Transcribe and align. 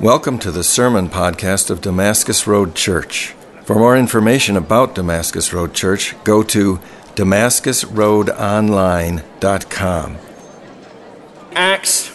Welcome 0.00 0.38
to 0.38 0.50
the 0.50 0.64
sermon 0.64 1.10
podcast 1.10 1.68
of 1.68 1.82
Damascus 1.82 2.46
Road 2.46 2.74
Church. 2.74 3.34
For 3.66 3.74
more 3.74 3.98
information 3.98 4.56
about 4.56 4.94
Damascus 4.94 5.52
Road 5.52 5.74
Church, 5.74 6.14
go 6.24 6.42
to 6.42 6.80
damascusroadonline.com. 7.16 10.16
Acts 11.52 12.08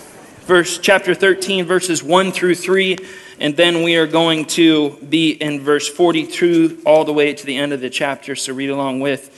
verse 0.47 0.79
chapter 0.79 1.13
13 1.13 1.65
verses 1.65 2.01
1 2.01 2.31
through 2.31 2.55
3 2.55 2.97
and 3.39 3.55
then 3.55 3.83
we 3.83 3.97
are 3.97 4.07
going 4.07 4.45
to 4.45 4.97
be 5.07 5.33
in 5.33 5.61
verse 5.61 5.87
42 5.87 6.81
all 6.87 7.05
the 7.05 7.13
way 7.13 7.35
to 7.35 7.45
the 7.45 7.55
end 7.55 7.71
of 7.71 7.81
the 7.81 7.91
chapter 7.91 8.35
so 8.35 8.51
read 8.51 8.71
along 8.71 8.99
with 8.99 9.29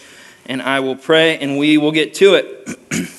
and 0.46 0.62
I 0.62 0.80
will 0.80 0.96
pray 0.96 1.38
and 1.38 1.58
we 1.58 1.78
will 1.78 1.92
get 1.92 2.14
to 2.14 2.36
it. 2.36 2.80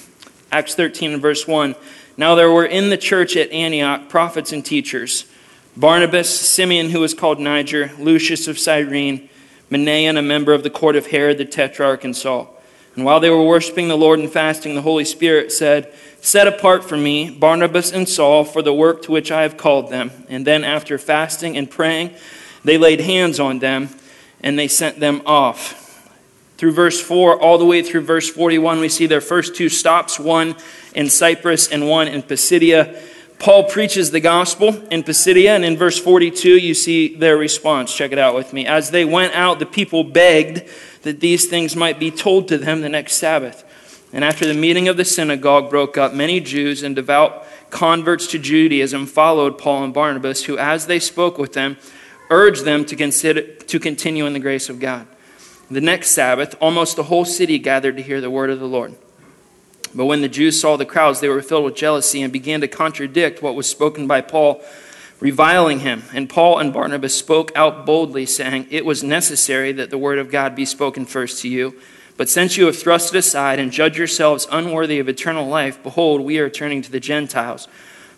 Acts 0.50 0.74
13 0.74 1.12
and 1.12 1.20
verse 1.20 1.46
1. 1.46 1.74
Now 2.18 2.34
there 2.34 2.50
were 2.50 2.66
in 2.66 2.90
the 2.90 2.98
church 2.98 3.36
at 3.36 3.52
Antioch 3.52 4.08
prophets 4.08 4.52
and 4.52 4.66
teachers 4.66 5.24
Barnabas, 5.76 6.28
Simeon, 6.28 6.90
who 6.90 6.98
was 6.98 7.14
called 7.14 7.38
Niger, 7.38 7.92
Lucius 8.00 8.48
of 8.48 8.58
Cyrene, 8.58 9.28
Manaen, 9.70 10.18
a 10.18 10.22
member 10.22 10.52
of 10.52 10.64
the 10.64 10.70
court 10.70 10.96
of 10.96 11.06
Herod 11.06 11.38
the 11.38 11.44
Tetrarch, 11.44 12.02
and 12.02 12.16
Saul. 12.16 12.52
And 12.96 13.04
while 13.04 13.20
they 13.20 13.30
were 13.30 13.44
worshiping 13.44 13.86
the 13.86 13.96
Lord 13.96 14.18
and 14.18 14.28
fasting, 14.28 14.74
the 14.74 14.82
Holy 14.82 15.04
Spirit 15.04 15.52
said, 15.52 15.94
Set 16.20 16.48
apart 16.48 16.82
for 16.82 16.96
me 16.96 17.30
Barnabas 17.30 17.92
and 17.92 18.08
Saul 18.08 18.44
for 18.44 18.60
the 18.60 18.74
work 18.74 19.02
to 19.02 19.12
which 19.12 19.30
I 19.30 19.42
have 19.42 19.56
called 19.56 19.88
them. 19.88 20.10
And 20.28 20.44
then, 20.44 20.64
after 20.64 20.98
fasting 20.98 21.56
and 21.56 21.70
praying, 21.70 22.16
they 22.64 22.76
laid 22.76 23.00
hands 23.00 23.38
on 23.38 23.60
them 23.60 23.90
and 24.40 24.58
they 24.58 24.66
sent 24.66 24.98
them 24.98 25.22
off 25.24 25.87
through 26.58 26.72
verse 26.72 27.00
4 27.00 27.40
all 27.40 27.56
the 27.56 27.64
way 27.64 27.82
through 27.82 28.02
verse 28.02 28.28
41, 28.28 28.80
we 28.80 28.88
see 28.88 29.06
their 29.06 29.20
first 29.20 29.54
two 29.54 29.68
stops 29.68 30.18
one 30.18 30.56
in 30.94 31.08
Cyprus 31.08 31.68
and 31.68 31.88
one 31.88 32.08
in 32.08 32.22
Pisidia. 32.22 33.00
Paul 33.38 33.64
preaches 33.64 34.10
the 34.10 34.18
gospel 34.18 34.74
in 34.88 35.04
Pisidia, 35.04 35.54
and 35.54 35.64
in 35.64 35.76
verse 35.76 35.98
42, 36.00 36.58
you 36.58 36.74
see 36.74 37.14
their 37.14 37.36
response. 37.36 37.94
Check 37.94 38.10
it 38.10 38.18
out 38.18 38.34
with 38.34 38.52
me. 38.52 38.66
As 38.66 38.90
they 38.90 39.04
went 39.04 39.34
out, 39.34 39.60
the 39.60 39.66
people 39.66 40.02
begged 40.02 40.68
that 41.02 41.20
these 41.20 41.46
things 41.46 41.76
might 41.76 42.00
be 42.00 42.10
told 42.10 42.48
to 42.48 42.58
them 42.58 42.80
the 42.80 42.88
next 42.88 43.14
Sabbath. 43.14 43.64
And 44.12 44.24
after 44.24 44.44
the 44.44 44.54
meeting 44.54 44.88
of 44.88 44.96
the 44.96 45.04
synagogue 45.04 45.70
broke 45.70 45.96
up, 45.96 46.12
many 46.12 46.40
Jews 46.40 46.82
and 46.82 46.96
devout 46.96 47.46
converts 47.70 48.26
to 48.28 48.38
Judaism 48.38 49.06
followed 49.06 49.58
Paul 49.58 49.84
and 49.84 49.94
Barnabas, 49.94 50.44
who, 50.44 50.58
as 50.58 50.86
they 50.86 50.98
spoke 50.98 51.38
with 51.38 51.52
them, 51.52 51.76
urged 52.30 52.64
them 52.64 52.84
to, 52.86 52.96
consider, 52.96 53.42
to 53.42 53.78
continue 53.78 54.26
in 54.26 54.32
the 54.32 54.40
grace 54.40 54.68
of 54.68 54.80
God. 54.80 55.06
The 55.70 55.80
next 55.80 56.10
Sabbath, 56.10 56.54
almost 56.60 56.96
the 56.96 57.04
whole 57.04 57.24
city 57.24 57.58
gathered 57.58 57.96
to 57.96 58.02
hear 58.02 58.20
the 58.20 58.30
word 58.30 58.50
of 58.50 58.58
the 58.58 58.66
Lord. 58.66 58.94
But 59.94 60.06
when 60.06 60.22
the 60.22 60.28
Jews 60.28 60.60
saw 60.60 60.76
the 60.76 60.86
crowds, 60.86 61.20
they 61.20 61.28
were 61.28 61.42
filled 61.42 61.64
with 61.64 61.74
jealousy 61.74 62.22
and 62.22 62.32
began 62.32 62.60
to 62.62 62.68
contradict 62.68 63.42
what 63.42 63.54
was 63.54 63.68
spoken 63.68 64.06
by 64.06 64.20
Paul, 64.20 64.62
reviling 65.20 65.80
him. 65.80 66.04
And 66.14 66.28
Paul 66.28 66.58
and 66.58 66.72
Barnabas 66.72 67.14
spoke 67.14 67.52
out 67.54 67.84
boldly, 67.84 68.24
saying, 68.26 68.68
It 68.70 68.84
was 68.86 69.02
necessary 69.02 69.72
that 69.72 69.90
the 69.90 69.98
word 69.98 70.18
of 70.18 70.30
God 70.30 70.54
be 70.54 70.64
spoken 70.64 71.04
first 71.04 71.42
to 71.42 71.48
you. 71.48 71.78
But 72.16 72.28
since 72.28 72.56
you 72.56 72.66
have 72.66 72.78
thrust 72.78 73.14
it 73.14 73.18
aside 73.18 73.58
and 73.58 73.70
judge 73.70 73.96
yourselves 73.96 74.48
unworthy 74.50 74.98
of 74.98 75.08
eternal 75.08 75.46
life, 75.46 75.82
behold, 75.82 76.20
we 76.20 76.38
are 76.38 76.50
turning 76.50 76.82
to 76.82 76.90
the 76.90 77.00
Gentiles. 77.00 77.68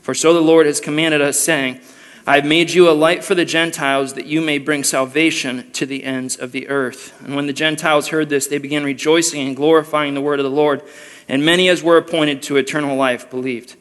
For 0.00 0.14
so 0.14 0.32
the 0.32 0.40
Lord 0.40 0.66
has 0.66 0.80
commanded 0.80 1.20
us, 1.20 1.38
saying, 1.38 1.80
I 2.26 2.36
have 2.36 2.44
made 2.44 2.70
you 2.70 2.88
a 2.88 2.92
light 2.92 3.24
for 3.24 3.34
the 3.34 3.46
Gentiles 3.46 4.12
that 4.12 4.26
you 4.26 4.42
may 4.42 4.58
bring 4.58 4.84
salvation 4.84 5.70
to 5.72 5.86
the 5.86 6.04
ends 6.04 6.36
of 6.36 6.52
the 6.52 6.68
earth. 6.68 7.18
And 7.24 7.34
when 7.34 7.46
the 7.46 7.52
Gentiles 7.54 8.08
heard 8.08 8.28
this, 8.28 8.46
they 8.46 8.58
began 8.58 8.84
rejoicing 8.84 9.46
and 9.46 9.56
glorifying 9.56 10.14
the 10.14 10.20
word 10.20 10.38
of 10.38 10.44
the 10.44 10.50
Lord. 10.50 10.82
And 11.28 11.44
many 11.44 11.68
as 11.68 11.82
were 11.82 11.96
appointed 11.96 12.42
to 12.42 12.56
eternal 12.56 12.96
life 12.96 13.30
believed. 13.30 13.76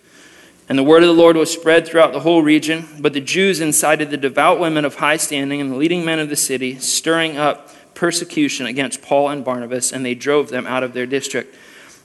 And 0.70 0.78
the 0.78 0.84
word 0.84 1.04
of 1.04 1.08
the 1.08 1.22
Lord 1.22 1.36
was 1.36 1.52
spread 1.52 1.86
throughout 1.86 2.14
the 2.14 2.22
whole 2.22 2.42
region. 2.42 2.88
But 3.00 3.14
the 3.14 3.22
Jews 3.22 3.60
incited 3.60 4.10
the 4.10 4.18
devout 4.18 4.60
women 4.60 4.86
of 4.86 4.96
high 4.96 5.18
standing 5.18 5.60
and 5.60 5.72
the 5.72 5.76
leading 5.76 6.06
men 6.06 6.20
of 6.20 6.30
the 6.30 6.36
city, 6.36 6.80
stirring 6.80 7.38
up 7.38 7.70
persecution 7.94 8.68
against 8.68 9.02
Paul 9.02 9.30
and 9.30 9.44
Barnabas, 9.44 9.92
and 9.92 10.06
they 10.06 10.16
drove 10.16 10.50
them 10.50 10.66
out 10.66 10.84
of 10.84 10.94
their 10.94 11.06
district. 11.06 11.54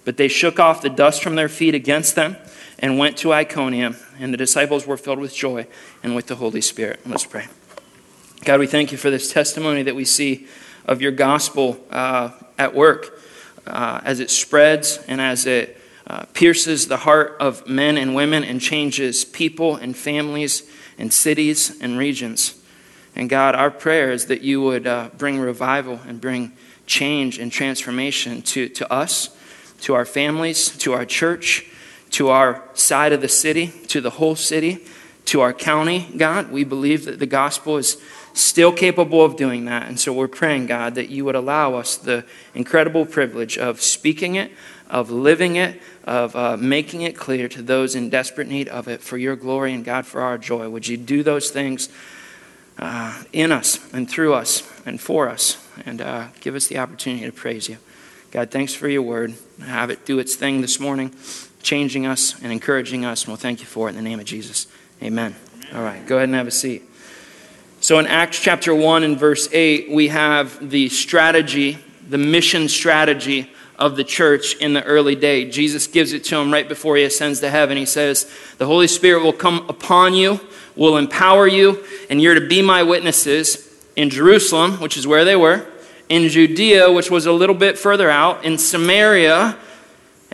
But 0.05 0.17
they 0.17 0.29
shook 0.29 0.59
off 0.59 0.83
the 0.83 0.91
dust 0.91 1.23
from 1.23 1.37
their 1.37 1.49
feet 1.49 1.75
against 1.75 2.17
them 2.17 2.37
and 2.79 2.99
went 2.99 3.17
to 3.19 3.33
Iconium, 3.33 3.97
and 4.19 4.33
the 4.33 4.39
disciples 4.39 4.87
were 4.87 4.97
filled 4.97 5.19
with 5.19 5.35
joy 5.35 5.67
and 6.03 6.15
with 6.15 6.27
the 6.27 6.37
Holy 6.37 6.61
Spirit. 6.61 7.01
Let's 7.07 7.25
pray. 7.25 7.47
God, 8.45 8.61
we 8.61 8.67
thank 8.67 8.93
you 8.93 8.99
for 8.99 9.11
this 9.11 9.33
testimony 9.33 9.83
that 9.85 9.95
we 9.95 10.05
see 10.05 10.47
of 10.85 11.01
your 11.01 11.13
gospel 11.13 11.79
uh, 11.91 12.31
at 12.59 12.75
work 12.75 13.19
uh, 13.67 14.01
as 14.05 14.21
it 14.21 14.31
spreads 14.31 14.99
and 15.09 15.21
as 15.21 15.47
it 15.47 15.81
uh, 16.07 16.25
pierces 16.35 16.89
the 16.89 16.99
heart 16.99 17.37
of 17.41 17.67
men 17.67 17.97
and 17.97 18.15
women 18.15 18.45
and 18.45 18.61
changes 18.61 19.25
people 19.25 19.77
and 19.77 19.97
families 19.97 20.69
and 20.99 21.13
cities 21.13 21.81
and 21.81 21.97
regions. 21.97 22.61
And 23.17 23.31
God, 23.31 23.55
our 23.55 23.71
prayer 23.71 24.13
is 24.13 24.27
that 24.27 24.43
you 24.43 24.61
would 24.61 24.87
uh, 24.87 25.11
bring 25.17 25.39
revival 25.39 26.01
and 26.07 26.21
bring 26.21 26.53
change 26.87 27.39
and 27.39 27.51
transformation 27.51 28.43
to, 28.43 28.69
to 28.69 28.93
us, 28.93 29.35
to 29.83 29.95
our 29.95 30.05
families, 30.05 30.77
to 30.79 30.93
our 30.93 31.07
church 31.07 31.67
to 32.15 32.29
our 32.29 32.63
side 32.75 33.13
of 33.13 33.21
the 33.21 33.29
city, 33.29 33.73
to 33.89 34.01
the 34.01 34.11
whole 34.11 34.37
city, 34.37 34.79
to 35.25 35.41
our 35.41 35.53
county, 35.53 36.09
God. 36.17 36.53
We 36.53 36.63
believe 36.63 37.07
that 37.07 37.19
the 37.19 37.27
gospel 37.27 37.77
is 37.77 38.01
still 38.35 38.73
capable 38.73 39.25
of 39.25 39.37
doing 39.37 39.65
that. 39.65 39.89
And 39.89 39.99
so 39.99 40.13
we're 40.13 40.29
praying, 40.29 40.67
God, 40.67 40.95
that 40.95 41.09
you 41.09 41.25
would 41.25 41.35
allow 41.35 41.75
us 41.75 41.97
the 41.97 42.25
incredible 42.55 43.05
privilege 43.05 43.59
of 43.59 43.83
speaking 43.83 44.37
it, 44.37 44.53
of 44.89 45.11
living 45.11 45.57
it, 45.57 45.83
of 46.05 46.37
uh, 46.37 46.57
making 46.57 47.03
it 47.03 47.17
clear 47.17 47.49
to 47.49 47.63
those 47.63 47.97
in 47.97 48.11
desperate 48.11 48.47
need 48.47 48.69
of 48.69 48.87
it 48.87 49.01
for 49.01 49.19
your 49.19 49.35
glory 49.35 49.75
and, 49.75 49.85
God, 49.85 50.07
for 50.07 50.21
our 50.21 50.39
joy. 50.39 50.69
Would 50.69 50.87
you 50.87 50.97
do 50.97 51.25
those 51.25 51.51
things 51.51 51.89
uh, 52.79 53.25
in 53.33 53.51
us 53.51 53.93
and 53.93 54.09
through 54.09 54.35
us 54.35 54.63
and 54.87 55.01
for 55.01 55.29
us 55.29 55.67
and 55.85 56.01
uh, 56.01 56.29
give 56.39 56.55
us 56.55 56.69
the 56.69 56.79
opportunity 56.79 57.27
to 57.27 57.33
praise 57.33 57.69
you? 57.69 57.79
God, 58.31 58.53
thanks 58.53 58.73
for 58.73 58.89
your 58.89 59.03
word. 59.03 59.35
Have 59.65 59.91
it 59.91 60.07
do 60.07 60.21
its 60.21 60.37
thing 60.37 60.61
this 60.61 60.79
morning 60.79 61.13
changing 61.65 62.07
us 62.07 62.41
and 62.43 62.53
encouraging 62.53 63.05
us, 63.05 63.23
and 63.23 63.29
we'll 63.29 63.37
thank 63.37 63.61
you 63.61 63.67
for 63.67 63.89
it 63.89 63.91
in 63.91 63.97
the 63.97 64.03
name 64.03 64.21
of 64.21 64.27
Jesus. 64.27 64.69
Amen. 65.03 65.35
All 65.75 65.83
right, 65.83 66.07
go 66.07 66.17
ahead 66.17 66.29
and 66.29 66.37
have 66.37 66.47
a 66.47 66.53
seat. 66.53 66.83
So 67.81 67.99
in 67.99 68.07
Acts 68.07 68.39
chapter 68.41 68.75
1 68.75 69.03
and 69.03 69.19
verse 69.19 69.49
8, 69.53 69.91
we 69.91 70.09
have 70.09 70.71
the 70.71 70.89
strategy, 70.89 71.79
the 72.09 72.19
mission 72.19 72.69
strategy 72.69 73.51
of 73.79 73.97
the 73.97 74.05
church 74.05 74.57
in 74.57 74.73
the 74.73 74.85
early 74.85 75.17
day. 75.17 75.51
Jesus 75.51 75.87
gives 75.87 76.13
it 76.13 76.25
to 76.25 76.37
him 76.37 76.53
right 76.53 76.69
before 76.69 76.97
he 76.97 77.03
ascends 77.03 77.41
to 77.41 77.51
heaven. 77.51 77.77
He 77.77 77.87
says, 77.87 78.31
The 78.59 78.67
Holy 78.67 78.87
Spirit 78.87 79.25
will 79.25 79.33
come 79.33 79.67
upon 79.69 80.15
you, 80.15 80.41
will 80.77 80.97
empower 80.97 81.47
you, 81.47 81.85
and 82.09 82.23
you're 82.23 82.35
to 82.35 82.47
be 82.47 82.63
my 82.63 82.83
witnesses 82.83 83.71
in 83.97 84.11
Jerusalem, 84.11 84.81
which 84.81 84.97
is 84.97 85.07
where 85.07 85.25
they 85.25 85.37
were, 85.37 85.67
in 86.09 86.29
Judea, 86.29 86.93
which 86.93 87.11
was 87.11 87.27
a 87.27 87.33
little 87.33 87.55
bit 87.55 87.79
further 87.79 88.11
out, 88.11 88.45
in 88.45 88.59
Samaria, 88.59 89.57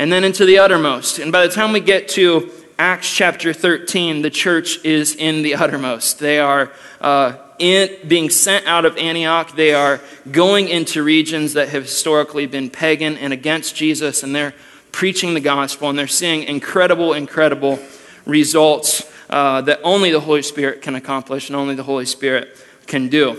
and 0.00 0.11
then 0.11 0.25
into 0.25 0.47
the 0.47 0.56
uttermost. 0.56 1.19
And 1.19 1.31
by 1.31 1.47
the 1.47 1.53
time 1.53 1.72
we 1.72 1.81
get 1.81 2.09
to 2.11 2.50
Acts 2.78 3.15
chapter 3.15 3.53
13, 3.53 4.22
the 4.22 4.31
church 4.31 4.83
is 4.83 5.15
in 5.15 5.43
the 5.43 5.56
uttermost. 5.56 6.21
They 6.21 6.38
are 6.38 6.72
uh, 7.03 7.37
in, 7.59 8.09
being 8.09 8.31
sent 8.31 8.66
out 8.66 8.87
of 8.87 8.97
Antioch. 8.97 9.55
They 9.55 9.75
are 9.75 10.00
going 10.31 10.71
into 10.71 11.03
regions 11.03 11.53
that 11.53 11.69
have 11.69 11.83
historically 11.83 12.47
been 12.47 12.71
pagan 12.71 13.19
and 13.19 13.34
against 13.34 13.77
Jesus, 13.77 14.22
and 14.22 14.34
they're 14.34 14.55
preaching 14.91 15.34
the 15.34 15.41
gospel, 15.41 15.91
and 15.91 15.99
they're 15.99 16.09
seeing 16.09 16.44
incredible, 16.44 17.12
incredible 17.12 17.78
results 18.25 19.06
uh, 19.28 19.60
that 19.60 19.81
only 19.84 20.10
the 20.10 20.21
Holy 20.21 20.41
Spirit 20.41 20.81
can 20.81 20.94
accomplish 20.94 21.50
and 21.50 21.56
only 21.56 21.75
the 21.75 21.83
Holy 21.83 22.06
Spirit 22.06 22.56
can 22.87 23.10
do. 23.10 23.37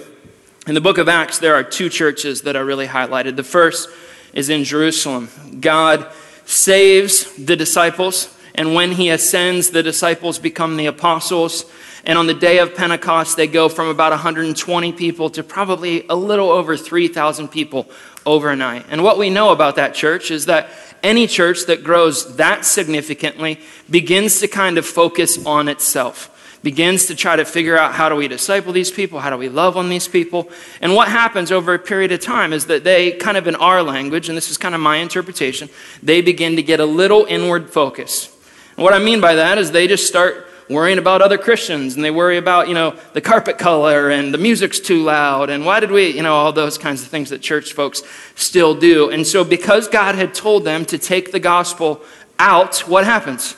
In 0.67 0.75
the 0.75 0.81
book 0.81 0.99
of 0.99 1.09
Acts, 1.09 1.39
there 1.39 1.55
are 1.55 1.63
two 1.63 1.89
churches 1.89 2.43
that 2.43 2.55
are 2.55 2.63
really 2.63 2.85
highlighted. 2.85 3.35
The 3.35 3.43
first 3.43 3.89
is 4.31 4.49
in 4.49 4.63
Jerusalem. 4.63 5.27
God 5.59 6.07
saves 6.51 7.33
the 7.35 7.55
disciples, 7.55 8.35
and 8.53 8.73
when 8.73 8.91
he 8.91 9.09
ascends, 9.09 9.69
the 9.69 9.81
disciples 9.81 10.37
become 10.37 10.75
the 10.75 10.85
apostles. 10.85 11.65
And 12.03 12.17
on 12.17 12.27
the 12.27 12.33
day 12.33 12.59
of 12.59 12.75
Pentecost, 12.75 13.37
they 13.37 13.47
go 13.47 13.69
from 13.69 13.87
about 13.87 14.11
120 14.11 14.91
people 14.93 15.29
to 15.29 15.43
probably 15.43 16.05
a 16.09 16.15
little 16.15 16.49
over 16.49 16.75
3,000 16.75 17.47
people 17.47 17.89
overnight. 18.25 18.85
And 18.89 19.03
what 19.03 19.17
we 19.17 19.29
know 19.29 19.51
about 19.51 19.77
that 19.77 19.93
church 19.93 20.31
is 20.31 20.47
that 20.47 20.69
any 21.01 21.25
church 21.27 21.65
that 21.67 21.83
grows 21.83 22.35
that 22.35 22.65
significantly 22.65 23.59
begins 23.89 24.39
to 24.39 24.47
kind 24.47 24.77
of 24.77 24.85
focus 24.85 25.43
on 25.45 25.67
itself 25.67 26.27
begins 26.63 27.07
to 27.07 27.15
try 27.15 27.35
to 27.35 27.45
figure 27.45 27.77
out 27.77 27.93
how 27.93 28.09
do 28.09 28.15
we 28.15 28.27
disciple 28.27 28.71
these 28.71 28.91
people? 28.91 29.19
How 29.19 29.29
do 29.29 29.37
we 29.37 29.49
love 29.49 29.77
on 29.77 29.89
these 29.89 30.07
people? 30.07 30.49
And 30.79 30.93
what 30.93 31.07
happens 31.07 31.51
over 31.51 31.73
a 31.73 31.79
period 31.79 32.11
of 32.11 32.19
time 32.19 32.53
is 32.53 32.67
that 32.67 32.83
they, 32.83 33.13
kind 33.13 33.37
of 33.37 33.47
in 33.47 33.55
our 33.55 33.81
language, 33.81 34.29
and 34.29 34.37
this 34.37 34.51
is 34.51 34.57
kind 34.57 34.75
of 34.75 34.81
my 34.81 34.97
interpretation, 34.97 35.69
they 36.03 36.21
begin 36.21 36.55
to 36.55 36.63
get 36.63 36.79
a 36.79 36.85
little 36.85 37.25
inward 37.25 37.69
focus. 37.71 38.35
And 38.77 38.83
what 38.83 38.93
I 38.93 38.99
mean 38.99 39.21
by 39.21 39.35
that 39.35 39.57
is 39.57 39.71
they 39.71 39.87
just 39.87 40.07
start 40.07 40.47
worrying 40.69 40.97
about 40.97 41.21
other 41.21 41.37
Christians 41.37 41.95
and 41.95 42.05
they 42.05 42.11
worry 42.11 42.37
about, 42.37 42.67
you 42.67 42.73
know, 42.73 42.95
the 43.13 43.21
carpet 43.21 43.57
color 43.57 44.09
and 44.09 44.33
the 44.33 44.37
music's 44.37 44.79
too 44.79 45.03
loud 45.03 45.49
and 45.49 45.65
why 45.65 45.79
did 45.79 45.91
we, 45.91 46.09
you 46.09 46.23
know, 46.23 46.33
all 46.33 46.53
those 46.53 46.77
kinds 46.77 47.01
of 47.01 47.09
things 47.09 47.29
that 47.29 47.41
church 47.41 47.73
folks 47.73 48.01
still 48.35 48.73
do. 48.73 49.09
And 49.09 49.27
so 49.27 49.43
because 49.43 49.87
God 49.87 50.15
had 50.15 50.33
told 50.33 50.63
them 50.63 50.85
to 50.85 50.97
take 50.97 51.31
the 51.31 51.39
gospel 51.39 52.01
out, 52.39 52.79
what 52.87 53.03
happens? 53.03 53.57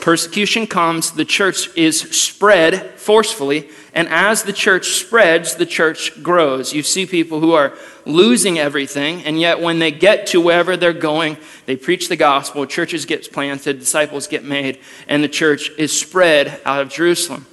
Persecution 0.00 0.66
comes, 0.66 1.12
the 1.12 1.24
church 1.24 1.68
is 1.76 2.00
spread 2.00 2.98
forcefully. 2.98 3.68
And 3.94 4.08
as 4.08 4.42
the 4.42 4.52
church 4.52 4.92
spreads, 4.92 5.56
the 5.56 5.66
church 5.66 6.22
grows. 6.22 6.72
You 6.72 6.82
see 6.82 7.06
people 7.06 7.40
who 7.40 7.52
are 7.52 7.76
losing 8.04 8.58
everything, 8.58 9.22
and 9.24 9.40
yet 9.40 9.60
when 9.60 9.78
they 9.78 9.90
get 9.90 10.26
to 10.28 10.40
wherever 10.40 10.76
they're 10.76 10.92
going, 10.92 11.36
they 11.66 11.76
preach 11.76 12.08
the 12.08 12.16
gospel, 12.16 12.64
churches 12.66 13.04
get 13.04 13.30
planted, 13.32 13.78
disciples 13.78 14.26
get 14.26 14.44
made, 14.44 14.78
and 15.08 15.22
the 15.22 15.28
church 15.28 15.70
is 15.78 15.98
spread 15.98 16.60
out 16.64 16.80
of 16.80 16.88
Jerusalem. 16.88 17.46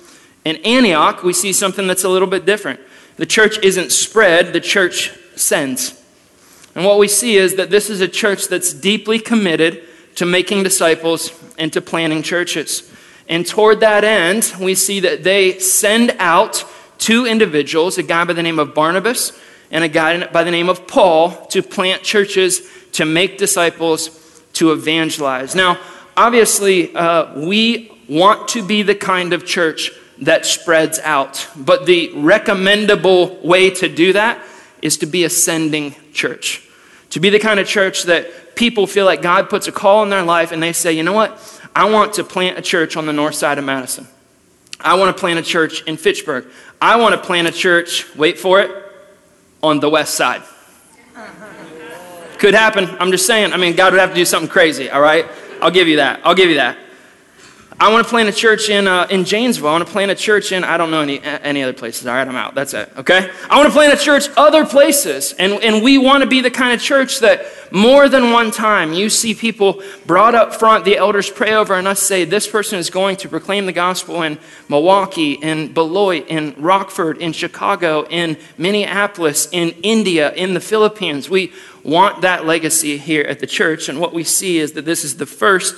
In 0.45 0.57
Antioch, 0.57 1.23
we 1.23 1.33
see 1.33 1.51
something 1.51 1.87
that's 1.87 2.03
a 2.03 2.09
little 2.09 2.27
bit 2.27 2.45
different. 2.45 2.79
The 3.17 3.25
church 3.25 3.57
isn't 3.59 3.91
spread, 3.91 4.53
the 4.53 4.61
church 4.61 5.11
sends. 5.35 6.01
And 6.75 6.85
what 6.85 6.99
we 6.99 7.07
see 7.07 7.37
is 7.37 7.55
that 7.55 7.69
this 7.69 7.89
is 7.89 8.01
a 8.01 8.07
church 8.07 8.47
that's 8.47 8.73
deeply 8.73 9.19
committed 9.19 9.83
to 10.15 10.25
making 10.25 10.63
disciples 10.63 11.31
and 11.57 11.71
to 11.73 11.81
planting 11.81 12.21
churches. 12.21 12.91
And 13.27 13.45
toward 13.45 13.79
that 13.79 14.03
end, 14.03 14.53
we 14.59 14.75
see 14.75 14.99
that 15.01 15.23
they 15.23 15.59
send 15.59 16.15
out 16.19 16.65
two 16.97 17.25
individuals, 17.25 17.97
a 17.97 18.03
guy 18.03 18.23
by 18.23 18.33
the 18.33 18.43
name 18.43 18.59
of 18.59 18.73
Barnabas 18.73 19.37
and 19.71 19.83
a 19.83 19.89
guy 19.89 20.25
by 20.27 20.43
the 20.43 20.51
name 20.51 20.69
of 20.69 20.87
Paul, 20.87 21.31
to 21.47 21.61
plant 21.61 22.03
churches, 22.03 22.61
to 22.93 23.05
make 23.05 23.37
disciples, 23.37 24.41
to 24.53 24.71
evangelize. 24.71 25.55
Now, 25.55 25.79
obviously, 26.15 26.95
uh, 26.95 27.37
we 27.39 27.91
want 28.07 28.47
to 28.49 28.65
be 28.65 28.83
the 28.83 28.95
kind 28.95 29.33
of 29.33 29.45
church 29.45 29.91
that 30.19 30.45
spreads 30.45 30.99
out, 30.99 31.47
but 31.57 31.85
the 31.85 32.11
recommendable 32.15 33.37
way 33.43 33.69
to 33.69 33.89
do 33.89 34.13
that 34.13 34.41
is 34.81 34.97
to 34.99 35.05
be 35.05 35.23
a 35.23 35.29
sending 35.29 35.95
church. 36.13 36.64
To 37.15 37.21
be 37.21 37.29
the 37.29 37.39
kind 37.39 37.61
of 37.61 37.65
church 37.65 38.03
that 38.03 38.57
people 38.57 38.85
feel 38.85 39.05
like 39.05 39.21
God 39.21 39.49
puts 39.49 39.69
a 39.69 39.71
call 39.71 40.03
in 40.03 40.09
their 40.09 40.21
life 40.21 40.51
and 40.51 40.61
they 40.61 40.73
say, 40.73 40.91
you 40.91 41.01
know 41.01 41.13
what? 41.13 41.39
I 41.73 41.89
want 41.89 42.15
to 42.15 42.25
plant 42.25 42.57
a 42.57 42.61
church 42.61 42.97
on 42.97 43.05
the 43.05 43.13
north 43.13 43.35
side 43.35 43.57
of 43.57 43.63
Madison. 43.63 44.05
I 44.81 44.95
want 44.95 45.15
to 45.15 45.19
plant 45.21 45.39
a 45.39 45.41
church 45.41 45.81
in 45.83 45.95
Fitchburg. 45.95 46.45
I 46.81 46.97
want 46.97 47.15
to 47.15 47.21
plant 47.25 47.47
a 47.47 47.53
church, 47.53 48.13
wait 48.17 48.37
for 48.37 48.59
it, 48.59 48.69
on 49.63 49.79
the 49.79 49.89
west 49.89 50.15
side. 50.15 50.41
Could 52.37 52.53
happen. 52.53 52.89
I'm 52.99 53.11
just 53.11 53.25
saying. 53.25 53.53
I 53.53 53.55
mean, 53.55 53.77
God 53.77 53.93
would 53.93 54.01
have 54.01 54.09
to 54.09 54.15
do 54.15 54.25
something 54.25 54.49
crazy, 54.49 54.89
all 54.89 54.99
right? 54.99 55.25
I'll 55.61 55.71
give 55.71 55.87
you 55.87 55.95
that. 55.95 56.19
I'll 56.25 56.35
give 56.35 56.49
you 56.49 56.57
that. 56.57 56.77
I 57.77 57.91
want 57.91 58.05
to 58.05 58.09
plant 58.09 58.29
a 58.29 58.31
church 58.31 58.69
in, 58.69 58.87
uh, 58.87 59.05
in 59.09 59.25
Janesville. 59.25 59.67
I 59.67 59.71
want 59.73 59.85
to 59.85 59.91
plant 59.91 60.09
a 60.09 60.15
church 60.15 60.53
in, 60.53 60.63
I 60.63 60.77
don't 60.77 60.91
know 60.91 61.01
any, 61.01 61.21
any 61.21 61.61
other 61.61 61.73
places. 61.73 62.07
All 62.07 62.13
right, 62.13 62.25
I'm 62.25 62.35
out. 62.35 62.55
That's 62.55 62.73
it, 62.73 62.89
okay? 62.95 63.29
I 63.49 63.57
want 63.57 63.67
to 63.67 63.73
plant 63.73 63.93
a 63.93 64.01
church 64.01 64.29
other 64.37 64.65
places. 64.65 65.33
And, 65.33 65.61
and 65.61 65.83
we 65.83 65.97
want 65.97 66.23
to 66.23 66.29
be 66.29 66.39
the 66.39 66.49
kind 66.49 66.73
of 66.73 66.81
church 66.81 67.19
that 67.19 67.45
more 67.73 68.07
than 68.07 68.31
one 68.31 68.51
time 68.51 68.93
you 68.93 69.09
see 69.09 69.33
people 69.33 69.83
brought 70.05 70.35
up 70.35 70.53
front, 70.53 70.85
the 70.85 70.95
elders 70.95 71.29
pray 71.29 71.53
over, 71.53 71.73
and 71.73 71.85
us 71.85 71.99
say, 71.99 72.23
This 72.23 72.47
person 72.47 72.79
is 72.79 72.89
going 72.89 73.17
to 73.17 73.27
proclaim 73.27 73.65
the 73.65 73.73
gospel 73.73 74.21
in 74.21 74.39
Milwaukee, 74.69 75.33
in 75.33 75.73
Beloit, 75.73 76.27
in 76.29 76.55
Rockford, 76.57 77.17
in 77.17 77.33
Chicago, 77.33 78.05
in 78.09 78.37
Minneapolis, 78.57 79.49
in 79.51 79.71
India, 79.83 80.31
in 80.33 80.53
the 80.53 80.61
Philippines. 80.61 81.29
We 81.29 81.51
want 81.83 82.21
that 82.21 82.45
legacy 82.45 82.97
here 82.97 83.23
at 83.23 83.39
the 83.39 83.47
church. 83.47 83.89
And 83.89 83.99
what 83.99 84.13
we 84.13 84.23
see 84.23 84.59
is 84.59 84.71
that 84.73 84.85
this 84.85 85.03
is 85.03 85.17
the 85.17 85.25
first 85.25 85.75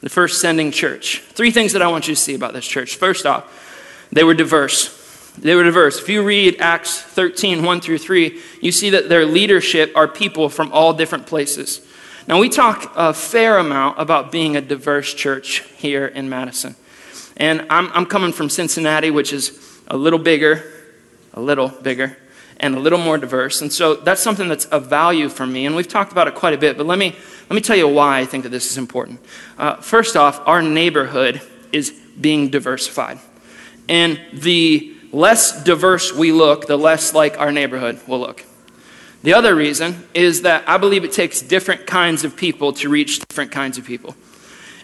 the 0.00 0.08
first 0.08 0.40
sending 0.40 0.70
church. 0.70 1.20
Three 1.20 1.50
things 1.50 1.72
that 1.72 1.82
I 1.82 1.88
want 1.88 2.08
you 2.08 2.14
to 2.14 2.20
see 2.20 2.34
about 2.34 2.52
this 2.52 2.66
church. 2.66 2.96
First 2.96 3.26
off, 3.26 4.08
they 4.12 4.24
were 4.24 4.34
diverse. 4.34 4.96
They 5.38 5.54
were 5.54 5.62
diverse. 5.62 6.00
If 6.00 6.08
you 6.08 6.22
read 6.22 6.60
Acts 6.60 7.00
13, 7.00 7.62
1 7.62 7.80
through 7.80 7.98
3, 7.98 8.40
you 8.60 8.72
see 8.72 8.90
that 8.90 9.08
their 9.08 9.24
leadership 9.24 9.92
are 9.94 10.08
people 10.08 10.48
from 10.48 10.72
all 10.72 10.92
different 10.92 11.26
places. 11.26 11.80
Now, 12.26 12.38
we 12.38 12.48
talk 12.48 12.92
a 12.96 13.12
fair 13.12 13.58
amount 13.58 13.98
about 13.98 14.30
being 14.30 14.56
a 14.56 14.60
diverse 14.60 15.14
church 15.14 15.60
here 15.76 16.06
in 16.06 16.28
Madison. 16.28 16.76
And 17.36 17.66
I'm, 17.70 17.90
I'm 17.92 18.06
coming 18.06 18.32
from 18.32 18.50
Cincinnati, 18.50 19.10
which 19.10 19.32
is 19.32 19.80
a 19.88 19.96
little 19.96 20.18
bigger, 20.18 20.62
a 21.32 21.40
little 21.40 21.68
bigger, 21.68 22.16
and 22.60 22.74
a 22.74 22.78
little 22.78 22.98
more 22.98 23.18
diverse. 23.18 23.62
And 23.62 23.72
so 23.72 23.94
that's 23.94 24.22
something 24.22 24.48
that's 24.48 24.66
of 24.66 24.86
value 24.86 25.28
for 25.28 25.46
me. 25.46 25.66
And 25.66 25.74
we've 25.74 25.88
talked 25.88 26.12
about 26.12 26.28
it 26.28 26.34
quite 26.34 26.54
a 26.54 26.58
bit, 26.58 26.76
but 26.76 26.86
let 26.86 26.98
me 26.98 27.16
let 27.48 27.54
me 27.54 27.60
tell 27.60 27.76
you 27.76 27.88
why 27.88 28.20
I 28.20 28.26
think 28.26 28.44
that 28.44 28.50
this 28.50 28.70
is 28.70 28.78
important. 28.78 29.20
Uh, 29.58 29.76
first 29.76 30.16
off, 30.16 30.40
our 30.46 30.62
neighborhood 30.62 31.40
is 31.72 31.90
being 32.20 32.48
diversified. 32.48 33.18
And 33.88 34.20
the 34.32 34.94
less 35.10 35.64
diverse 35.64 36.14
we 36.14 36.30
look, 36.30 36.66
the 36.66 36.76
less 36.76 37.12
like 37.12 37.40
our 37.40 37.50
neighborhood 37.50 38.00
will 38.06 38.20
look. 38.20 38.44
The 39.22 39.34
other 39.34 39.54
reason 39.54 40.06
is 40.14 40.42
that 40.42 40.68
I 40.68 40.78
believe 40.78 41.04
it 41.04 41.12
takes 41.12 41.42
different 41.42 41.86
kinds 41.86 42.24
of 42.24 42.36
people 42.36 42.72
to 42.74 42.88
reach 42.88 43.18
different 43.18 43.50
kinds 43.50 43.78
of 43.78 43.84
people. 43.84 44.14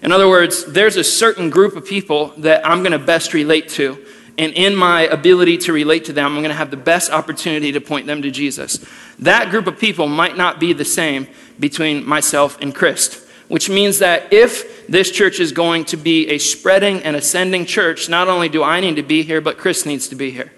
In 0.03 0.13
other 0.13 0.29
words, 0.29 0.65
there's 0.67 0.97
a 0.97 1.05
certain 1.05 1.49
group 1.49 1.75
of 1.75 1.87
people 1.87 2.35
that 2.39 2.67
I'm 2.67 2.81
going 2.81 2.93
to 2.93 2.99
best 2.99 3.33
relate 3.33 3.69
to. 3.71 4.05
And 4.39 4.53
in 4.53 4.75
my 4.77 5.03
ability 5.03 5.59
to 5.59 5.73
relate 5.73 6.05
to 6.07 6.13
them, 6.13 6.27
I'm 6.27 6.43
going 6.43 6.51
to 6.51 6.55
have 6.55 6.71
the 6.71 6.77
best 6.77 7.11
opportunity 7.11 7.73
to 7.73 7.81
point 7.81 8.07
them 8.07 8.23
to 8.23 8.31
Jesus. 8.31 8.85
That 9.19 9.51
group 9.51 9.67
of 9.67 9.79
people 9.79 10.09
might 10.09 10.37
not 10.37 10.61
be 10.61 10.73
the 10.73 10.85
same 10.85 11.27
between 11.59 12.07
myself 12.07 12.59
and 12.61 12.75
Chris. 12.75 13.25
Which 13.49 13.71
means 13.71 14.01
that 14.01 14.33
if 14.33 14.89
this 14.89 15.11
church 15.11 15.39
is 15.39 15.53
going 15.53 15.85
to 15.87 15.97
be 15.97 16.29
a 16.29 16.39
spreading 16.39 17.03
and 17.03 17.15
ascending 17.15 17.67
church, 17.67 18.09
not 18.09 18.29
only 18.29 18.49
do 18.49 18.63
I 18.63 18.81
need 18.81 18.97
to 18.97 19.03
be 19.03 19.23
here, 19.23 19.41
but 19.41 19.57
Chris 19.57 19.87
needs 19.87 20.09
to 20.09 20.17
be 20.17 20.33
here. 20.33 20.53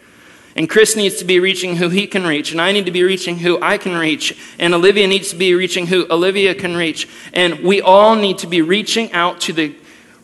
And 0.57 0.69
Chris 0.69 0.97
needs 0.97 1.17
to 1.17 1.25
be 1.25 1.39
reaching 1.39 1.77
who 1.77 1.89
he 1.89 2.07
can 2.07 2.27
reach, 2.27 2.51
and 2.51 2.61
I 2.61 2.73
need 2.73 2.87
to 2.87 2.91
be 2.91 3.05
reaching 3.05 3.39
who 3.39 3.63
I 3.63 3.79
can 3.79 3.95
reach, 3.95 4.37
and 4.59 4.75
Olivia 4.75 5.07
needs 5.07 5.31
to 5.31 5.37
be 5.37 5.55
reaching 5.55 5.87
who 5.87 6.11
Olivia 6.11 6.55
can 6.55 6.77
reach. 6.77 7.09
And 7.33 7.61
we 7.61 7.81
all 7.81 8.17
need 8.17 8.39
to 8.39 8.49
be 8.49 8.61
reaching 8.63 9.13
out 9.13 9.41
to 9.43 9.53
the 9.53 9.77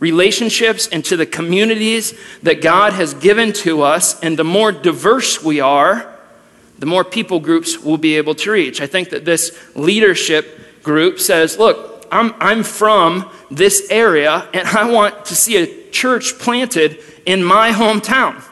relationships 0.04 0.86
and 0.92 1.02
to 1.06 1.16
the 1.16 1.24
communities 1.24 2.12
that 2.42 2.60
God 2.60 2.92
has 2.92 3.14
given 3.14 3.54
to 3.64 3.80
us. 3.80 4.20
And 4.20 4.38
the 4.38 4.44
more 4.44 4.70
diverse 4.70 5.42
we 5.42 5.60
are, 5.60 5.94
the 6.78 6.84
more 6.84 7.04
people 7.04 7.40
groups 7.40 7.78
we'll 7.78 7.96
be 7.96 8.18
able 8.18 8.34
to 8.34 8.50
reach. 8.50 8.82
I 8.82 8.86
think 8.86 9.08
that 9.10 9.24
this 9.24 9.56
leadership 9.74 10.82
group 10.82 11.18
says, 11.20 11.58
look, 11.58 12.06
I'm, 12.12 12.34
I'm 12.38 12.64
from 12.64 13.30
this 13.50 13.86
area 13.90 14.46
and 14.52 14.68
I 14.68 14.90
want 14.90 15.24
to 15.26 15.34
see 15.34 15.56
a 15.56 15.90
church 15.90 16.38
planted 16.38 16.98
in 17.24 17.42
my 17.42 17.70
hometown. 17.70 18.44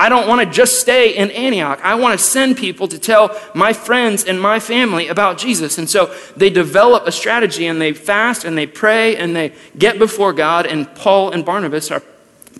I 0.00 0.08
don't 0.08 0.26
want 0.26 0.40
to 0.40 0.50
just 0.50 0.80
stay 0.80 1.14
in 1.14 1.30
Antioch. 1.32 1.78
I 1.82 1.94
want 1.96 2.18
to 2.18 2.24
send 2.24 2.56
people 2.56 2.88
to 2.88 2.98
tell 2.98 3.38
my 3.54 3.74
friends 3.74 4.24
and 4.24 4.40
my 4.40 4.58
family 4.58 5.08
about 5.08 5.36
Jesus. 5.36 5.76
And 5.76 5.90
so 5.90 6.16
they 6.34 6.48
develop 6.48 7.06
a 7.06 7.12
strategy 7.12 7.66
and 7.66 7.78
they 7.78 7.92
fast 7.92 8.46
and 8.46 8.56
they 8.56 8.66
pray 8.66 9.16
and 9.16 9.36
they 9.36 9.52
get 9.76 9.98
before 9.98 10.32
God. 10.32 10.64
And 10.64 10.92
Paul 10.94 11.32
and 11.32 11.44
Barnabas 11.44 11.90
are 11.90 12.02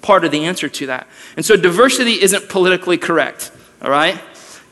part 0.03 0.27
of 0.27 0.33
the 0.33 0.45
answer 0.45 0.69
to 0.69 0.87
that. 0.89 1.07
And 1.35 1.43
so 1.43 1.57
diversity 1.57 2.21
isn't 2.21 2.51
politically 2.51 2.99
correct, 2.99 3.51
all 3.81 3.91
right? 3.91 4.21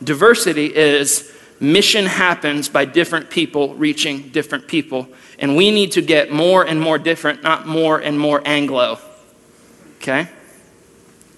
Diversity 0.03 0.67
is 0.67 1.35
mission 1.59 2.05
happens 2.05 2.69
by 2.69 2.85
different 2.85 3.31
people 3.31 3.73
reaching 3.73 4.29
different 4.29 4.67
people. 4.67 5.09
And 5.39 5.55
we 5.55 5.71
need 5.71 5.93
to 5.93 6.03
get 6.03 6.31
more 6.31 6.63
and 6.63 6.79
more 6.79 6.99
different, 6.99 7.41
not 7.41 7.65
more 7.65 7.97
and 7.97 8.19
more 8.19 8.43
Anglo. 8.45 8.99
Okay? 9.97 10.29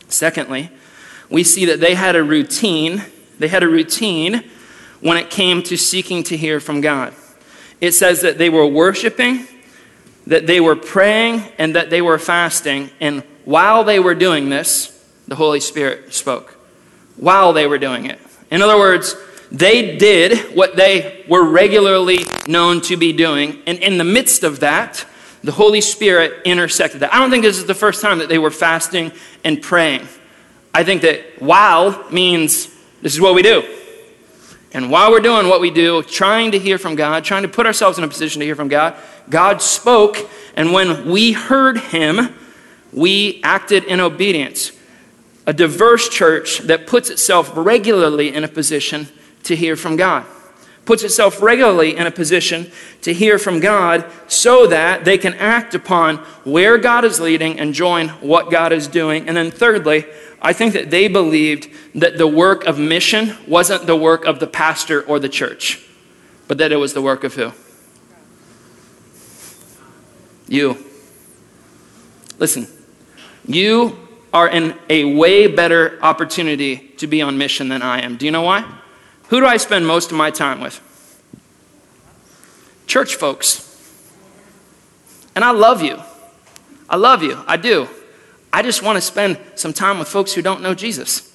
Secondly, 0.09 0.69
we 1.31 1.43
see 1.43 1.65
that 1.65 1.79
they 1.79 1.95
had 1.95 2.15
a 2.15 2.23
routine. 2.23 3.01
They 3.39 3.47
had 3.47 3.63
a 3.63 3.67
routine 3.67 4.43
when 4.99 5.17
it 5.17 5.29
came 5.29 5.63
to 5.63 5.77
seeking 5.77 6.23
to 6.23 6.37
hear 6.37 6.59
from 6.59 6.81
God. 6.81 7.13
It 7.79 7.93
says 7.93 8.21
that 8.21 8.37
they 8.37 8.49
were 8.49 8.67
worshiping, 8.67 9.47
that 10.27 10.45
they 10.45 10.59
were 10.59 10.75
praying, 10.75 11.43
and 11.57 11.75
that 11.75 11.89
they 11.89 12.01
were 12.01 12.19
fasting. 12.19 12.91
And 12.99 13.23
while 13.45 13.83
they 13.83 13.99
were 13.99 14.13
doing 14.13 14.49
this, 14.49 14.89
the 15.27 15.35
Holy 15.35 15.59
Spirit 15.59 16.13
spoke. 16.13 16.57
While 17.17 17.53
they 17.53 17.65
were 17.65 17.79
doing 17.79 18.05
it. 18.05 18.19
In 18.51 18.61
other 18.61 18.77
words, 18.77 19.15
they 19.51 19.97
did 19.97 20.55
what 20.55 20.75
they 20.75 21.25
were 21.27 21.43
regularly 21.43 22.19
known 22.47 22.81
to 22.81 22.97
be 22.97 23.13
doing, 23.13 23.61
and 23.65 23.79
in 23.79 23.97
the 23.97 24.03
midst 24.03 24.43
of 24.43 24.59
that, 24.61 25.05
the 25.43 25.51
Holy 25.51 25.81
Spirit 25.81 26.43
intersected 26.45 27.01
that. 27.01 27.13
I 27.13 27.19
don't 27.19 27.31
think 27.31 27.43
this 27.43 27.57
is 27.57 27.65
the 27.65 27.73
first 27.73 28.01
time 28.01 28.19
that 28.19 28.29
they 28.29 28.37
were 28.37 28.51
fasting 28.51 29.11
and 29.43 29.61
praying. 29.61 30.07
I 30.73 30.83
think 30.83 31.01
that 31.01 31.41
while 31.41 32.09
means 32.11 32.67
this 33.01 33.13
is 33.13 33.21
what 33.21 33.35
we 33.35 33.41
do. 33.41 33.63
And 34.73 34.89
while 34.89 35.11
we're 35.11 35.19
doing 35.19 35.49
what 35.49 35.59
we 35.59 35.69
do, 35.69 36.01
trying 36.03 36.51
to 36.51 36.59
hear 36.59 36.77
from 36.77 36.95
God, 36.95 37.25
trying 37.25 37.41
to 37.41 37.49
put 37.49 37.65
ourselves 37.65 37.97
in 37.97 38.03
a 38.03 38.07
position 38.07 38.39
to 38.39 38.45
hear 38.45 38.55
from 38.55 38.69
God, 38.69 38.95
God 39.29 39.61
spoke, 39.61 40.29
and 40.55 40.71
when 40.71 41.09
we 41.09 41.33
heard 41.33 41.77
Him, 41.77 42.33
we 42.93 43.41
acted 43.43 43.83
in 43.83 43.99
obedience 43.99 44.71
a 45.45 45.53
diverse 45.53 46.07
church 46.07 46.59
that 46.59 46.87
puts 46.87 47.09
itself 47.09 47.51
regularly 47.55 48.33
in 48.33 48.43
a 48.43 48.47
position 48.47 49.07
to 49.43 49.55
hear 49.55 49.75
from 49.75 49.95
God. 49.95 50.25
Puts 50.85 51.03
itself 51.03 51.41
regularly 51.41 51.95
in 51.95 52.07
a 52.07 52.11
position 52.11 52.71
to 53.01 53.13
hear 53.13 53.37
from 53.37 53.59
God 53.59 54.05
so 54.27 54.65
that 54.67 55.05
they 55.05 55.17
can 55.17 55.35
act 55.35 55.75
upon 55.75 56.17
where 56.43 56.77
God 56.77 57.05
is 57.05 57.19
leading 57.19 57.59
and 57.59 57.73
join 57.73 58.09
what 58.19 58.49
God 58.49 58.71
is 58.71 58.87
doing. 58.87 59.27
And 59.27 59.37
then, 59.37 59.51
thirdly, 59.51 60.05
I 60.41 60.53
think 60.53 60.73
that 60.73 60.89
they 60.89 61.07
believed 61.07 61.69
that 61.93 62.17
the 62.17 62.27
work 62.27 62.65
of 62.65 62.79
mission 62.79 63.37
wasn't 63.47 63.85
the 63.85 63.95
work 63.95 64.25
of 64.25 64.39
the 64.39 64.47
pastor 64.47 65.03
or 65.03 65.19
the 65.19 65.29
church, 65.29 65.87
but 66.47 66.57
that 66.57 66.71
it 66.71 66.77
was 66.77 66.93
the 66.93 67.01
work 67.01 67.23
of 67.23 67.35
who? 67.35 67.51
You. 70.47 70.77
Listen, 72.39 72.67
You 73.45 73.97
are 74.33 74.47
in 74.47 74.77
a 74.89 75.15
way 75.15 75.47
better 75.47 75.99
opportunity 76.01 76.77
to 76.97 77.07
be 77.07 77.21
on 77.21 77.37
mission 77.37 77.69
than 77.69 77.81
I 77.81 78.01
am. 78.01 78.17
Do 78.17 78.25
you 78.25 78.31
know 78.31 78.43
why? 78.43 78.80
Who 79.31 79.39
do 79.39 79.45
I 79.45 79.55
spend 79.55 79.87
most 79.87 80.11
of 80.11 80.17
my 80.17 80.29
time 80.29 80.59
with? 80.59 80.77
Church 82.85 83.15
folks. 83.15 83.65
And 85.33 85.45
I 85.45 85.51
love 85.51 85.81
you. 85.81 86.01
I 86.89 86.97
love 86.97 87.23
you. 87.23 87.41
I 87.47 87.55
do. 87.55 87.87
I 88.51 88.61
just 88.61 88.83
want 88.83 88.97
to 88.97 89.01
spend 89.01 89.39
some 89.55 89.71
time 89.71 89.99
with 89.99 90.09
folks 90.09 90.33
who 90.33 90.41
don't 90.41 90.61
know 90.61 90.73
Jesus. 90.73 91.33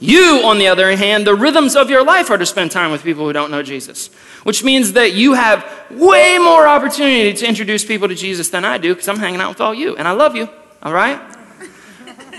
You, 0.00 0.40
on 0.46 0.56
the 0.56 0.68
other 0.68 0.96
hand, 0.96 1.26
the 1.26 1.34
rhythms 1.34 1.76
of 1.76 1.90
your 1.90 2.02
life 2.02 2.30
are 2.30 2.38
to 2.38 2.46
spend 2.46 2.70
time 2.70 2.90
with 2.90 3.02
people 3.02 3.26
who 3.26 3.34
don't 3.34 3.50
know 3.50 3.62
Jesus, 3.62 4.08
which 4.44 4.64
means 4.64 4.94
that 4.94 5.12
you 5.12 5.34
have 5.34 5.62
way 5.90 6.38
more 6.38 6.66
opportunity 6.66 7.34
to 7.34 7.46
introduce 7.46 7.84
people 7.84 8.08
to 8.08 8.14
Jesus 8.14 8.48
than 8.48 8.64
I 8.64 8.78
do 8.78 8.94
because 8.94 9.08
I'm 9.08 9.18
hanging 9.18 9.42
out 9.42 9.50
with 9.50 9.60
all 9.60 9.74
you 9.74 9.94
and 9.96 10.08
I 10.08 10.12
love 10.12 10.36
you, 10.36 10.48
all 10.82 10.94
right? 10.94 11.20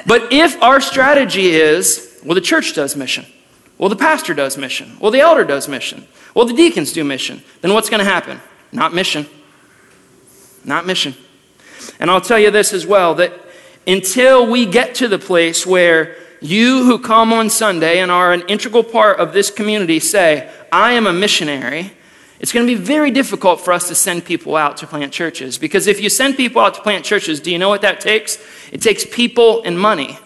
But 0.08 0.34
if 0.34 0.60
our 0.64 0.82
strategy 0.82 1.50
is, 1.50 2.20
well, 2.26 2.34
the 2.34 2.42
church 2.42 2.74
does 2.74 2.96
mission, 2.96 3.28
well, 3.78 3.90
the 3.90 3.96
pastor 3.96 4.34
does 4.34 4.58
mission, 4.58 4.98
well, 5.00 5.12
the 5.12 5.20
elder 5.20 5.44
does 5.44 5.68
mission, 5.68 6.08
well, 6.34 6.46
the 6.46 6.54
deacons 6.54 6.94
do 6.94 7.04
mission, 7.04 7.44
then 7.62 7.74
what's 7.74 7.90
going 7.90 8.04
to 8.04 8.10
happen? 8.10 8.40
Not 8.72 8.94
mission. 8.94 9.26
Not 10.66 10.86
mission. 10.86 11.16
And 12.00 12.10
I'll 12.12 12.22
tell 12.22 12.40
you 12.40 12.52
this 12.52 12.74
as 12.74 12.86
well 12.86 13.16
that 13.16 13.34
until 13.86 14.50
we 14.50 14.66
get 14.66 14.96
to 14.96 15.08
the 15.08 15.20
place 15.20 15.66
where 15.66 16.16
you 16.42 16.84
who 16.84 17.00
come 17.00 17.34
on 17.34 17.50
Sunday 17.50 18.00
and 18.00 18.12
are 18.12 18.34
an 18.34 18.42
integral 18.48 18.84
part 18.84 19.20
of 19.20 19.34
this 19.34 19.50
community 19.50 20.00
say, 20.00 20.52
I 20.72 20.94
am 20.94 21.08
a 21.08 21.14
missionary, 21.14 21.94
it's 22.40 22.52
going 22.52 22.68
to 22.68 22.76
be 22.76 22.80
very 22.80 23.10
difficult 23.10 23.62
for 23.62 23.74
us 23.74 23.88
to 23.88 23.96
send 23.96 24.26
people 24.26 24.56
out 24.56 24.78
to 24.78 24.88
plant 24.88 25.12
churches. 25.12 25.58
Because 25.58 25.88
if 25.88 26.00
you 26.00 26.10
send 26.10 26.36
people 26.36 26.62
out 26.62 26.76
to 26.76 26.82
plant 26.82 27.04
churches, 27.04 27.40
do 27.40 27.52
you 27.52 27.58
know 27.58 27.70
what 27.70 27.82
that 27.82 28.00
takes? 28.00 28.38
It 28.72 28.82
takes 28.82 29.06
people 29.06 29.64
and 29.64 29.80
money. 29.80 30.20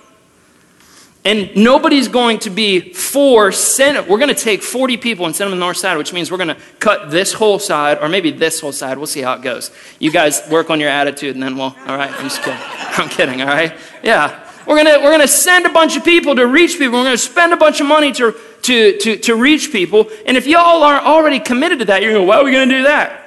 And 1.24 1.56
nobody's 1.56 2.08
going 2.08 2.40
to 2.40 2.50
be 2.50 2.94
for 2.94 3.52
send. 3.52 4.08
We're 4.08 4.18
going 4.18 4.34
to 4.34 4.42
take 4.44 4.64
40 4.64 4.98
people 4.98 5.28
and 5.28 5.36
send 5.36 5.48
them 5.48 5.52
to 5.52 5.60
the 5.60 5.66
north 5.66 5.78
side, 5.78 5.98
which 5.98 6.14
means 6.14 6.32
we're 6.32 6.38
going 6.38 6.56
to 6.56 6.58
cut 6.80 7.12
this 7.12 7.32
whole 7.34 7.60
side, 7.60 8.00
or 8.02 8.10
maybe 8.10 8.32
this 8.32 8.60
whole 8.60 8.72
side. 8.72 8.98
We'll 8.98 9.06
see 9.06 9.22
how 9.22 9.34
it 9.34 9.44
goes. 9.44 9.70
You 10.00 10.10
guys 10.10 10.42
work 10.50 10.72
on 10.72 10.80
your 10.80 10.90
attitude, 10.90 11.36
and 11.36 11.44
then 11.44 11.56
we'll. 11.56 11.76
All 11.86 11.98
right, 11.98 12.12
I'm 12.12 12.24
just 12.24 12.42
kidding. 12.42 12.60
I'm 12.64 13.10
kidding. 13.10 13.42
All 13.42 13.48
right, 13.48 13.78
yeah. 14.02 14.48
We're 14.66 14.78
gonna, 14.78 15.00
we're 15.04 15.12
gonna 15.12 15.28
send 15.28 15.66
a 15.66 15.70
bunch 15.70 15.96
of 15.96 16.04
people 16.04 16.36
to 16.36 16.48
reach 16.48 16.78
people. 16.78 17.00
We're 17.00 17.06
gonna 17.06 17.18
spend 17.18 17.54
a 17.54 17.58
bunch 17.58 17.82
of 17.82 17.88
money 17.88 18.12
to, 18.14 18.36
to, 18.64 18.98
to, 18.98 19.18
to 19.18 19.36
reach 19.36 19.72
people. 19.72 20.08
And 20.26 20.38
if 20.38 20.48
y'all 20.48 20.84
aren't 20.84 21.06
already 21.06 21.40
committed 21.40 21.80
to 21.80 21.86
that, 21.86 22.02
you're 22.02 22.14
going, 22.14 22.28
why 22.28 22.38
are 22.38 22.44
we 22.44 22.52
gonna 22.52 22.66
do 22.68 22.84
that? 22.84 23.22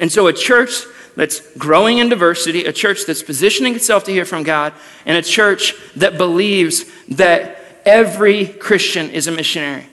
And 0.00 0.10
so 0.10 0.26
a 0.26 0.32
church 0.32 0.84
that's 1.18 1.40
growing 1.56 1.98
in 1.98 2.08
diversity, 2.08 2.64
a 2.64 2.72
church 2.72 3.04
that's 3.04 3.24
positioning 3.24 3.74
itself 3.74 4.04
to 4.04 4.12
hear 4.12 4.24
from 4.24 4.44
God, 4.44 4.72
and 5.04 5.16
a 5.16 5.22
church 5.22 5.74
that 5.96 6.16
believes 6.16 6.84
that 7.08 7.58
every 7.84 8.46
Christian 8.46 9.10
is 9.10 9.26
a 9.26 9.32
missionary. 9.32 9.86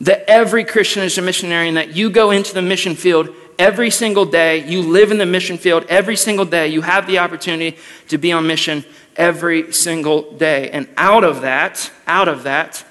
That 0.00 0.30
every 0.30 0.64
Christian 0.64 1.02
is 1.02 1.18
a 1.18 1.22
missionary, 1.22 1.66
and 1.66 1.76
that 1.76 1.96
you 1.96 2.08
go 2.08 2.30
into 2.30 2.54
the 2.54 2.62
mission 2.62 2.94
field 2.94 3.30
every 3.58 3.90
single 3.90 4.24
day. 4.24 4.64
You 4.64 4.82
live 4.82 5.10
in 5.10 5.18
the 5.18 5.26
mission 5.26 5.58
field 5.58 5.86
every 5.88 6.16
single 6.16 6.44
day. 6.44 6.68
You 6.68 6.82
have 6.82 7.08
the 7.08 7.18
opportunity 7.18 7.76
to 8.06 8.16
be 8.16 8.30
on 8.30 8.46
mission 8.46 8.84
every 9.16 9.72
single 9.72 10.32
day. 10.34 10.70
And 10.70 10.88
out 10.96 11.24
of 11.24 11.40
that, 11.40 11.90
out 12.06 12.28
of 12.28 12.44
that, 12.44 12.84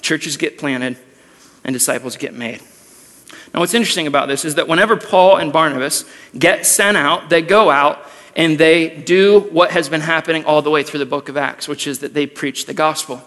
churches 0.00 0.38
get 0.38 0.56
planted 0.56 0.96
and 1.62 1.74
disciples 1.74 2.16
get 2.16 2.32
made. 2.32 2.62
Now, 3.52 3.60
what's 3.60 3.74
interesting 3.74 4.06
about 4.06 4.28
this 4.28 4.44
is 4.44 4.56
that 4.56 4.68
whenever 4.68 4.96
Paul 4.96 5.36
and 5.36 5.52
Barnabas 5.52 6.04
get 6.38 6.66
sent 6.66 6.96
out, 6.96 7.30
they 7.30 7.42
go 7.42 7.70
out 7.70 8.04
and 8.36 8.58
they 8.58 8.88
do 8.88 9.40
what 9.50 9.72
has 9.72 9.88
been 9.88 10.00
happening 10.00 10.44
all 10.44 10.62
the 10.62 10.70
way 10.70 10.82
through 10.82 10.98
the 11.00 11.06
book 11.06 11.28
of 11.28 11.36
Acts, 11.36 11.66
which 11.66 11.86
is 11.86 12.00
that 12.00 12.14
they 12.14 12.26
preach 12.26 12.66
the 12.66 12.74
gospel. 12.74 13.22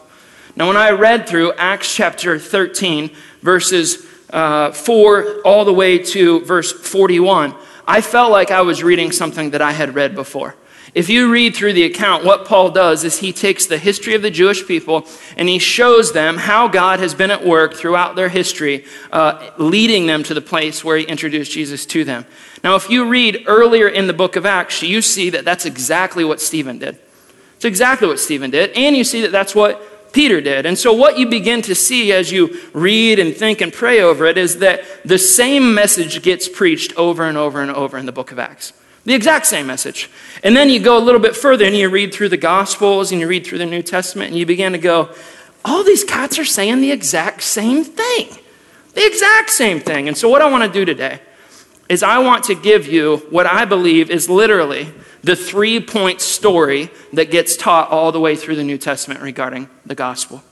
Now, 0.56 0.68
when 0.68 0.78
I 0.78 0.92
read 0.92 1.28
through 1.28 1.54
Acts 1.54 1.94
chapter 1.94 2.38
13, 2.38 3.12
verses 3.42 4.06
uh, 4.30 4.72
4 4.72 5.42
all 5.44 5.66
the 5.66 5.74
way 5.74 5.98
to 5.98 6.46
verse 6.46 6.72
41, 6.72 7.56
I 7.88 8.02
felt 8.02 8.32
like 8.32 8.52
I 8.52 8.62
was 8.62 8.84
reading 8.84 9.12
something 9.12 9.52
that 9.52 9.62
I 9.62 9.72
had 9.72 9.96
read 9.96 10.16
before. 10.16 10.56
If 10.94 11.08
you 11.08 11.32
read 11.32 11.56
through 11.56 11.72
the 11.74 11.84
account, 11.84 12.26
what 12.26 12.46
Paul 12.46 12.70
does 12.70 13.06
is 13.06 13.20
he 13.20 13.32
takes 13.32 13.66
the 13.66 13.78
history 13.78 14.14
of 14.14 14.22
the 14.22 14.30
Jewish 14.30 14.68
people 14.68 15.08
and 15.38 15.48
he 15.48 15.58
shows 15.58 16.12
them 16.12 16.36
how 16.36 16.68
God 16.68 17.00
has 17.00 17.16
been 17.16 17.32
at 17.32 17.46
work 17.46 17.76
throughout 17.76 18.18
their 18.18 18.28
history, 18.28 18.84
uh, 19.10 19.52
leading 19.58 20.06
them 20.06 20.22
to 20.24 20.34
the 20.34 20.42
place 20.42 20.84
where 20.84 20.98
he 20.98 21.06
introduced 21.06 21.54
Jesus 21.54 21.86
to 21.88 22.04
them. 22.04 22.26
Now, 22.62 22.76
if 22.76 22.90
you 22.90 23.08
read 23.08 23.46
earlier 23.48 23.88
in 23.88 24.08
the 24.08 24.14
book 24.14 24.36
of 24.36 24.46
Acts, 24.46 24.84
you 24.84 25.02
see 25.02 25.30
that 25.30 25.46
that's 25.46 25.66
exactly 25.66 26.26
what 26.26 26.42
Stephen 26.42 26.78
did. 26.78 27.00
It's 27.56 27.66
exactly 27.66 28.10
what 28.10 28.20
Stephen 28.20 28.52
did. 28.52 28.72
And 28.72 28.96
you 28.96 29.06
see 29.06 29.22
that 29.22 29.32
that's 29.32 29.56
what 29.56 30.12
Peter 30.12 30.42
did. 30.42 30.66
And 30.66 30.78
so, 30.78 30.92
what 30.92 31.18
you 31.18 31.30
begin 31.30 31.62
to 31.64 31.76
see 31.76 32.12
as 32.12 32.34
you 32.34 32.60
read 32.74 33.18
and 33.18 33.34
think 33.34 33.62
and 33.62 33.72
pray 33.72 34.02
over 34.02 34.26
it 34.26 34.38
is 34.38 34.60
that 34.60 34.84
the 35.06 35.18
same 35.18 35.74
message 35.74 36.22
gets 36.22 36.50
preached 36.50 36.94
over 36.98 37.24
and 37.24 37.38
over 37.38 37.62
and 37.62 37.72
over 37.72 37.98
in 37.98 38.06
the 38.06 38.12
book 38.12 38.34
of 38.34 38.40
Acts. 38.40 38.74
The 39.06 39.14
exact 39.14 39.48
same 39.48 39.68
message. 39.68 40.10
And 40.44 40.56
then 40.56 40.70
you 40.70 40.80
go 40.80 40.98
a 40.98 41.00
little 41.00 41.20
bit 41.20 41.36
further 41.36 41.66
and 41.66 41.76
you 41.76 41.90
read 41.90 42.14
through 42.14 42.30
the 42.30 42.38
Gospels 42.38 43.12
and 43.12 43.20
you 43.20 43.28
read 43.28 43.46
through 43.46 43.58
the 43.58 43.66
New 43.66 43.82
Testament 43.82 44.30
and 44.30 44.38
you 44.38 44.46
begin 44.46 44.74
to 44.74 44.78
go, 44.78 45.10
all 45.66 45.84
these 45.84 46.04
cats 46.04 46.38
are 46.40 46.46
saying 46.46 46.82
the 46.82 46.92
exact 46.92 47.42
same 47.42 47.84
thing. 47.84 48.30
The 48.94 49.06
exact 49.06 49.50
same 49.50 49.80
thing. 49.80 50.08
And 50.08 50.18
so, 50.18 50.30
what 50.30 50.42
I 50.42 50.50
want 50.50 50.72
to 50.72 50.80
do 50.80 50.86
today 50.86 51.20
is 51.90 52.04
I 52.04 52.20
want 52.20 52.46
to 52.46 52.56
give 52.56 52.88
you 52.88 53.18
what 53.30 53.46
I 53.46 53.66
believe 53.66 54.10
is 54.10 54.30
literally 54.30 54.94
the 55.24 55.36
three 55.36 55.80
point 55.80 56.22
story 56.22 56.90
that 57.14 57.32
gets 57.32 57.56
taught 57.56 57.90
all 57.90 58.12
the 58.12 58.20
way 58.20 58.36
through 58.36 58.56
the 58.56 58.64
New 58.64 58.78
Testament 58.78 59.22
regarding 59.22 59.70
the 59.86 59.96
gospel. 59.96 60.44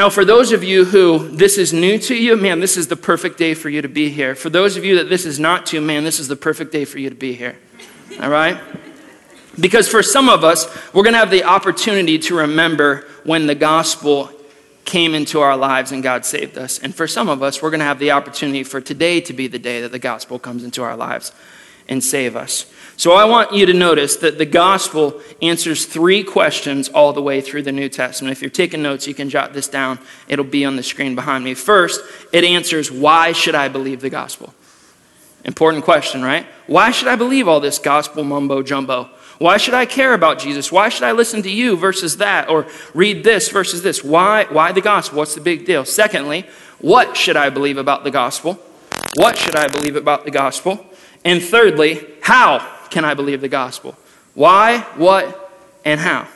Now, 0.00 0.08
for 0.08 0.24
those 0.24 0.50
of 0.52 0.64
you 0.64 0.86
who 0.86 1.28
this 1.28 1.58
is 1.58 1.74
new 1.74 1.98
to 1.98 2.14
you, 2.14 2.34
man, 2.34 2.60
this 2.60 2.78
is 2.78 2.88
the 2.88 2.96
perfect 2.96 3.36
day 3.36 3.52
for 3.52 3.68
you 3.68 3.82
to 3.82 3.88
be 3.88 4.08
here. 4.08 4.34
For 4.34 4.48
those 4.48 4.78
of 4.78 4.82
you 4.82 4.96
that 4.96 5.10
this 5.10 5.26
is 5.26 5.38
not 5.38 5.66
to, 5.66 5.80
man, 5.82 6.04
this 6.04 6.18
is 6.18 6.26
the 6.26 6.36
perfect 6.36 6.72
day 6.72 6.86
for 6.86 6.98
you 6.98 7.10
to 7.10 7.14
be 7.14 7.34
here. 7.34 7.58
All 8.18 8.30
right? 8.30 8.58
Because 9.60 9.90
for 9.90 10.02
some 10.02 10.30
of 10.30 10.42
us, 10.42 10.66
we're 10.94 11.02
going 11.02 11.12
to 11.12 11.18
have 11.18 11.30
the 11.30 11.44
opportunity 11.44 12.18
to 12.20 12.34
remember 12.34 13.06
when 13.24 13.46
the 13.46 13.54
gospel 13.54 14.30
came 14.86 15.14
into 15.14 15.40
our 15.40 15.54
lives 15.54 15.92
and 15.92 16.02
God 16.02 16.24
saved 16.24 16.56
us. 16.56 16.78
And 16.78 16.94
for 16.94 17.06
some 17.06 17.28
of 17.28 17.42
us, 17.42 17.60
we're 17.60 17.68
going 17.68 17.80
to 17.80 17.84
have 17.84 17.98
the 17.98 18.12
opportunity 18.12 18.64
for 18.64 18.80
today 18.80 19.20
to 19.20 19.34
be 19.34 19.48
the 19.48 19.58
day 19.58 19.82
that 19.82 19.92
the 19.92 19.98
gospel 19.98 20.38
comes 20.38 20.64
into 20.64 20.82
our 20.82 20.96
lives 20.96 21.30
and 21.90 22.02
save 22.02 22.36
us. 22.36 22.64
So 22.96 23.12
I 23.12 23.24
want 23.24 23.52
you 23.52 23.66
to 23.66 23.72
notice 23.72 24.16
that 24.16 24.38
the 24.38 24.46
gospel 24.46 25.20
answers 25.42 25.86
three 25.86 26.22
questions 26.22 26.88
all 26.88 27.12
the 27.12 27.22
way 27.22 27.40
through 27.40 27.62
the 27.62 27.72
New 27.72 27.88
Testament. 27.88 28.32
If 28.32 28.42
you're 28.42 28.50
taking 28.50 28.82
notes, 28.82 29.06
you 29.06 29.14
can 29.14 29.30
jot 29.30 29.52
this 29.52 29.68
down. 29.68 29.98
It'll 30.28 30.44
be 30.44 30.64
on 30.64 30.76
the 30.76 30.82
screen 30.82 31.14
behind 31.14 31.42
me. 31.42 31.54
First, 31.54 32.02
it 32.32 32.44
answers 32.44 32.90
why 32.90 33.32
should 33.32 33.54
I 33.54 33.68
believe 33.68 34.00
the 34.00 34.10
gospel? 34.10 34.54
Important 35.44 35.84
question, 35.84 36.22
right? 36.22 36.46
Why 36.66 36.90
should 36.90 37.08
I 37.08 37.16
believe 37.16 37.48
all 37.48 37.60
this 37.60 37.78
gospel 37.78 38.22
mumbo 38.22 38.62
jumbo? 38.62 39.08
Why 39.38 39.56
should 39.56 39.72
I 39.72 39.86
care 39.86 40.12
about 40.12 40.38
Jesus? 40.38 40.70
Why 40.70 40.90
should 40.90 41.04
I 41.04 41.12
listen 41.12 41.42
to 41.44 41.50
you 41.50 41.78
versus 41.78 42.18
that 42.18 42.50
or 42.50 42.66
read 42.92 43.24
this 43.24 43.48
versus 43.48 43.82
this? 43.82 44.04
Why 44.04 44.44
why 44.44 44.72
the 44.72 44.82
gospel? 44.82 45.16
What's 45.16 45.34
the 45.34 45.40
big 45.40 45.64
deal? 45.64 45.86
Secondly, 45.86 46.46
what 46.78 47.16
should 47.16 47.36
I 47.36 47.48
believe 47.48 47.78
about 47.78 48.04
the 48.04 48.10
gospel? 48.10 48.60
What 49.14 49.38
should 49.38 49.56
I 49.56 49.68
believe 49.68 49.96
about 49.96 50.26
the 50.26 50.30
gospel? 50.30 50.86
And 51.24 51.42
thirdly, 51.42 52.06
how 52.22 52.66
can 52.90 53.04
I 53.04 53.14
believe 53.14 53.40
the 53.40 53.48
gospel? 53.48 53.96
Why, 54.34 54.80
what, 54.96 55.52
and 55.84 56.00
how? 56.00 56.26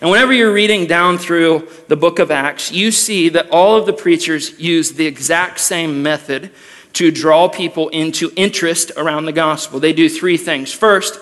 And 0.00 0.10
whenever 0.10 0.32
you're 0.32 0.52
reading 0.52 0.86
down 0.86 1.16
through 1.16 1.68
the 1.88 1.96
book 1.96 2.18
of 2.18 2.30
Acts, 2.30 2.70
you 2.70 2.90
see 2.90 3.30
that 3.30 3.48
all 3.50 3.76
of 3.76 3.86
the 3.86 3.92
preachers 3.92 4.58
use 4.60 4.92
the 4.92 5.06
exact 5.06 5.58
same 5.58 6.02
method 6.02 6.50
to 6.94 7.10
draw 7.10 7.48
people 7.48 7.88
into 7.90 8.30
interest 8.36 8.92
around 8.96 9.24
the 9.24 9.32
gospel. 9.32 9.80
They 9.80 9.92
do 9.92 10.08
three 10.08 10.36
things. 10.36 10.72
First, 10.72 11.18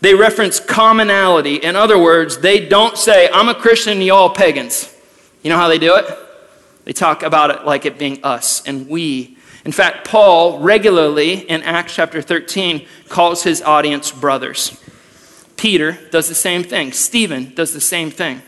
they 0.00 0.14
reference 0.14 0.60
commonality. 0.60 1.56
In 1.56 1.76
other 1.76 1.98
words, 1.98 2.38
they 2.38 2.66
don't 2.66 2.98
say, 2.98 3.28
I'm 3.32 3.48
a 3.48 3.54
Christian, 3.54 4.00
y'all 4.02 4.30
pagans. 4.30 4.94
You 5.42 5.50
know 5.50 5.56
how 5.56 5.68
they 5.68 5.78
do 5.78 5.96
it? 5.96 6.06
They 6.84 6.92
talk 6.92 7.22
about 7.22 7.50
it 7.50 7.64
like 7.64 7.86
it 7.86 7.98
being 7.98 8.22
us 8.22 8.62
and 8.66 8.88
we 8.88 9.38
in 9.64 9.72
fact, 9.72 10.06
Paul 10.06 10.58
regularly 10.58 11.48
in 11.48 11.62
Acts 11.62 11.94
chapter 11.94 12.20
13 12.20 12.86
calls 13.08 13.42
his 13.42 13.62
audience 13.62 14.10
brothers. 14.10 14.80
Peter 15.56 15.98
does 16.10 16.28
the 16.28 16.34
same 16.34 16.62
thing. 16.62 16.92
Stephen 16.92 17.54
does 17.54 17.72
the 17.72 17.80
same 17.80 18.10
thing. 18.10 18.42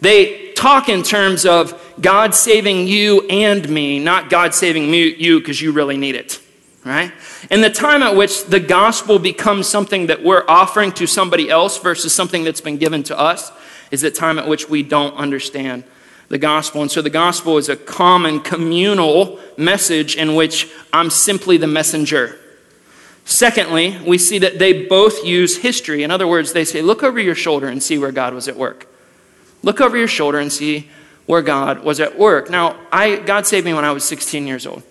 They 0.00 0.52
talk 0.52 0.88
in 0.88 1.02
terms 1.02 1.46
of 1.46 1.94
God 2.00 2.34
saving 2.34 2.86
you 2.86 3.26
and 3.28 3.68
me, 3.68 3.98
not 3.98 4.28
God 4.28 4.54
saving 4.54 4.90
me, 4.90 5.14
you 5.14 5.40
because 5.40 5.60
you 5.60 5.72
really 5.72 5.96
need 5.96 6.14
it. 6.14 6.40
Right? 6.84 7.12
And 7.50 7.62
the 7.62 7.70
time 7.70 8.02
at 8.02 8.14
which 8.14 8.44
the 8.44 8.60
gospel 8.60 9.18
becomes 9.18 9.66
something 9.66 10.06
that 10.06 10.22
we're 10.22 10.44
offering 10.46 10.92
to 10.92 11.06
somebody 11.06 11.50
else 11.50 11.78
versus 11.78 12.14
something 12.14 12.44
that's 12.44 12.60
been 12.60 12.78
given 12.78 13.02
to 13.04 13.18
us 13.18 13.50
is 13.90 14.02
the 14.02 14.10
time 14.10 14.38
at 14.38 14.46
which 14.46 14.68
we 14.68 14.82
don't 14.82 15.14
understand 15.14 15.84
the 16.28 16.38
gospel. 16.38 16.82
And 16.82 16.90
so 16.90 17.02
the 17.02 17.10
gospel 17.10 17.56
is 17.56 17.68
a 17.68 17.76
common 17.76 18.40
communal 18.40 19.38
message 19.56 20.16
in 20.16 20.34
which 20.34 20.68
I'm 20.92 21.10
simply 21.10 21.56
the 21.56 21.66
messenger. 21.66 22.38
Secondly, 23.24 23.98
we 24.06 24.16
see 24.18 24.38
that 24.38 24.58
they 24.58 24.86
both 24.86 25.24
use 25.24 25.58
history. 25.58 26.02
In 26.02 26.10
other 26.10 26.26
words, 26.26 26.52
they 26.52 26.64
say, 26.64 26.80
look 26.80 27.02
over 27.02 27.20
your 27.20 27.34
shoulder 27.34 27.68
and 27.68 27.82
see 27.82 27.98
where 27.98 28.12
God 28.12 28.32
was 28.34 28.48
at 28.48 28.56
work. 28.56 28.86
Look 29.62 29.80
over 29.80 29.96
your 29.96 30.08
shoulder 30.08 30.38
and 30.38 30.52
see 30.52 30.88
where 31.26 31.42
God 31.42 31.84
was 31.84 32.00
at 32.00 32.18
work. 32.18 32.48
Now, 32.48 32.80
I, 32.90 33.16
God 33.16 33.46
saved 33.46 33.66
me 33.66 33.74
when 33.74 33.84
I 33.84 33.92
was 33.92 34.04
16 34.04 34.46
years 34.46 34.66
old. 34.66 34.82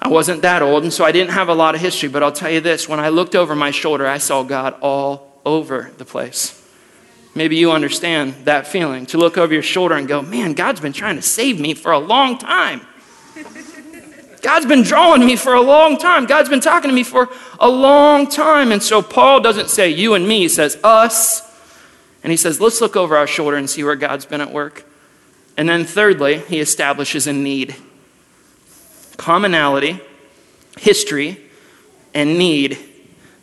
I 0.00 0.08
wasn't 0.08 0.42
that 0.42 0.62
old, 0.62 0.84
and 0.84 0.92
so 0.92 1.04
I 1.04 1.12
didn't 1.12 1.32
have 1.32 1.48
a 1.48 1.54
lot 1.54 1.74
of 1.74 1.80
history, 1.80 2.08
but 2.08 2.22
I'll 2.22 2.32
tell 2.32 2.50
you 2.50 2.60
this 2.60 2.88
when 2.88 3.00
I 3.00 3.08
looked 3.08 3.34
over 3.34 3.54
my 3.54 3.72
shoulder, 3.72 4.06
I 4.06 4.18
saw 4.18 4.44
God 4.44 4.74
all 4.80 5.40
over 5.44 5.90
the 5.98 6.04
place. 6.04 6.57
Maybe 7.38 7.54
you 7.54 7.70
understand 7.70 8.34
that 8.46 8.66
feeling 8.66 9.06
to 9.06 9.16
look 9.16 9.38
over 9.38 9.52
your 9.54 9.62
shoulder 9.62 9.94
and 9.94 10.08
go, 10.08 10.20
man, 10.20 10.54
God's 10.54 10.80
been 10.80 10.92
trying 10.92 11.14
to 11.14 11.22
save 11.22 11.60
me 11.60 11.72
for 11.72 11.92
a 11.92 11.98
long 12.00 12.36
time. 12.36 12.80
God's 14.42 14.66
been 14.66 14.82
drawing 14.82 15.24
me 15.24 15.36
for 15.36 15.54
a 15.54 15.60
long 15.60 15.98
time. 15.98 16.26
God's 16.26 16.48
been 16.48 16.58
talking 16.58 16.90
to 16.90 16.94
me 16.94 17.04
for 17.04 17.28
a 17.60 17.68
long 17.68 18.26
time. 18.26 18.72
And 18.72 18.82
so 18.82 19.02
Paul 19.02 19.38
doesn't 19.38 19.68
say 19.68 19.88
you 19.88 20.14
and 20.14 20.26
me, 20.26 20.40
he 20.40 20.48
says 20.48 20.78
us. 20.82 21.42
And 22.24 22.32
he 22.32 22.36
says, 22.36 22.60
let's 22.60 22.80
look 22.80 22.96
over 22.96 23.16
our 23.16 23.28
shoulder 23.28 23.56
and 23.56 23.70
see 23.70 23.84
where 23.84 23.94
God's 23.94 24.26
been 24.26 24.40
at 24.40 24.52
work. 24.52 24.84
And 25.56 25.68
then 25.68 25.84
thirdly, 25.84 26.40
he 26.40 26.58
establishes 26.58 27.28
a 27.28 27.32
need 27.32 27.76
commonality, 29.16 30.00
history, 30.76 31.40
and 32.14 32.36
need. 32.36 32.76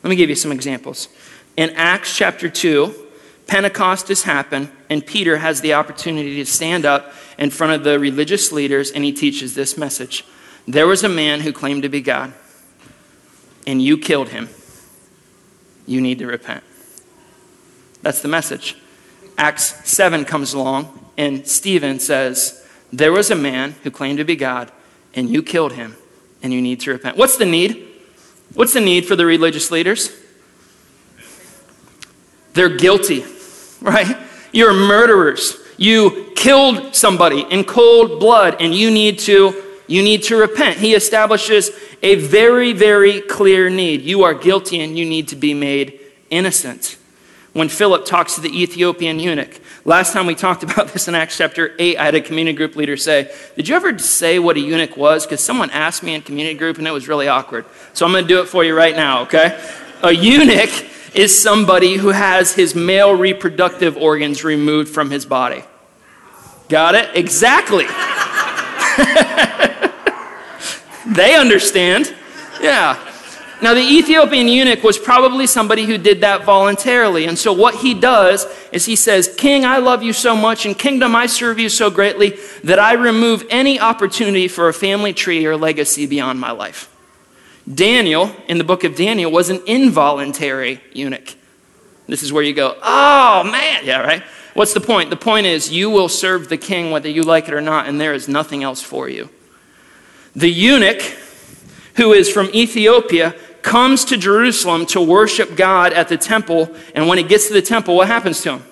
Let 0.02 0.10
me 0.10 0.16
give 0.16 0.28
you 0.28 0.36
some 0.36 0.52
examples. 0.52 1.08
In 1.56 1.70
Acts 1.70 2.14
chapter 2.14 2.50
2, 2.50 3.05
Pentecost 3.46 4.08
has 4.08 4.24
happened, 4.24 4.70
and 4.90 5.06
Peter 5.06 5.38
has 5.38 5.60
the 5.60 5.74
opportunity 5.74 6.36
to 6.36 6.46
stand 6.46 6.84
up 6.84 7.12
in 7.38 7.50
front 7.50 7.72
of 7.72 7.84
the 7.84 7.98
religious 7.98 8.50
leaders 8.50 8.90
and 8.90 9.04
he 9.04 9.12
teaches 9.12 9.54
this 9.54 9.78
message. 9.78 10.24
There 10.66 10.86
was 10.86 11.04
a 11.04 11.08
man 11.08 11.40
who 11.40 11.52
claimed 11.52 11.84
to 11.84 11.88
be 11.88 12.00
God, 12.00 12.32
and 13.66 13.80
you 13.80 13.98
killed 13.98 14.30
him. 14.30 14.48
You 15.86 16.00
need 16.00 16.18
to 16.18 16.26
repent. 16.26 16.64
That's 18.02 18.20
the 18.20 18.28
message. 18.28 18.76
Acts 19.38 19.88
7 19.88 20.24
comes 20.24 20.52
along, 20.54 21.10
and 21.16 21.46
Stephen 21.46 22.00
says, 22.00 22.66
There 22.92 23.12
was 23.12 23.30
a 23.30 23.36
man 23.36 23.76
who 23.84 23.90
claimed 23.90 24.18
to 24.18 24.24
be 24.24 24.34
God, 24.34 24.72
and 25.14 25.30
you 25.30 25.42
killed 25.42 25.74
him, 25.74 25.96
and 26.42 26.52
you 26.52 26.60
need 26.60 26.80
to 26.80 26.90
repent. 26.90 27.16
What's 27.16 27.36
the 27.36 27.46
need? 27.46 27.86
What's 28.54 28.72
the 28.72 28.80
need 28.80 29.06
for 29.06 29.14
the 29.14 29.26
religious 29.26 29.70
leaders? 29.70 30.10
They're 32.54 32.76
guilty, 32.76 33.24
right? 33.80 34.16
You're 34.52 34.72
murderers. 34.72 35.58
You 35.76 36.32
killed 36.34 36.94
somebody 36.94 37.40
in 37.50 37.64
cold 37.64 38.20
blood, 38.20 38.56
and 38.60 38.74
you 38.74 38.90
need 38.90 39.18
to 39.20 39.62
you 39.86 40.02
need 40.02 40.24
to 40.24 40.36
repent. 40.36 40.78
He 40.78 40.94
establishes 40.94 41.70
a 42.02 42.16
very, 42.16 42.72
very 42.72 43.20
clear 43.20 43.70
need. 43.70 44.02
You 44.02 44.24
are 44.24 44.34
guilty 44.34 44.80
and 44.80 44.98
you 44.98 45.04
need 45.04 45.28
to 45.28 45.36
be 45.36 45.54
made 45.54 46.00
innocent. 46.30 46.98
When 47.52 47.68
Philip 47.68 48.04
talks 48.04 48.34
to 48.34 48.40
the 48.40 48.62
Ethiopian 48.62 49.18
eunuch, 49.18 49.60
last 49.84 50.12
time 50.12 50.26
we 50.26 50.34
talked 50.34 50.62
about 50.64 50.88
this 50.88 51.08
in 51.08 51.14
Acts 51.14 51.38
chapter 51.38 51.74
8, 51.78 51.96
I 51.98 52.04
had 52.04 52.14
a 52.14 52.20
community 52.20 52.56
group 52.56 52.76
leader 52.76 52.96
say, 52.96 53.32
Did 53.54 53.68
you 53.68 53.76
ever 53.76 53.98
say 53.98 54.38
what 54.38 54.56
a 54.56 54.60
eunuch 54.60 54.96
was? 54.96 55.24
Because 55.24 55.42
someone 55.42 55.70
asked 55.70 56.02
me 56.02 56.14
in 56.14 56.22
community 56.22 56.58
group 56.58 56.78
and 56.78 56.86
it 56.86 56.90
was 56.90 57.08
really 57.08 57.28
awkward. 57.28 57.64
So 57.92 58.04
I'm 58.04 58.12
going 58.12 58.24
to 58.24 58.28
do 58.28 58.40
it 58.40 58.46
for 58.46 58.64
you 58.64 58.76
right 58.76 58.94
now, 58.94 59.22
okay? 59.22 59.58
A 60.02 60.12
eunuch 60.12 60.70
is 61.16 61.40
somebody 61.40 61.96
who 61.96 62.08
has 62.08 62.54
his 62.54 62.74
male 62.74 63.14
reproductive 63.14 63.96
organs 63.96 64.44
removed 64.44 64.88
from 64.90 65.10
his 65.10 65.24
body. 65.24 65.64
Got 66.68 66.94
it? 66.94 67.08
Exactly. 67.14 67.86
they 71.06 71.34
understand. 71.36 72.14
Yeah. 72.60 73.02
Now, 73.62 73.72
the 73.72 73.80
Ethiopian 73.80 74.48
eunuch 74.48 74.82
was 74.82 74.98
probably 74.98 75.46
somebody 75.46 75.86
who 75.86 75.96
did 75.96 76.20
that 76.20 76.44
voluntarily. 76.44 77.24
And 77.24 77.38
so, 77.38 77.54
what 77.54 77.76
he 77.76 77.94
does 77.94 78.46
is 78.70 78.84
he 78.84 78.96
says, 78.96 79.34
King, 79.38 79.64
I 79.64 79.78
love 79.78 80.02
you 80.02 80.12
so 80.12 80.36
much, 80.36 80.66
and 80.66 80.78
kingdom, 80.78 81.16
I 81.16 81.24
serve 81.24 81.58
you 81.58 81.70
so 81.70 81.88
greatly 81.90 82.38
that 82.64 82.78
I 82.78 82.92
remove 82.92 83.46
any 83.48 83.80
opportunity 83.80 84.48
for 84.48 84.68
a 84.68 84.74
family 84.74 85.14
tree 85.14 85.46
or 85.46 85.56
legacy 85.56 86.06
beyond 86.06 86.38
my 86.38 86.50
life. 86.50 86.94
Daniel, 87.72 88.34
in 88.48 88.58
the 88.58 88.64
book 88.64 88.84
of 88.84 88.94
Daniel, 88.94 89.30
was 89.30 89.50
an 89.50 89.60
involuntary 89.66 90.80
eunuch. 90.92 91.36
This 92.06 92.22
is 92.22 92.32
where 92.32 92.42
you 92.42 92.54
go, 92.54 92.78
oh 92.82 93.42
man, 93.44 93.84
yeah, 93.84 94.00
right? 94.00 94.22
What's 94.54 94.72
the 94.72 94.80
point? 94.80 95.10
The 95.10 95.16
point 95.16 95.46
is, 95.46 95.70
you 95.70 95.90
will 95.90 96.08
serve 96.08 96.48
the 96.48 96.56
king 96.56 96.90
whether 96.90 97.08
you 97.08 97.22
like 97.22 97.48
it 97.48 97.54
or 97.54 97.60
not, 97.60 97.88
and 97.88 98.00
there 98.00 98.14
is 98.14 98.28
nothing 98.28 98.62
else 98.62 98.80
for 98.80 99.08
you. 99.08 99.28
The 100.34 100.48
eunuch, 100.48 101.02
who 101.96 102.12
is 102.12 102.30
from 102.32 102.48
Ethiopia, 102.54 103.34
comes 103.62 104.04
to 104.06 104.16
Jerusalem 104.16 104.86
to 104.86 105.00
worship 105.00 105.56
God 105.56 105.92
at 105.92 106.08
the 106.08 106.16
temple, 106.16 106.74
and 106.94 107.08
when 107.08 107.18
he 107.18 107.24
gets 107.24 107.48
to 107.48 107.54
the 107.54 107.62
temple, 107.62 107.96
what 107.96 108.06
happens 108.06 108.40
to 108.42 108.58
him? 108.58 108.64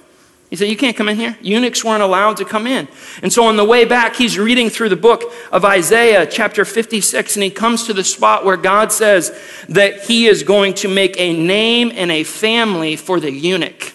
He 0.54 0.58
said, 0.58 0.68
You 0.68 0.76
can't 0.76 0.96
come 0.96 1.08
in 1.08 1.16
here. 1.16 1.36
Eunuchs 1.42 1.82
weren't 1.84 2.04
allowed 2.04 2.36
to 2.36 2.44
come 2.44 2.68
in. 2.68 2.86
And 3.24 3.32
so 3.32 3.46
on 3.46 3.56
the 3.56 3.64
way 3.64 3.84
back, 3.84 4.14
he's 4.14 4.38
reading 4.38 4.70
through 4.70 4.88
the 4.88 4.94
book 4.94 5.32
of 5.50 5.64
Isaiah, 5.64 6.28
chapter 6.28 6.64
56, 6.64 7.34
and 7.34 7.42
he 7.42 7.50
comes 7.50 7.88
to 7.88 7.92
the 7.92 8.04
spot 8.04 8.44
where 8.44 8.56
God 8.56 8.92
says 8.92 9.36
that 9.68 10.04
he 10.04 10.28
is 10.28 10.44
going 10.44 10.74
to 10.74 10.86
make 10.86 11.18
a 11.18 11.36
name 11.36 11.90
and 11.92 12.12
a 12.12 12.22
family 12.22 12.94
for 12.94 13.18
the 13.18 13.32
eunuch. 13.32 13.94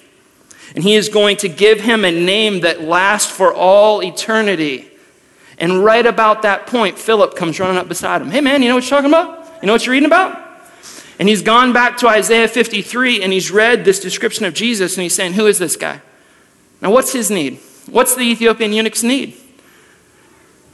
And 0.75 0.83
he 0.83 0.95
is 0.95 1.07
going 1.07 1.37
to 1.37 1.47
give 1.47 1.79
him 1.79 2.03
a 2.03 2.11
name 2.11 2.59
that 2.59 2.81
lasts 2.81 3.31
for 3.31 3.53
all 3.53 4.03
eternity. 4.03 4.91
And 5.59 5.81
right 5.85 6.05
about 6.05 6.41
that 6.41 6.67
point, 6.67 6.99
Philip 6.99 7.37
comes 7.37 7.57
running 7.57 7.77
up 7.77 7.87
beside 7.87 8.21
him. 8.21 8.31
Hey, 8.31 8.41
man, 8.41 8.61
you 8.61 8.67
know 8.67 8.75
what 8.75 8.83
you're 8.83 8.99
talking 8.99 9.09
about? 9.09 9.61
You 9.61 9.67
know 9.67 9.71
what 9.71 9.85
you're 9.85 9.93
reading 9.93 10.07
about? 10.07 10.37
And 11.19 11.29
he's 11.29 11.41
gone 11.41 11.71
back 11.71 11.95
to 11.99 12.09
Isaiah 12.09 12.49
53 12.49 13.23
and 13.23 13.31
he's 13.31 13.49
read 13.49 13.85
this 13.85 14.01
description 14.01 14.43
of 14.43 14.53
Jesus 14.53 14.97
and 14.97 15.03
he's 15.03 15.15
saying, 15.15 15.35
Who 15.35 15.47
is 15.47 15.57
this 15.57 15.77
guy? 15.77 16.01
Now, 16.81 16.91
what's 16.91 17.11
his 17.11 17.29
need? 17.29 17.59
What's 17.87 18.15
the 18.15 18.21
Ethiopian 18.21 18.73
eunuch's 18.73 19.03
need? 19.03 19.35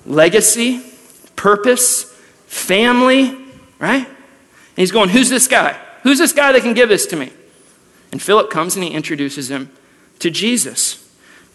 Legacy, 0.05 0.81
purpose, 1.35 2.03
family, 2.47 3.35
right? 3.79 4.05
And 4.05 4.75
he's 4.75 4.91
going, 4.91 5.09
Who's 5.09 5.29
this 5.29 5.47
guy? 5.47 5.79
Who's 6.03 6.19
this 6.19 6.33
guy 6.33 6.51
that 6.51 6.61
can 6.61 6.73
give 6.73 6.89
this 6.89 7.05
to 7.07 7.15
me? 7.15 7.31
And 8.11 8.21
Philip 8.21 8.49
comes 8.49 8.75
and 8.75 8.83
he 8.83 8.91
introduces 8.91 9.49
him 9.49 9.71
to 10.19 10.29
Jesus. 10.29 11.01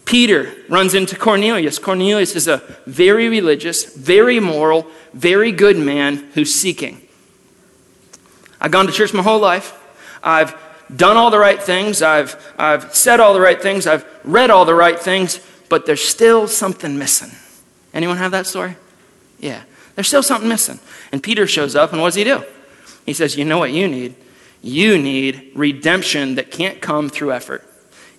Peter 0.05 0.53
runs 0.67 0.93
into 0.93 1.15
Cornelius. 1.15 1.79
Cornelius 1.79 2.35
is 2.35 2.47
a 2.47 2.57
very 2.85 3.29
religious, 3.29 3.95
very 3.95 4.39
moral, 4.39 4.87
very 5.13 5.51
good 5.51 5.77
man 5.77 6.17
who's 6.33 6.53
seeking. 6.53 7.01
I've 8.59 8.71
gone 8.71 8.87
to 8.87 8.91
church 8.91 9.13
my 9.13 9.23
whole 9.23 9.39
life. 9.39 9.77
I've 10.23 10.53
done 10.95 11.17
all 11.17 11.31
the 11.31 11.39
right 11.39 11.61
things. 11.61 12.01
I've, 12.01 12.53
I've 12.57 12.95
said 12.95 13.19
all 13.19 13.33
the 13.33 13.41
right 13.41 13.61
things. 13.61 13.87
I've 13.87 14.05
read 14.23 14.49
all 14.49 14.65
the 14.65 14.75
right 14.75 14.99
things, 14.99 15.39
but 15.69 15.85
there's 15.85 16.03
still 16.03 16.47
something 16.47 16.97
missing. 16.97 17.31
Anyone 17.93 18.17
have 18.17 18.31
that 18.31 18.47
story? 18.47 18.75
Yeah. 19.39 19.63
There's 19.95 20.07
still 20.07 20.23
something 20.23 20.47
missing. 20.47 20.79
And 21.11 21.21
Peter 21.21 21.45
shows 21.47 21.75
up, 21.75 21.91
and 21.91 22.01
what 22.01 22.07
does 22.09 22.15
he 22.15 22.23
do? 22.23 22.43
He 23.05 23.13
says, 23.13 23.35
You 23.35 23.45
know 23.45 23.57
what 23.57 23.71
you 23.71 23.87
need? 23.87 24.15
You 24.61 24.97
need 24.97 25.51
redemption 25.55 26.35
that 26.35 26.51
can't 26.51 26.81
come 26.81 27.09
through 27.09 27.33
effort. 27.33 27.67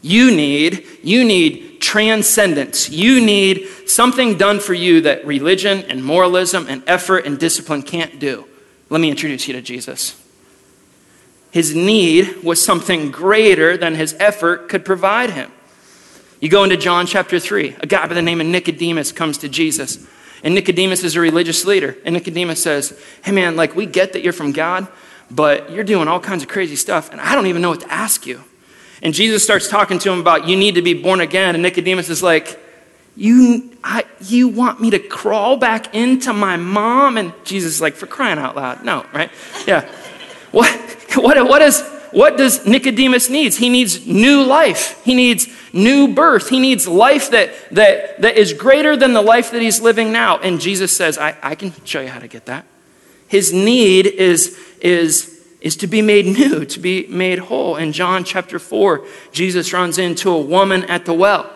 You 0.02 0.34
need, 0.34 0.84
you 1.02 1.24
need 1.24 1.80
transcendence. 1.80 2.90
You 2.90 3.24
need 3.24 3.68
something 3.86 4.36
done 4.36 4.58
for 4.58 4.74
you 4.74 5.02
that 5.02 5.24
religion 5.24 5.84
and 5.88 6.04
moralism 6.04 6.66
and 6.68 6.82
effort 6.88 7.24
and 7.24 7.38
discipline 7.38 7.82
can't 7.82 8.18
do. 8.18 8.46
Let 8.90 9.00
me 9.00 9.10
introduce 9.10 9.46
you 9.46 9.54
to 9.54 9.62
Jesus. 9.62 10.21
His 11.52 11.74
need 11.74 12.42
was 12.42 12.64
something 12.64 13.10
greater 13.10 13.76
than 13.76 13.94
his 13.94 14.16
effort 14.18 14.68
could 14.68 14.84
provide 14.84 15.30
him. 15.30 15.52
You 16.40 16.48
go 16.48 16.64
into 16.64 16.76
John 16.76 17.06
chapter 17.06 17.38
3. 17.38 17.76
A 17.80 17.86
guy 17.86 18.06
by 18.08 18.14
the 18.14 18.22
name 18.22 18.40
of 18.40 18.46
Nicodemus 18.48 19.12
comes 19.12 19.38
to 19.38 19.48
Jesus. 19.48 20.04
And 20.42 20.54
Nicodemus 20.54 21.04
is 21.04 21.14
a 21.14 21.20
religious 21.20 21.64
leader. 21.64 21.96
And 22.04 22.14
Nicodemus 22.14 22.60
says, 22.60 22.98
Hey 23.22 23.30
man, 23.30 23.54
like 23.54 23.76
we 23.76 23.86
get 23.86 24.14
that 24.14 24.22
you're 24.22 24.32
from 24.32 24.50
God, 24.50 24.88
but 25.30 25.70
you're 25.70 25.84
doing 25.84 26.08
all 26.08 26.18
kinds 26.18 26.42
of 26.42 26.48
crazy 26.48 26.74
stuff, 26.74 27.12
and 27.12 27.20
I 27.20 27.34
don't 27.34 27.46
even 27.46 27.62
know 27.62 27.70
what 27.70 27.82
to 27.82 27.92
ask 27.92 28.26
you. 28.26 28.42
And 29.02 29.14
Jesus 29.14 29.44
starts 29.44 29.68
talking 29.68 29.98
to 30.00 30.12
him 30.12 30.20
about 30.20 30.48
you 30.48 30.56
need 30.56 30.76
to 30.76 30.82
be 30.82 30.94
born 30.94 31.20
again. 31.20 31.54
And 31.54 31.62
Nicodemus 31.62 32.08
is 32.08 32.22
like, 32.22 32.58
you, 33.16 33.76
I, 33.82 34.04
you 34.20 34.48
want 34.48 34.80
me 34.80 34.90
to 34.90 34.98
crawl 34.98 35.56
back 35.56 35.94
into 35.94 36.32
my 36.32 36.56
mom? 36.56 37.18
And 37.18 37.32
Jesus 37.44 37.74
is 37.74 37.80
like, 37.80 37.94
for 37.94 38.06
crying 38.06 38.38
out 38.38 38.56
loud. 38.56 38.84
No, 38.84 39.04
right? 39.12 39.30
Yeah. 39.66 39.90
What, 40.52 40.70
what, 41.14 41.48
what, 41.48 41.62
is, 41.62 41.82
what 42.12 42.36
does 42.36 42.66
Nicodemus 42.66 43.28
needs? 43.28 43.56
He 43.56 43.68
needs 43.68 44.06
new 44.06 44.44
life. 44.44 45.02
He 45.04 45.14
needs 45.14 45.48
new 45.72 46.14
birth. 46.14 46.48
He 46.48 46.60
needs 46.60 46.86
life 46.86 47.30
that, 47.30 47.52
that, 47.72 48.20
that 48.20 48.36
is 48.36 48.52
greater 48.52 48.96
than 48.96 49.12
the 49.12 49.22
life 49.22 49.50
that 49.50 49.60
he's 49.60 49.80
living 49.80 50.12
now. 50.12 50.38
And 50.38 50.60
Jesus 50.60 50.96
says, 50.96 51.18
I, 51.18 51.36
I 51.42 51.54
can 51.54 51.72
show 51.84 52.00
you 52.00 52.08
how 52.08 52.20
to 52.20 52.28
get 52.28 52.46
that. 52.46 52.66
His 53.28 53.52
need 53.52 54.06
is, 54.06 54.58
is 54.80 55.32
is 55.62 55.76
to 55.76 55.86
be 55.86 56.02
made 56.02 56.26
new, 56.26 56.64
to 56.66 56.80
be 56.80 57.06
made 57.06 57.38
whole. 57.38 57.76
In 57.76 57.92
John 57.92 58.24
chapter 58.24 58.58
4, 58.58 59.06
Jesus 59.30 59.72
runs 59.72 59.96
into 59.96 60.28
a 60.28 60.40
woman 60.40 60.82
at 60.84 61.06
the 61.06 61.14
well. 61.14 61.50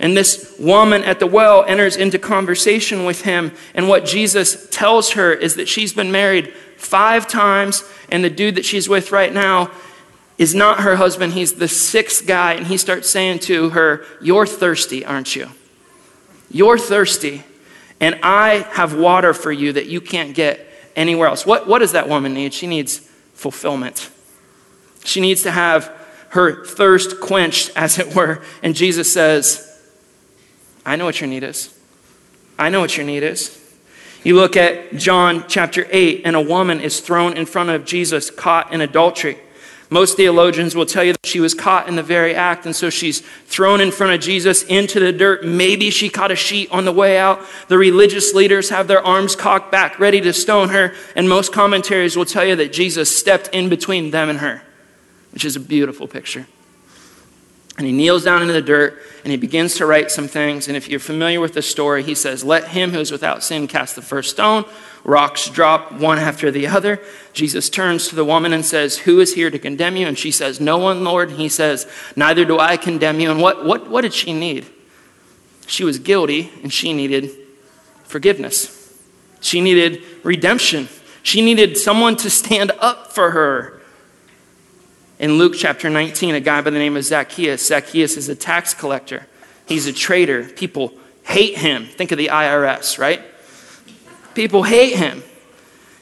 And 0.00 0.16
this 0.16 0.56
woman 0.58 1.04
at 1.04 1.20
the 1.20 1.26
well 1.26 1.62
enters 1.64 1.94
into 1.94 2.18
conversation 2.18 3.04
with 3.04 3.22
him. 3.22 3.52
And 3.74 3.86
what 3.86 4.06
Jesus 4.06 4.66
tells 4.70 5.12
her 5.12 5.32
is 5.32 5.54
that 5.56 5.68
she's 5.68 5.92
been 5.92 6.10
married 6.10 6.54
five 6.78 7.28
times, 7.28 7.84
and 8.08 8.24
the 8.24 8.30
dude 8.30 8.54
that 8.54 8.64
she's 8.64 8.88
with 8.88 9.12
right 9.12 9.32
now 9.32 9.70
is 10.38 10.54
not 10.54 10.80
her 10.80 10.96
husband. 10.96 11.34
He's 11.34 11.52
the 11.52 11.68
sixth 11.68 12.26
guy. 12.26 12.54
And 12.54 12.66
he 12.66 12.78
starts 12.78 13.10
saying 13.10 13.40
to 13.40 13.68
her, 13.70 14.06
You're 14.22 14.46
thirsty, 14.46 15.04
aren't 15.04 15.36
you? 15.36 15.50
You're 16.50 16.78
thirsty, 16.78 17.44
and 18.00 18.18
I 18.22 18.66
have 18.72 18.96
water 18.96 19.34
for 19.34 19.52
you 19.52 19.74
that 19.74 19.86
you 19.86 20.00
can't 20.00 20.34
get 20.34 20.66
anywhere 20.96 21.28
else. 21.28 21.44
What, 21.44 21.68
what 21.68 21.80
does 21.80 21.92
that 21.92 22.08
woman 22.08 22.32
need? 22.32 22.54
She 22.54 22.66
needs 22.66 23.00
fulfillment. 23.34 24.10
She 25.04 25.20
needs 25.20 25.42
to 25.42 25.50
have 25.50 25.94
her 26.30 26.64
thirst 26.64 27.20
quenched, 27.20 27.70
as 27.76 27.98
it 27.98 28.14
were. 28.14 28.42
And 28.62 28.74
Jesus 28.74 29.12
says, 29.12 29.69
I 30.84 30.96
know 30.96 31.04
what 31.04 31.20
your 31.20 31.28
need 31.28 31.42
is. 31.42 31.76
I 32.58 32.68
know 32.68 32.80
what 32.80 32.96
your 32.96 33.06
need 33.06 33.22
is. 33.22 33.56
You 34.22 34.36
look 34.36 34.56
at 34.56 34.96
John 34.96 35.44
chapter 35.48 35.86
8, 35.90 36.22
and 36.24 36.36
a 36.36 36.40
woman 36.40 36.80
is 36.80 37.00
thrown 37.00 37.36
in 37.36 37.46
front 37.46 37.70
of 37.70 37.86
Jesus, 37.86 38.30
caught 38.30 38.72
in 38.72 38.80
adultery. 38.80 39.38
Most 39.88 40.16
theologians 40.16 40.76
will 40.76 40.86
tell 40.86 41.02
you 41.02 41.12
that 41.12 41.26
she 41.26 41.40
was 41.40 41.52
caught 41.52 41.88
in 41.88 41.96
the 41.96 42.02
very 42.02 42.34
act, 42.34 42.64
and 42.64 42.76
so 42.76 42.90
she's 42.90 43.20
thrown 43.46 43.80
in 43.80 43.90
front 43.90 44.12
of 44.12 44.20
Jesus 44.20 44.62
into 44.64 45.00
the 45.00 45.12
dirt. 45.12 45.44
Maybe 45.44 45.90
she 45.90 46.08
caught 46.08 46.30
a 46.30 46.36
sheet 46.36 46.70
on 46.70 46.84
the 46.84 46.92
way 46.92 47.18
out. 47.18 47.40
The 47.66 47.78
religious 47.78 48.32
leaders 48.32 48.70
have 48.70 48.86
their 48.86 49.04
arms 49.04 49.34
cocked 49.34 49.72
back, 49.72 49.98
ready 49.98 50.20
to 50.20 50.32
stone 50.32 50.68
her, 50.68 50.94
and 51.16 51.28
most 51.28 51.52
commentaries 51.52 52.16
will 52.16 52.24
tell 52.24 52.44
you 52.44 52.54
that 52.56 52.72
Jesus 52.72 53.16
stepped 53.16 53.48
in 53.48 53.68
between 53.68 54.12
them 54.12 54.28
and 54.28 54.38
her, 54.38 54.62
which 55.32 55.44
is 55.44 55.56
a 55.56 55.60
beautiful 55.60 56.06
picture. 56.06 56.46
And 57.76 57.86
he 57.86 57.92
kneels 57.92 58.24
down 58.24 58.42
into 58.42 58.52
the 58.52 58.62
dirt 58.62 59.00
and 59.22 59.30
he 59.30 59.36
begins 59.36 59.76
to 59.76 59.86
write 59.86 60.10
some 60.10 60.28
things. 60.28 60.68
And 60.68 60.76
if 60.76 60.88
you're 60.88 61.00
familiar 61.00 61.40
with 61.40 61.54
the 61.54 61.62
story, 61.62 62.02
he 62.02 62.14
says, 62.14 62.44
Let 62.44 62.68
him 62.68 62.90
who 62.90 63.00
is 63.00 63.12
without 63.12 63.42
sin 63.42 63.68
cast 63.68 63.96
the 63.96 64.02
first 64.02 64.30
stone. 64.30 64.64
Rocks 65.02 65.48
drop 65.48 65.92
one 65.92 66.18
after 66.18 66.50
the 66.50 66.66
other. 66.66 67.00
Jesus 67.32 67.70
turns 67.70 68.08
to 68.08 68.14
the 68.14 68.24
woman 68.24 68.52
and 68.52 68.64
says, 68.64 68.98
Who 68.98 69.20
is 69.20 69.34
here 69.34 69.50
to 69.50 69.58
condemn 69.58 69.96
you? 69.96 70.06
And 70.06 70.18
she 70.18 70.30
says, 70.30 70.60
No 70.60 70.78
one, 70.78 71.04
Lord. 71.04 71.30
And 71.30 71.38
he 71.38 71.48
says, 71.48 71.86
Neither 72.16 72.44
do 72.44 72.58
I 72.58 72.76
condemn 72.76 73.20
you. 73.20 73.30
And 73.30 73.40
what, 73.40 73.64
what, 73.64 73.88
what 73.88 74.02
did 74.02 74.12
she 74.12 74.32
need? 74.32 74.66
She 75.66 75.84
was 75.84 75.98
guilty 75.98 76.50
and 76.62 76.72
she 76.72 76.92
needed 76.92 77.30
forgiveness. 78.04 78.98
She 79.40 79.60
needed 79.60 80.02
redemption. 80.22 80.88
She 81.22 81.40
needed 81.40 81.76
someone 81.78 82.16
to 82.16 82.30
stand 82.30 82.72
up 82.80 83.12
for 83.12 83.30
her. 83.30 83.79
In 85.20 85.34
Luke 85.34 85.52
chapter 85.54 85.90
19, 85.90 86.34
a 86.34 86.40
guy 86.40 86.62
by 86.62 86.70
the 86.70 86.78
name 86.78 86.96
of 86.96 87.04
Zacchaeus, 87.04 87.66
Zacchaeus 87.66 88.16
is 88.16 88.30
a 88.30 88.34
tax 88.34 88.72
collector. 88.72 89.26
He's 89.66 89.86
a 89.86 89.92
traitor. 89.92 90.44
People 90.44 90.94
hate 91.24 91.58
him. 91.58 91.84
Think 91.84 92.10
of 92.10 92.16
the 92.16 92.28
IRS, 92.28 92.98
right? 92.98 93.20
People 94.34 94.62
hate 94.62 94.96
him. 94.96 95.22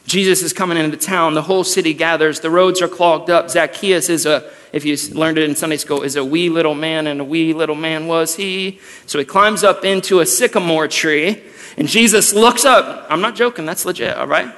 Jesus 0.05 0.41
is 0.41 0.53
coming 0.53 0.77
into 0.77 0.95
town. 0.95 1.33
The 1.33 1.41
whole 1.41 1.65
city 1.65 1.93
gathers. 1.93 2.39
The 2.39 2.49
roads 2.49 2.81
are 2.81 2.87
clogged 2.87 3.29
up. 3.29 3.49
Zacchaeus 3.49 4.07
is 4.07 4.25
a, 4.25 4.49
if 4.71 4.85
you 4.85 4.95
learned 5.13 5.37
it 5.37 5.49
in 5.49 5.53
Sunday 5.53 5.75
school, 5.75 6.01
is 6.01 6.15
a 6.15 6.23
wee 6.23 6.47
little 6.47 6.73
man, 6.73 7.05
and 7.05 7.19
a 7.19 7.25
wee 7.25 7.51
little 7.51 7.75
man 7.75 8.07
was 8.07 8.37
he. 8.37 8.79
So 9.05 9.19
he 9.19 9.25
climbs 9.25 9.65
up 9.65 9.83
into 9.83 10.21
a 10.21 10.25
sycamore 10.25 10.87
tree, 10.87 11.43
and 11.75 11.89
Jesus 11.89 12.33
looks 12.33 12.63
up. 12.63 13.05
I'm 13.09 13.19
not 13.19 13.35
joking, 13.35 13.65
that's 13.65 13.83
legit, 13.83 14.15
all 14.15 14.27
right? 14.27 14.55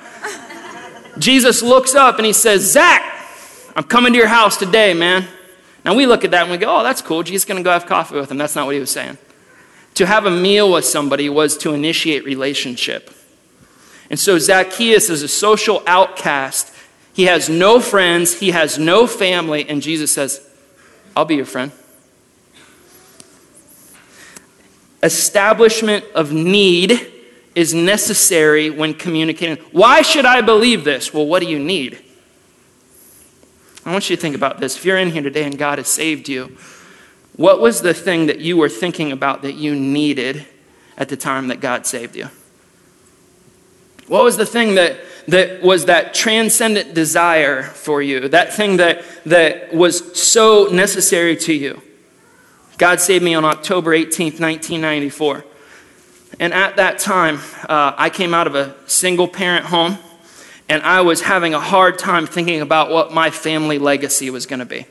Jesus 1.17 1.63
looks 1.63 1.95
up 1.95 2.17
and 2.17 2.27
he 2.27 2.33
says, 2.33 2.71
Zach, 2.71 3.20
I'm 3.81 3.87
coming 3.87 4.13
to 4.13 4.19
your 4.19 4.27
house 4.27 4.57
today, 4.57 4.93
man. 4.93 5.27
Now 5.83 5.95
we 5.95 6.05
look 6.05 6.23
at 6.23 6.29
that 6.29 6.43
and 6.43 6.51
we 6.51 6.57
go, 6.59 6.81
oh, 6.81 6.83
that's 6.83 7.01
cool. 7.01 7.23
Jesus 7.23 7.45
going 7.45 7.57
to 7.57 7.63
go 7.63 7.71
have 7.71 7.87
coffee 7.87 8.13
with 8.13 8.29
him. 8.29 8.37
That's 8.37 8.55
not 8.55 8.67
what 8.67 8.75
he 8.75 8.79
was 8.79 8.91
saying. 8.91 9.17
To 9.95 10.05
have 10.05 10.27
a 10.27 10.29
meal 10.29 10.71
with 10.71 10.85
somebody 10.85 11.29
was 11.29 11.57
to 11.57 11.73
initiate 11.73 12.23
relationship. 12.23 13.09
And 14.11 14.19
so 14.19 14.37
Zacchaeus 14.37 15.09
is 15.09 15.23
a 15.23 15.27
social 15.27 15.81
outcast. 15.87 16.71
He 17.13 17.23
has 17.23 17.49
no 17.49 17.79
friends, 17.79 18.39
he 18.39 18.51
has 18.51 18.77
no 18.77 19.07
family, 19.07 19.67
and 19.67 19.81
Jesus 19.81 20.11
says, 20.11 20.47
I'll 21.15 21.25
be 21.25 21.37
your 21.37 21.45
friend. 21.45 21.71
Establishment 25.01 26.05
of 26.13 26.31
need 26.31 27.11
is 27.55 27.73
necessary 27.73 28.69
when 28.69 28.93
communicating. 28.93 29.57
Why 29.71 30.03
should 30.03 30.25
I 30.25 30.41
believe 30.41 30.83
this? 30.83 31.11
Well, 31.11 31.25
what 31.25 31.41
do 31.41 31.49
you 31.49 31.57
need? 31.57 32.03
I 33.85 33.91
want 33.91 34.09
you 34.09 34.15
to 34.15 34.21
think 34.21 34.35
about 34.35 34.59
this. 34.59 34.77
If 34.77 34.85
you're 34.85 34.97
in 34.97 35.09
here 35.09 35.23
today 35.23 35.43
and 35.43 35.57
God 35.57 35.79
has 35.79 35.87
saved 35.87 36.29
you, 36.29 36.57
what 37.35 37.59
was 37.59 37.81
the 37.81 37.93
thing 37.93 38.27
that 38.27 38.39
you 38.39 38.57
were 38.57 38.69
thinking 38.69 39.11
about 39.11 39.41
that 39.41 39.53
you 39.53 39.73
needed 39.75 40.45
at 40.97 41.09
the 41.09 41.17
time 41.17 41.47
that 41.47 41.59
God 41.59 41.87
saved 41.87 42.15
you? 42.15 42.27
What 44.07 44.23
was 44.23 44.37
the 44.37 44.45
thing 44.45 44.75
that, 44.75 44.99
that 45.29 45.61
was 45.61 45.85
that 45.85 46.13
transcendent 46.13 46.93
desire 46.93 47.63
for 47.63 48.01
you? 48.01 48.27
That 48.27 48.53
thing 48.53 48.77
that, 48.77 49.03
that 49.25 49.73
was 49.73 50.19
so 50.19 50.67
necessary 50.71 51.35
to 51.37 51.53
you? 51.53 51.81
God 52.77 52.99
saved 52.99 53.23
me 53.23 53.33
on 53.33 53.45
October 53.45 53.91
18th, 53.91 54.39
1994. 54.39 55.45
And 56.39 56.53
at 56.53 56.75
that 56.75 56.99
time, 56.99 57.39
uh, 57.69 57.93
I 57.97 58.09
came 58.09 58.33
out 58.33 58.47
of 58.47 58.55
a 58.55 58.75
single 58.85 59.27
parent 59.27 59.65
home 59.65 59.97
and 60.71 60.81
I 60.83 61.01
was 61.01 61.23
having 61.23 61.53
a 61.53 61.59
hard 61.59 61.99
time 61.99 62.25
thinking 62.25 62.61
about 62.61 62.91
what 62.91 63.13
my 63.13 63.29
family 63.29 63.77
legacy 63.77 64.29
was 64.29 64.45
going 64.45 64.61
to 64.61 64.65
be. 64.65 64.85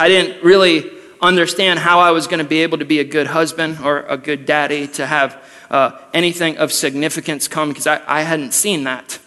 I 0.00 0.08
didn't 0.08 0.42
really 0.42 0.90
understand 1.20 1.80
how 1.80 2.00
I 2.00 2.12
was 2.12 2.26
going 2.26 2.38
to 2.38 2.48
be 2.48 2.62
able 2.62 2.78
to 2.78 2.86
be 2.86 2.98
a 2.98 3.04
good 3.04 3.26
husband 3.26 3.76
or 3.84 4.06
a 4.08 4.16
good 4.16 4.46
daddy, 4.46 4.86
to 4.88 5.06
have 5.06 5.36
uh, 5.68 5.98
anything 6.14 6.56
of 6.56 6.72
significance 6.72 7.46
come, 7.46 7.68
because 7.68 7.86
I, 7.86 8.00
I 8.06 8.22
hadn't 8.22 8.54
seen 8.54 8.84
that. 8.84 9.18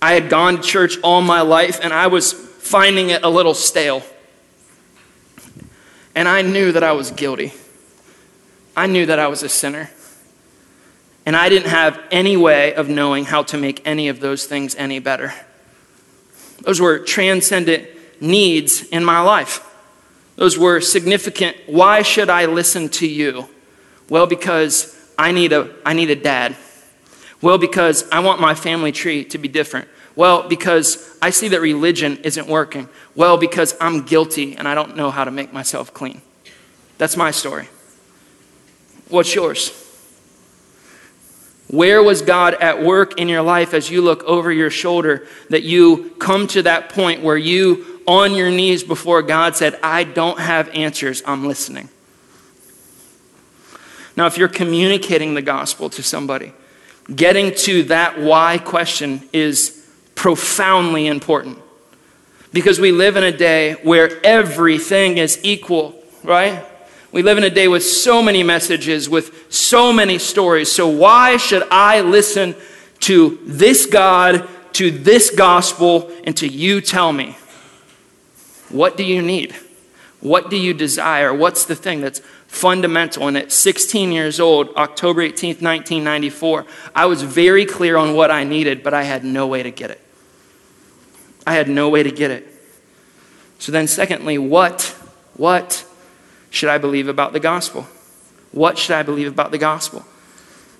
I 0.00 0.14
had 0.14 0.30
gone 0.30 0.56
to 0.56 0.62
church 0.62 0.98
all 1.02 1.20
my 1.20 1.42
life, 1.42 1.78
and 1.82 1.92
I 1.92 2.06
was 2.06 2.32
finding 2.32 3.10
it 3.10 3.22
a 3.22 3.28
little 3.28 3.52
stale. 3.52 4.02
And 6.14 6.26
I 6.26 6.40
knew 6.40 6.72
that 6.72 6.82
I 6.82 6.92
was 6.92 7.10
guilty. 7.10 7.52
I 8.74 8.86
knew 8.86 9.04
that 9.04 9.18
I 9.18 9.26
was 9.26 9.42
a 9.42 9.50
sinner. 9.50 9.90
And 11.28 11.36
I 11.36 11.50
didn't 11.50 11.68
have 11.68 12.00
any 12.10 12.38
way 12.38 12.72
of 12.72 12.88
knowing 12.88 13.26
how 13.26 13.42
to 13.42 13.58
make 13.58 13.86
any 13.86 14.08
of 14.08 14.18
those 14.18 14.46
things 14.46 14.74
any 14.76 14.98
better. 14.98 15.34
Those 16.62 16.80
were 16.80 17.00
transcendent 17.00 17.86
needs 18.18 18.82
in 18.84 19.04
my 19.04 19.20
life. 19.20 19.62
Those 20.36 20.56
were 20.56 20.80
significant. 20.80 21.58
Why 21.66 22.00
should 22.00 22.30
I 22.30 22.46
listen 22.46 22.88
to 23.00 23.06
you? 23.06 23.46
Well, 24.08 24.26
because 24.26 24.98
I 25.18 25.32
need 25.32 25.52
a, 25.52 25.70
I 25.84 25.92
need 25.92 26.08
a 26.08 26.16
dad. 26.16 26.56
Well, 27.42 27.58
because 27.58 28.08
I 28.10 28.20
want 28.20 28.40
my 28.40 28.54
family 28.54 28.90
tree 28.90 29.22
to 29.26 29.36
be 29.36 29.48
different. 29.48 29.86
Well, 30.16 30.48
because 30.48 31.14
I 31.20 31.28
see 31.28 31.48
that 31.48 31.60
religion 31.60 32.20
isn't 32.24 32.46
working. 32.46 32.88
Well, 33.14 33.36
because 33.36 33.76
I'm 33.82 34.06
guilty 34.06 34.56
and 34.56 34.66
I 34.66 34.74
don't 34.74 34.96
know 34.96 35.10
how 35.10 35.24
to 35.24 35.30
make 35.30 35.52
myself 35.52 35.92
clean. 35.92 36.22
That's 36.96 37.18
my 37.18 37.32
story. 37.32 37.68
What's 39.10 39.34
yours? 39.34 39.84
Where 41.68 42.02
was 42.02 42.22
God 42.22 42.54
at 42.54 42.82
work 42.82 43.20
in 43.20 43.28
your 43.28 43.42
life 43.42 43.74
as 43.74 43.90
you 43.90 44.00
look 44.00 44.24
over 44.24 44.50
your 44.50 44.70
shoulder 44.70 45.26
that 45.50 45.62
you 45.62 46.10
come 46.18 46.46
to 46.48 46.62
that 46.62 46.88
point 46.88 47.22
where 47.22 47.36
you, 47.36 48.00
on 48.06 48.34
your 48.34 48.50
knees 48.50 48.82
before 48.82 49.20
God, 49.20 49.54
said, 49.54 49.78
I 49.82 50.04
don't 50.04 50.40
have 50.40 50.70
answers, 50.70 51.22
I'm 51.26 51.46
listening? 51.46 51.90
Now, 54.16 54.26
if 54.26 54.38
you're 54.38 54.48
communicating 54.48 55.34
the 55.34 55.42
gospel 55.42 55.90
to 55.90 56.02
somebody, 56.02 56.52
getting 57.14 57.54
to 57.54 57.84
that 57.84 58.18
why 58.18 58.58
question 58.58 59.28
is 59.32 59.86
profoundly 60.14 61.06
important. 61.06 61.58
Because 62.52 62.80
we 62.80 62.92
live 62.92 63.16
in 63.16 63.24
a 63.24 63.30
day 63.30 63.74
where 63.82 64.24
everything 64.24 65.18
is 65.18 65.38
equal, 65.42 66.02
right? 66.24 66.64
We 67.18 67.24
live 67.24 67.36
in 67.36 67.42
a 67.42 67.50
day 67.50 67.66
with 67.66 67.82
so 67.82 68.22
many 68.22 68.44
messages, 68.44 69.08
with 69.10 69.52
so 69.52 69.92
many 69.92 70.20
stories. 70.20 70.70
So, 70.70 70.86
why 70.86 71.36
should 71.36 71.64
I 71.68 72.00
listen 72.00 72.54
to 73.00 73.40
this 73.42 73.86
God, 73.86 74.48
to 74.74 74.92
this 74.92 75.28
gospel, 75.28 76.12
and 76.22 76.36
to 76.36 76.46
you 76.46 76.80
tell 76.80 77.12
me? 77.12 77.36
What 78.68 78.96
do 78.96 79.02
you 79.02 79.20
need? 79.20 79.52
What 80.20 80.48
do 80.48 80.56
you 80.56 80.72
desire? 80.72 81.34
What's 81.34 81.64
the 81.64 81.74
thing 81.74 82.02
that's 82.02 82.20
fundamental? 82.46 83.26
And 83.26 83.36
at 83.36 83.50
16 83.50 84.12
years 84.12 84.38
old, 84.38 84.72
October 84.76 85.22
18th, 85.22 85.60
1994, 85.60 86.66
I 86.94 87.06
was 87.06 87.24
very 87.24 87.66
clear 87.66 87.96
on 87.96 88.14
what 88.14 88.30
I 88.30 88.44
needed, 88.44 88.84
but 88.84 88.94
I 88.94 89.02
had 89.02 89.24
no 89.24 89.48
way 89.48 89.64
to 89.64 89.72
get 89.72 89.90
it. 89.90 90.00
I 91.44 91.54
had 91.54 91.68
no 91.68 91.88
way 91.88 92.04
to 92.04 92.12
get 92.12 92.30
it. 92.30 92.46
So 93.58 93.72
then, 93.72 93.88
secondly, 93.88 94.38
what, 94.38 94.96
what 95.34 95.84
should 96.50 96.68
I 96.68 96.78
believe 96.78 97.08
about 97.08 97.32
the 97.32 97.40
gospel? 97.40 97.86
What 98.52 98.78
should 98.78 98.94
I 98.94 99.02
believe 99.02 99.28
about 99.28 99.50
the 99.50 99.58
gospel? 99.58 100.04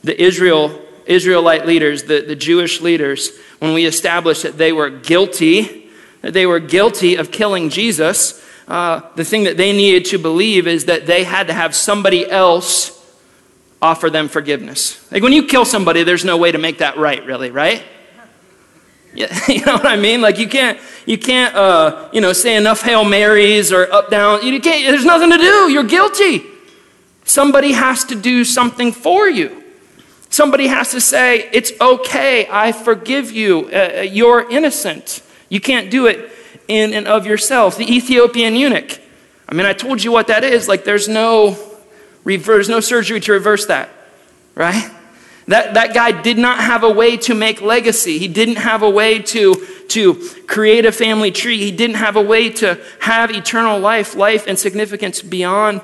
The 0.02 0.20
Israel, 0.20 0.80
Israelite 1.06 1.66
leaders, 1.66 2.04
the, 2.04 2.20
the 2.20 2.36
Jewish 2.36 2.80
leaders, 2.80 3.30
when 3.58 3.74
we 3.74 3.84
established 3.84 4.42
that 4.42 4.58
they 4.58 4.72
were 4.72 4.90
guilty, 4.90 5.90
that 6.22 6.32
they 6.32 6.46
were 6.46 6.60
guilty 6.60 7.16
of 7.16 7.30
killing 7.30 7.68
Jesus, 7.70 8.44
uh, 8.68 9.00
the 9.16 9.24
thing 9.24 9.44
that 9.44 9.56
they 9.56 9.72
needed 9.72 10.04
to 10.06 10.18
believe 10.18 10.66
is 10.66 10.86
that 10.86 11.06
they 11.06 11.24
had 11.24 11.46
to 11.46 11.52
have 11.52 11.74
somebody 11.74 12.30
else 12.30 12.94
offer 13.80 14.10
them 14.10 14.28
forgiveness. 14.28 15.10
Like 15.10 15.22
when 15.22 15.32
you 15.32 15.46
kill 15.46 15.64
somebody, 15.64 16.02
there's 16.02 16.24
no 16.24 16.36
way 16.36 16.52
to 16.52 16.58
make 16.58 16.78
that 16.78 16.96
right, 16.96 17.24
really, 17.24 17.50
right? 17.50 17.82
You 19.48 19.64
know 19.64 19.74
what 19.74 19.86
I 19.86 19.96
mean? 19.96 20.20
Like 20.20 20.38
you 20.38 20.48
can't, 20.48 20.78
you 21.06 21.18
can't, 21.18 21.54
uh, 21.54 22.08
you 22.12 22.20
know, 22.20 22.32
say 22.32 22.56
enough 22.56 22.82
Hail 22.82 23.04
Marys 23.04 23.72
or 23.72 23.90
up 23.92 24.10
down. 24.10 24.46
You 24.46 24.60
can't. 24.60 24.86
There's 24.86 25.04
nothing 25.04 25.30
to 25.30 25.38
do. 25.38 25.70
You're 25.70 25.84
guilty. 25.84 26.44
Somebody 27.24 27.72
has 27.72 28.04
to 28.04 28.14
do 28.14 28.44
something 28.44 28.92
for 28.92 29.28
you. 29.28 29.64
Somebody 30.30 30.66
has 30.66 30.90
to 30.90 31.00
say, 31.00 31.48
"It's 31.52 31.72
okay. 31.80 32.46
I 32.50 32.72
forgive 32.72 33.32
you. 33.32 33.70
Uh, 33.72 33.98
uh 33.98 34.00
you're 34.02 34.48
innocent." 34.50 35.22
You 35.48 35.60
can't 35.60 35.90
do 35.90 36.06
it 36.06 36.30
in 36.68 36.92
and 36.92 37.08
of 37.08 37.26
yourself. 37.26 37.76
The 37.76 37.90
Ethiopian 37.96 38.54
eunuch. 38.54 39.00
I 39.48 39.54
mean, 39.54 39.64
I 39.64 39.72
told 39.72 40.04
you 40.04 40.12
what 40.12 40.26
that 40.26 40.44
is. 40.44 40.68
Like, 40.68 40.84
there's 40.84 41.08
no 41.08 41.56
reverse, 42.24 42.68
no 42.68 42.80
surgery 42.80 43.20
to 43.20 43.32
reverse 43.32 43.66
that, 43.66 43.88
right? 44.54 44.90
That, 45.48 45.74
that 45.74 45.94
guy 45.94 46.12
did 46.12 46.36
not 46.36 46.60
have 46.60 46.84
a 46.84 46.90
way 46.90 47.16
to 47.16 47.34
make 47.34 47.62
legacy. 47.62 48.18
He 48.18 48.28
didn't 48.28 48.56
have 48.56 48.82
a 48.82 48.90
way 48.90 49.18
to, 49.20 49.54
to 49.88 50.14
create 50.46 50.84
a 50.84 50.92
family 50.92 51.30
tree. 51.30 51.56
He 51.56 51.72
didn't 51.72 51.96
have 51.96 52.16
a 52.16 52.22
way 52.22 52.50
to 52.50 52.78
have 53.00 53.30
eternal 53.30 53.80
life, 53.80 54.14
life 54.14 54.46
and 54.46 54.58
significance 54.58 55.22
beyond 55.22 55.80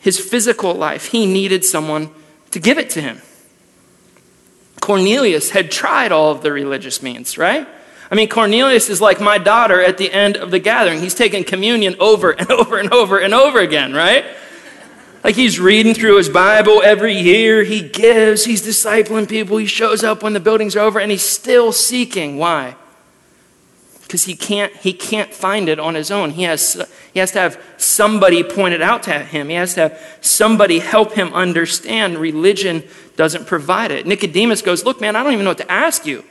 his 0.00 0.20
physical 0.20 0.74
life. 0.74 1.06
He 1.06 1.24
needed 1.24 1.64
someone 1.64 2.10
to 2.50 2.60
give 2.60 2.76
it 2.76 2.90
to 2.90 3.00
him. 3.00 3.22
Cornelius 4.82 5.50
had 5.50 5.70
tried 5.70 6.12
all 6.12 6.30
of 6.30 6.42
the 6.42 6.52
religious 6.52 7.02
means, 7.02 7.38
right? 7.38 7.66
I 8.10 8.14
mean, 8.14 8.28
Cornelius 8.28 8.90
is 8.90 9.00
like 9.00 9.18
my 9.18 9.38
daughter 9.38 9.82
at 9.82 9.96
the 9.96 10.12
end 10.12 10.36
of 10.36 10.50
the 10.50 10.58
gathering. 10.58 11.00
He's 11.00 11.14
taken 11.14 11.42
communion 11.42 11.96
over 11.98 12.32
and 12.32 12.50
over 12.52 12.78
and 12.78 12.92
over 12.92 13.18
and 13.18 13.32
over 13.32 13.60
again, 13.60 13.94
right? 13.94 14.26
Like 15.24 15.36
he's 15.36 15.58
reading 15.58 15.94
through 15.94 16.18
his 16.18 16.28
Bible 16.28 16.82
every 16.84 17.14
year. 17.14 17.64
He 17.64 17.80
gives, 17.80 18.44
he's 18.44 18.60
discipling 18.60 19.26
people. 19.26 19.56
He 19.56 19.64
shows 19.64 20.04
up 20.04 20.22
when 20.22 20.34
the 20.34 20.40
buildings 20.40 20.76
over 20.76 21.00
and 21.00 21.10
he's 21.10 21.24
still 21.24 21.72
seeking. 21.72 22.36
Why? 22.36 22.76
Because 24.02 24.24
he 24.24 24.36
can't, 24.36 24.76
he 24.76 24.92
can't 24.92 25.32
find 25.32 25.70
it 25.70 25.80
on 25.80 25.94
his 25.94 26.10
own. 26.10 26.32
He 26.32 26.42
has, 26.42 26.86
he 27.14 27.20
has 27.20 27.32
to 27.32 27.38
have 27.38 27.60
somebody 27.78 28.44
point 28.44 28.74
it 28.74 28.82
out 28.82 29.02
to 29.04 29.18
him. 29.18 29.48
He 29.48 29.54
has 29.54 29.72
to 29.74 29.88
have 29.88 30.18
somebody 30.20 30.78
help 30.78 31.14
him 31.14 31.32
understand. 31.32 32.18
Religion 32.18 32.82
doesn't 33.16 33.46
provide 33.46 33.90
it. 33.92 34.06
Nicodemus 34.06 34.60
goes, 34.60 34.84
Look, 34.84 35.00
man, 35.00 35.16
I 35.16 35.22
don't 35.22 35.32
even 35.32 35.44
know 35.44 35.52
what 35.52 35.58
to 35.58 35.72
ask 35.72 36.04
you. 36.04 36.22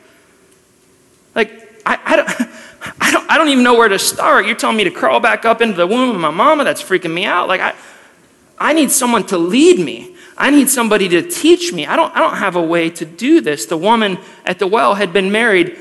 Like, 1.34 1.50
I, 1.84 1.98
I, 2.04 2.16
don't, 2.16 2.30
I, 3.00 3.10
don't, 3.10 3.30
I 3.32 3.38
don't 3.38 3.48
even 3.48 3.64
know 3.64 3.74
where 3.74 3.88
to 3.88 3.98
start. 3.98 4.46
You're 4.46 4.54
telling 4.54 4.76
me 4.76 4.84
to 4.84 4.92
crawl 4.92 5.18
back 5.18 5.44
up 5.44 5.60
into 5.60 5.76
the 5.76 5.86
womb 5.86 6.10
of 6.10 6.20
my 6.20 6.30
mama? 6.30 6.62
That's 6.62 6.82
freaking 6.82 7.12
me 7.12 7.24
out. 7.24 7.48
Like, 7.48 7.60
I, 7.60 7.74
I 8.58 8.72
need 8.72 8.90
someone 8.90 9.26
to 9.26 9.38
lead 9.38 9.78
me. 9.78 10.14
I 10.36 10.50
need 10.50 10.68
somebody 10.68 11.08
to 11.10 11.22
teach 11.22 11.72
me. 11.72 11.86
I 11.86 11.96
don't, 11.96 12.14
I 12.14 12.18
don't 12.18 12.36
have 12.36 12.56
a 12.56 12.62
way 12.62 12.90
to 12.90 13.04
do 13.04 13.40
this. 13.40 13.66
The 13.66 13.76
woman 13.76 14.18
at 14.44 14.58
the 14.58 14.66
well 14.66 14.94
had 14.94 15.12
been 15.12 15.30
married 15.30 15.76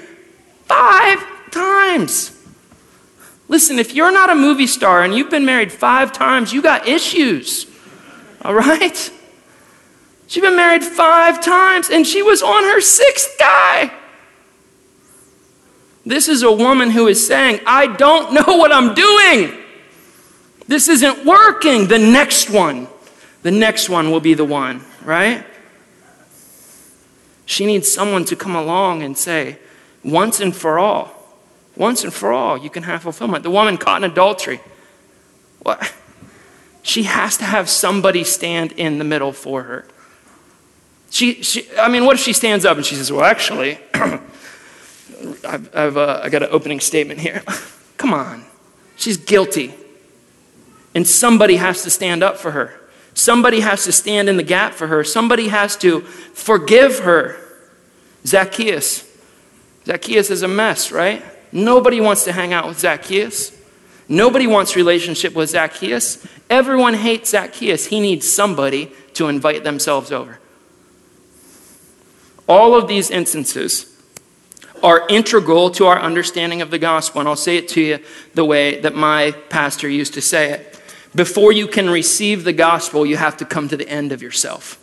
five 0.65 1.23
times. 1.51 2.37
Listen, 3.47 3.79
if 3.79 3.93
you're 3.93 4.11
not 4.11 4.29
a 4.29 4.35
movie 4.35 4.67
star 4.67 5.03
and 5.03 5.13
you've 5.13 5.29
been 5.29 5.45
married 5.45 5.71
five 5.71 6.13
times, 6.13 6.53
you 6.53 6.61
got 6.61 6.87
issues. 6.87 7.67
All 8.41 8.53
right? 8.53 9.11
She'd 10.27 10.41
been 10.41 10.55
married 10.55 10.83
five 10.83 11.43
times 11.43 11.89
and 11.89 12.05
she 12.07 12.21
was 12.21 12.41
on 12.41 12.63
her 12.63 12.81
sixth 12.81 13.37
guy. 13.39 13.91
This 16.05 16.27
is 16.27 16.43
a 16.43 16.51
woman 16.51 16.89
who 16.89 17.07
is 17.07 17.25
saying, 17.25 17.61
I 17.65 17.87
don't 17.87 18.33
know 18.33 18.57
what 18.57 18.71
I'm 18.71 18.93
doing. 18.93 19.62
This 20.73 20.87
isn't 20.87 21.23
working. 21.23 21.87
The 21.87 21.99
next 21.99 22.49
one, 22.49 22.87
the 23.43 23.51
next 23.51 23.89
one 23.89 24.09
will 24.09 24.19
be 24.19 24.33
the 24.33 24.43
one, 24.43 24.83
right? 25.03 25.45
She 27.45 27.67
needs 27.67 27.91
someone 27.91 28.25
to 28.25 28.35
come 28.35 28.55
along 28.55 29.03
and 29.03 29.15
say, 29.15 29.59
once 30.03 30.39
and 30.39 30.55
for 30.55 30.79
all, 30.79 31.13
once 31.77 32.03
and 32.03 32.11
for 32.11 32.33
all, 32.33 32.57
you 32.57 32.71
can 32.71 32.81
have 32.81 33.03
fulfillment. 33.03 33.43
The 33.43 33.51
woman 33.51 33.77
caught 33.77 34.03
in 34.03 34.09
adultery, 34.09 34.61
what? 35.59 35.93
She 36.81 37.03
has 37.03 37.37
to 37.37 37.43
have 37.43 37.69
somebody 37.69 38.23
stand 38.23 38.71
in 38.71 38.97
the 38.97 39.03
middle 39.03 39.31
for 39.31 39.61
her. 39.61 39.85
She, 41.11 41.43
she 41.43 41.67
I 41.77 41.87
mean, 41.87 42.03
what 42.03 42.15
if 42.15 42.23
she 42.23 42.33
stands 42.33 42.65
up 42.65 42.77
and 42.77 42.85
she 42.85 42.95
says, 42.95 43.11
Well, 43.11 43.23
actually, 43.23 43.77
I've, 43.93 45.69
I've 45.75 45.97
uh, 45.97 46.21
I 46.23 46.29
got 46.29 46.41
an 46.41 46.49
opening 46.51 46.79
statement 46.79 47.19
here. 47.19 47.43
Come 47.97 48.11
on. 48.11 48.45
She's 48.95 49.17
guilty. 49.17 49.75
And 50.95 51.07
somebody 51.07 51.55
has 51.55 51.83
to 51.83 51.89
stand 51.89 52.23
up 52.23 52.37
for 52.37 52.51
her. 52.51 52.79
Somebody 53.13 53.59
has 53.59 53.83
to 53.85 53.91
stand 53.91 54.29
in 54.29 54.37
the 54.37 54.43
gap 54.43 54.73
for 54.73 54.87
her. 54.87 55.03
Somebody 55.03 55.47
has 55.47 55.75
to 55.77 56.01
forgive 56.01 56.99
her. 56.99 57.37
Zacchaeus. 58.25 59.09
Zacchaeus 59.85 60.29
is 60.29 60.41
a 60.41 60.47
mess, 60.47 60.91
right? 60.91 61.23
Nobody 61.51 62.01
wants 62.01 62.23
to 62.23 62.31
hang 62.31 62.53
out 62.53 62.67
with 62.67 62.79
Zacchaeus. 62.79 63.51
Nobody 64.07 64.47
wants 64.47 64.75
relationship 64.75 65.33
with 65.33 65.49
Zacchaeus. 65.49 66.25
Everyone 66.49 66.93
hates 66.93 67.29
Zacchaeus. 67.29 67.87
He 67.87 67.99
needs 67.99 68.29
somebody 68.29 68.91
to 69.13 69.27
invite 69.27 69.63
themselves 69.63 70.11
over. 70.11 70.39
All 72.47 72.75
of 72.75 72.87
these 72.87 73.09
instances 73.09 73.89
are 74.81 75.07
integral 75.07 75.69
to 75.71 75.85
our 75.85 75.99
understanding 75.99 76.61
of 76.61 76.69
the 76.69 76.79
gospel. 76.79 77.21
And 77.21 77.29
I'll 77.29 77.35
say 77.35 77.57
it 77.57 77.69
to 77.69 77.81
you 77.81 77.99
the 78.33 78.43
way 78.43 78.81
that 78.81 78.95
my 78.95 79.31
pastor 79.49 79.87
used 79.87 80.13
to 80.15 80.21
say 80.21 80.51
it. 80.51 80.72
Before 81.15 81.51
you 81.51 81.67
can 81.67 81.89
receive 81.89 82.43
the 82.43 82.53
gospel, 82.53 83.05
you 83.05 83.17
have 83.17 83.37
to 83.37 83.45
come 83.45 83.67
to 83.69 83.77
the 83.77 83.87
end 83.87 84.11
of 84.11 84.21
yourself. 84.21 84.79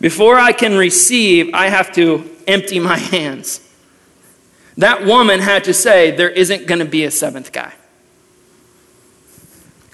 Before 0.00 0.36
I 0.36 0.52
can 0.52 0.76
receive, 0.76 1.52
I 1.52 1.68
have 1.68 1.92
to 1.94 2.30
empty 2.46 2.78
my 2.78 2.96
hands. 3.14 3.64
That 4.76 5.04
woman 5.04 5.40
had 5.40 5.64
to 5.64 5.74
say, 5.74 6.12
There 6.12 6.30
isn't 6.30 6.66
going 6.66 6.78
to 6.78 6.84
be 6.84 7.04
a 7.04 7.10
seventh 7.10 7.52
guy. 7.52 7.72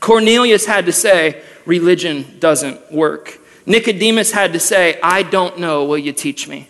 Cornelius 0.00 0.66
had 0.66 0.84
to 0.86 0.92
say, 0.92 1.42
Religion 1.64 2.36
doesn't 2.38 2.92
work. 2.92 3.40
Nicodemus 3.64 4.32
had 4.32 4.52
to 4.52 4.60
say, 4.60 5.00
I 5.02 5.22
don't 5.22 5.58
know, 5.58 5.86
will 5.86 5.96
you 5.96 6.12
teach 6.12 6.46
me? 6.46 6.68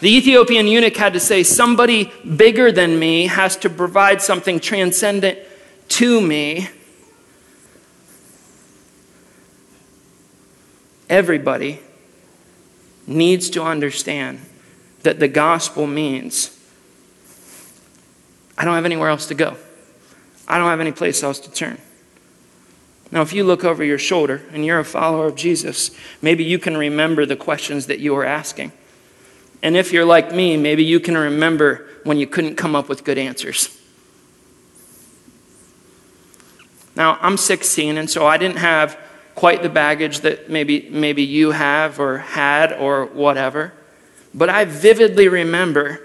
The 0.00 0.08
Ethiopian 0.16 0.66
eunuch 0.66 0.96
had 0.96 1.12
to 1.12 1.20
say, 1.20 1.44
Somebody 1.44 2.12
bigger 2.36 2.72
than 2.72 2.98
me 2.98 3.28
has 3.28 3.56
to 3.58 3.70
provide 3.70 4.20
something 4.20 4.58
transcendent 4.58 5.38
to 5.88 6.20
me, 6.20 6.68
everybody 11.08 11.80
needs 13.06 13.50
to 13.50 13.62
understand 13.62 14.40
that 15.02 15.18
the 15.18 15.28
gospel 15.28 15.86
means 15.86 16.54
I 18.56 18.64
don't 18.64 18.74
have 18.74 18.84
anywhere 18.84 19.08
else 19.08 19.26
to 19.28 19.34
go. 19.34 19.56
I 20.46 20.58
don't 20.58 20.68
have 20.68 20.80
any 20.80 20.92
place 20.92 21.22
else 21.22 21.38
to 21.40 21.50
turn. 21.50 21.78
Now, 23.10 23.22
if 23.22 23.32
you 23.32 23.44
look 23.44 23.64
over 23.64 23.82
your 23.82 23.98
shoulder 23.98 24.42
and 24.52 24.66
you're 24.66 24.80
a 24.80 24.84
follower 24.84 25.26
of 25.26 25.36
Jesus, 25.36 25.90
maybe 26.20 26.44
you 26.44 26.58
can 26.58 26.76
remember 26.76 27.24
the 27.24 27.36
questions 27.36 27.86
that 27.86 28.00
you 28.00 28.14
were 28.14 28.24
asking. 28.24 28.72
And 29.62 29.76
if 29.76 29.92
you're 29.92 30.04
like 30.04 30.34
me, 30.34 30.56
maybe 30.56 30.84
you 30.84 31.00
can 31.00 31.16
remember 31.16 31.86
when 32.04 32.18
you 32.18 32.26
couldn't 32.26 32.56
come 32.56 32.76
up 32.76 32.88
with 32.88 33.04
good 33.04 33.18
answers. 33.18 33.77
Now, 36.98 37.16
I'm 37.20 37.36
16, 37.36 37.96
and 37.96 38.10
so 38.10 38.26
I 38.26 38.38
didn't 38.38 38.58
have 38.58 38.98
quite 39.36 39.62
the 39.62 39.68
baggage 39.68 40.22
that 40.22 40.50
maybe, 40.50 40.88
maybe 40.90 41.22
you 41.22 41.52
have 41.52 42.00
or 42.00 42.18
had 42.18 42.72
or 42.72 43.06
whatever. 43.06 43.72
But 44.34 44.48
I 44.48 44.64
vividly 44.64 45.28
remember 45.28 46.00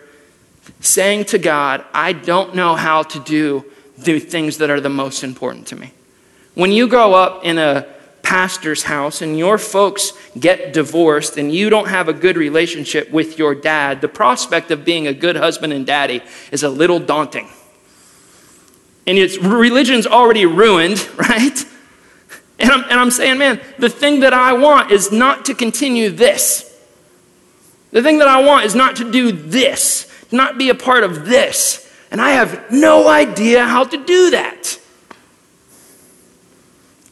saying 0.82 1.26
to 1.26 1.40
God, 1.40 1.84
I 1.96 2.14
don't 2.14 2.54
know 2.54 2.76
how 2.76 3.02
to 3.02 3.20
do 3.20 3.66
the 3.98 4.20
things 4.20 4.60
that 4.60 4.70
are 4.70 4.80
the 4.80 4.90
most 4.90 5.24
important 5.24 5.66
to 5.68 5.76
me. 5.76 5.94
When 6.54 6.72
you 6.72 6.88
grow 6.88 7.16
up 7.16 7.44
in 7.44 7.58
a 7.58 7.88
pastor's 8.22 8.84
house 8.84 9.24
and 9.24 9.36
your 9.36 9.58
folks 9.58 10.14
get 10.40 10.74
divorced 10.74 11.38
and 11.38 11.52
you 11.52 11.72
don't 11.72 11.88
have 11.88 12.08
a 12.08 12.14
good 12.14 12.38
relationship 12.38 13.10
with 13.10 13.40
your 13.40 13.56
dad, 13.56 14.02
the 14.02 14.08
prospect 14.08 14.70
of 14.70 14.86
being 14.86 15.08
a 15.08 15.14
good 15.14 15.38
husband 15.38 15.74
and 15.74 15.88
daddy 15.88 16.22
is 16.52 16.62
a 16.62 16.70
little 16.70 17.00
daunting 17.00 17.50
and 19.06 19.18
its 19.18 19.38
religion's 19.38 20.08
already 20.08 20.46
ruined, 20.46 21.08
right? 21.18 21.66
And 22.60 22.72
I'm, 22.72 22.84
and 22.84 22.94
I'm 22.94 23.12
saying, 23.12 23.38
man, 23.38 23.60
the 23.78 23.90
thing 23.90 24.22
that 24.22 24.34
I 24.34 24.54
want 24.54 24.92
is 24.92 25.12
not 25.12 25.46
to 25.46 25.56
continue 25.56 26.10
this. 26.10 26.70
The 27.92 28.02
thing 28.02 28.20
that 28.20 28.28
I 28.28 28.42
want 28.44 28.66
is 28.66 28.74
not 28.74 28.96
to 28.98 29.12
do 29.12 29.32
this, 29.32 30.12
not 30.32 30.58
be 30.58 30.70
a 30.70 30.76
part 30.76 31.04
of 31.04 31.26
this. 31.26 31.80
And 32.10 32.22
I 32.22 32.32
have 32.32 32.72
no 32.72 33.08
idea 33.08 33.66
how 33.66 33.84
to 33.84 34.04
do 34.04 34.32
that. 34.32 34.80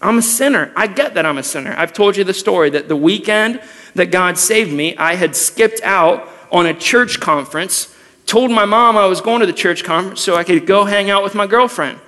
I'm 0.02 0.18
a 0.18 0.22
sinner. 0.22 0.72
I 0.76 0.88
get 0.88 1.14
that 1.14 1.26
I'm 1.26 1.38
a 1.38 1.44
sinner. 1.44 1.76
I've 1.78 1.94
told 1.94 2.18
you 2.18 2.24
the 2.24 2.34
story 2.34 2.72
that 2.72 2.88
the 2.88 2.96
weekend 2.96 3.62
that 3.94 4.08
God 4.08 4.38
saved 4.38 4.72
me, 4.72 4.96
I 4.98 5.16
had 5.16 5.36
skipped 5.36 5.82
out 5.84 6.28
on 6.52 6.66
a 6.66 6.74
church 6.74 7.20
conference 7.20 7.96
Told 8.26 8.52
my 8.52 8.66
mom 8.66 8.98
I 8.98 9.08
was 9.08 9.22
going 9.22 9.42
to 9.42 9.46
the 9.46 9.54
church 9.54 9.84
conference 9.84 10.22
so 10.22 10.36
I 10.36 10.44
could 10.44 10.66
go 10.66 10.86
hang 10.86 11.10
out 11.10 11.24
with 11.24 11.36
my 11.36 11.48
girlfriend. 11.48 12.00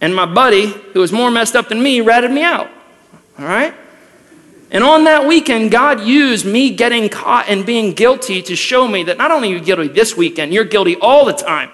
And 0.00 0.14
my 0.14 0.26
buddy, 0.26 0.66
who 0.66 1.00
was 1.00 1.12
more 1.12 1.30
messed 1.30 1.54
up 1.54 1.68
than 1.68 1.82
me, 1.82 2.00
ratted 2.00 2.30
me 2.30 2.42
out. 2.42 2.68
All 3.38 3.44
right? 3.44 3.74
And 4.72 4.82
on 4.82 5.04
that 5.04 5.26
weekend, 5.26 5.70
God 5.70 6.00
used 6.00 6.46
me 6.46 6.74
getting 6.74 7.08
caught 7.08 7.48
and 7.48 7.64
being 7.64 7.92
guilty 7.92 8.42
to 8.42 8.56
show 8.56 8.88
me 8.88 9.04
that 9.04 9.18
not 9.18 9.30
only 9.30 9.52
are 9.52 9.56
you 9.56 9.60
guilty 9.60 9.88
this 9.88 10.16
weekend, 10.16 10.52
you're 10.52 10.64
guilty 10.64 10.96
all 10.96 11.26
the 11.26 11.34
time. 11.34 11.70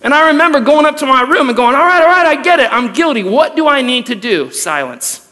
And 0.00 0.12
I 0.12 0.28
remember 0.28 0.60
going 0.60 0.86
up 0.86 0.96
to 0.96 1.06
my 1.06 1.22
room 1.22 1.48
and 1.48 1.56
going, 1.56 1.76
All 1.76 1.86
right, 1.86 2.00
all 2.02 2.08
right, 2.08 2.26
I 2.26 2.42
get 2.42 2.58
it. 2.58 2.72
I'm 2.72 2.92
guilty. 2.92 3.22
What 3.22 3.54
do 3.54 3.68
I 3.68 3.82
need 3.82 4.06
to 4.06 4.14
do? 4.14 4.50
Silence. 4.50 5.30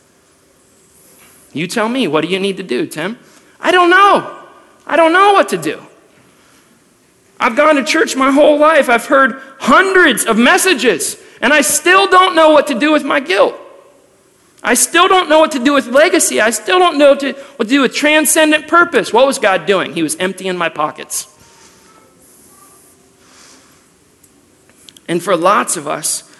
You 1.53 1.67
tell 1.67 1.89
me, 1.89 2.07
what 2.07 2.21
do 2.21 2.29
you 2.29 2.39
need 2.39 2.59
to 2.59 2.63
do, 2.63 2.87
Tim? 2.87 3.19
I 3.59 3.73
don't 3.73 3.91
know. 3.91 4.47
I 4.87 4.97
don't 4.97 5.13
know 5.13 5.33
what 5.33 5.49
to 5.49 5.57
do. 5.57 5.83
I've 7.41 7.57
gone 7.57 7.77
to 7.77 7.85
church 7.85 8.15
my 8.15 8.31
whole 8.31 8.59
life. 8.59 8.91
I've 8.91 9.07
heard 9.07 9.41
hundreds 9.59 10.27
of 10.27 10.37
messages, 10.37 11.17
and 11.41 11.53
I 11.53 11.63
still 11.63 12.07
don't 12.07 12.37
know 12.37 12.51
what 12.51 12.67
to 12.67 12.79
do 12.79 12.93
with 12.93 13.03
my 13.03 13.19
guilt. 13.19 13.57
I 14.63 14.75
still 14.75 15.09
don't 15.09 15.31
know 15.31 15.41
what 15.41 15.53
to 15.53 15.65
do 15.65 15.73
with 15.73 15.87
legacy. 15.87 16.39
I 16.39 16.51
still 16.51 16.79
don't 16.79 16.99
know 16.99 17.13
what 17.13 17.21
to, 17.21 17.33
what 17.33 17.69
to 17.69 17.71
do 17.71 17.81
with 17.81 17.95
transcendent 17.95 18.69
purpose. 18.69 19.11
What 19.11 19.27
was 19.27 19.39
God 19.39 19.65
doing? 19.65 19.95
He 19.95 20.03
was 20.03 20.17
emptying 20.17 20.59
my 20.59 20.69
pockets. 20.69 21.27
And 25.09 25.23
for 25.23 25.35
lots 25.35 25.79
of 25.79 25.89
us, 25.89 26.31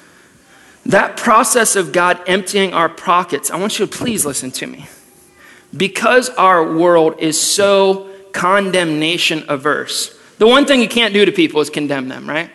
that 0.85 1.17
process 1.17 1.77
of 1.77 1.93
God 1.93 2.21
emptying 2.27 2.75
our 2.75 2.91
pockets, 2.91 3.51
I 3.51 3.57
want 3.57 3.79
you 3.79 3.87
to 3.87 3.91
please 3.99 4.27
listen 4.27 4.51
to 4.53 4.67
me. 4.67 4.87
Because 5.75 6.29
our 6.31 6.77
world 6.77 7.15
is 7.21 7.41
so 7.41 8.11
condemnation 8.33 9.45
averse, 9.49 10.17
the 10.41 10.47
one 10.47 10.65
thing 10.65 10.81
you 10.81 10.89
can't 10.89 11.13
do 11.13 11.27
to 11.27 11.33
people 11.33 11.61
is 11.61 11.69
condemn 11.69 12.09
them, 12.09 12.27
right? 12.27 12.51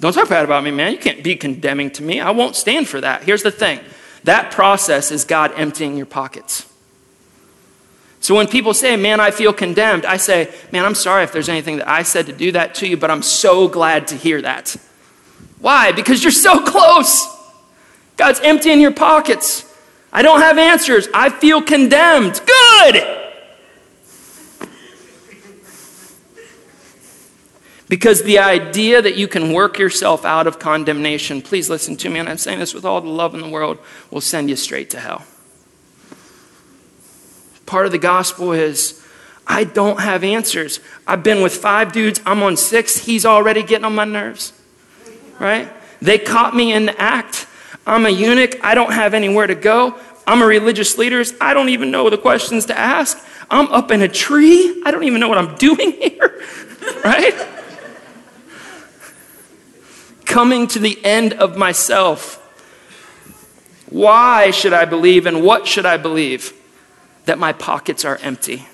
Don't 0.00 0.12
talk 0.12 0.28
bad 0.28 0.44
about 0.44 0.64
me, 0.64 0.72
man. 0.72 0.90
You 0.90 0.98
can't 0.98 1.22
be 1.22 1.36
condemning 1.36 1.88
to 1.92 2.02
me. 2.02 2.18
I 2.18 2.32
won't 2.32 2.56
stand 2.56 2.88
for 2.88 3.00
that. 3.00 3.22
Here's 3.22 3.44
the 3.44 3.52
thing 3.52 3.78
that 4.24 4.50
process 4.50 5.12
is 5.12 5.24
God 5.24 5.52
emptying 5.54 5.96
your 5.96 6.06
pockets. 6.06 6.68
So 8.18 8.34
when 8.34 8.48
people 8.48 8.74
say, 8.74 8.96
man, 8.96 9.20
I 9.20 9.30
feel 9.30 9.52
condemned, 9.52 10.04
I 10.04 10.16
say, 10.16 10.52
man, 10.72 10.84
I'm 10.84 10.96
sorry 10.96 11.22
if 11.22 11.32
there's 11.32 11.48
anything 11.48 11.76
that 11.76 11.88
I 11.88 12.02
said 12.02 12.26
to 12.26 12.32
do 12.32 12.50
that 12.50 12.74
to 12.76 12.88
you, 12.88 12.96
but 12.96 13.12
I'm 13.12 13.22
so 13.22 13.68
glad 13.68 14.08
to 14.08 14.16
hear 14.16 14.42
that. 14.42 14.74
Why? 15.60 15.92
Because 15.92 16.24
you're 16.24 16.32
so 16.32 16.64
close. 16.64 17.28
God's 18.16 18.40
emptying 18.40 18.80
your 18.80 18.92
pockets. 18.92 19.72
I 20.12 20.22
don't 20.22 20.40
have 20.40 20.58
answers. 20.58 21.06
I 21.14 21.30
feel 21.30 21.62
condemned. 21.62 22.40
Good. 22.44 23.13
Because 27.88 28.22
the 28.22 28.38
idea 28.38 29.02
that 29.02 29.16
you 29.16 29.28
can 29.28 29.52
work 29.52 29.78
yourself 29.78 30.24
out 30.24 30.46
of 30.46 30.58
condemnation, 30.58 31.42
please 31.42 31.68
listen 31.68 31.96
to 31.98 32.08
me, 32.08 32.18
and 32.18 32.28
I'm 32.28 32.38
saying 32.38 32.58
this 32.58 32.72
with 32.72 32.84
all 32.84 33.00
the 33.00 33.08
love 33.08 33.34
in 33.34 33.40
the 33.40 33.48
world, 33.48 33.78
will 34.10 34.22
send 34.22 34.48
you 34.48 34.56
straight 34.56 34.90
to 34.90 35.00
hell. 35.00 35.24
Part 37.66 37.86
of 37.86 37.92
the 37.92 37.98
gospel 37.98 38.52
is 38.52 39.04
I 39.46 39.64
don't 39.64 40.00
have 40.00 40.24
answers. 40.24 40.80
I've 41.06 41.22
been 41.22 41.42
with 41.42 41.54
five 41.54 41.92
dudes, 41.92 42.20
I'm 42.24 42.42
on 42.42 42.56
six, 42.56 42.98
he's 42.98 43.26
already 43.26 43.62
getting 43.62 43.84
on 43.84 43.94
my 43.94 44.04
nerves 44.04 44.54
right? 45.38 45.70
They 46.00 46.18
caught 46.18 46.54
me 46.54 46.72
in 46.72 46.86
the 46.86 47.00
act. 47.00 47.46
I'm 47.86 48.06
a 48.06 48.10
eunuch. 48.10 48.62
I 48.62 48.74
don't 48.74 48.92
have 48.92 49.14
anywhere 49.14 49.46
to 49.46 49.54
go. 49.54 49.98
I'm 50.26 50.42
a 50.42 50.46
religious 50.46 50.96
leader. 50.96 51.22
I 51.40 51.54
don't 51.54 51.68
even 51.68 51.90
know 51.90 52.08
the 52.10 52.18
questions 52.18 52.66
to 52.66 52.78
ask. 52.78 53.18
I'm 53.50 53.68
up 53.68 53.90
in 53.90 54.02
a 54.02 54.08
tree. 54.08 54.82
I 54.84 54.90
don't 54.90 55.04
even 55.04 55.20
know 55.20 55.28
what 55.28 55.38
I'm 55.38 55.54
doing 55.56 55.92
here, 56.00 56.42
right? 57.04 57.34
Coming 60.24 60.66
to 60.68 60.78
the 60.78 61.02
end 61.04 61.34
of 61.34 61.56
myself. 61.56 62.40
Why 63.90 64.50
should 64.50 64.72
I 64.72 64.84
believe 64.84 65.26
and 65.26 65.42
what 65.42 65.66
should 65.66 65.86
I 65.86 65.96
believe? 65.96 66.52
That 67.26 67.38
my 67.38 67.52
pockets 67.52 68.04
are 68.04 68.16
empty. 68.22 68.66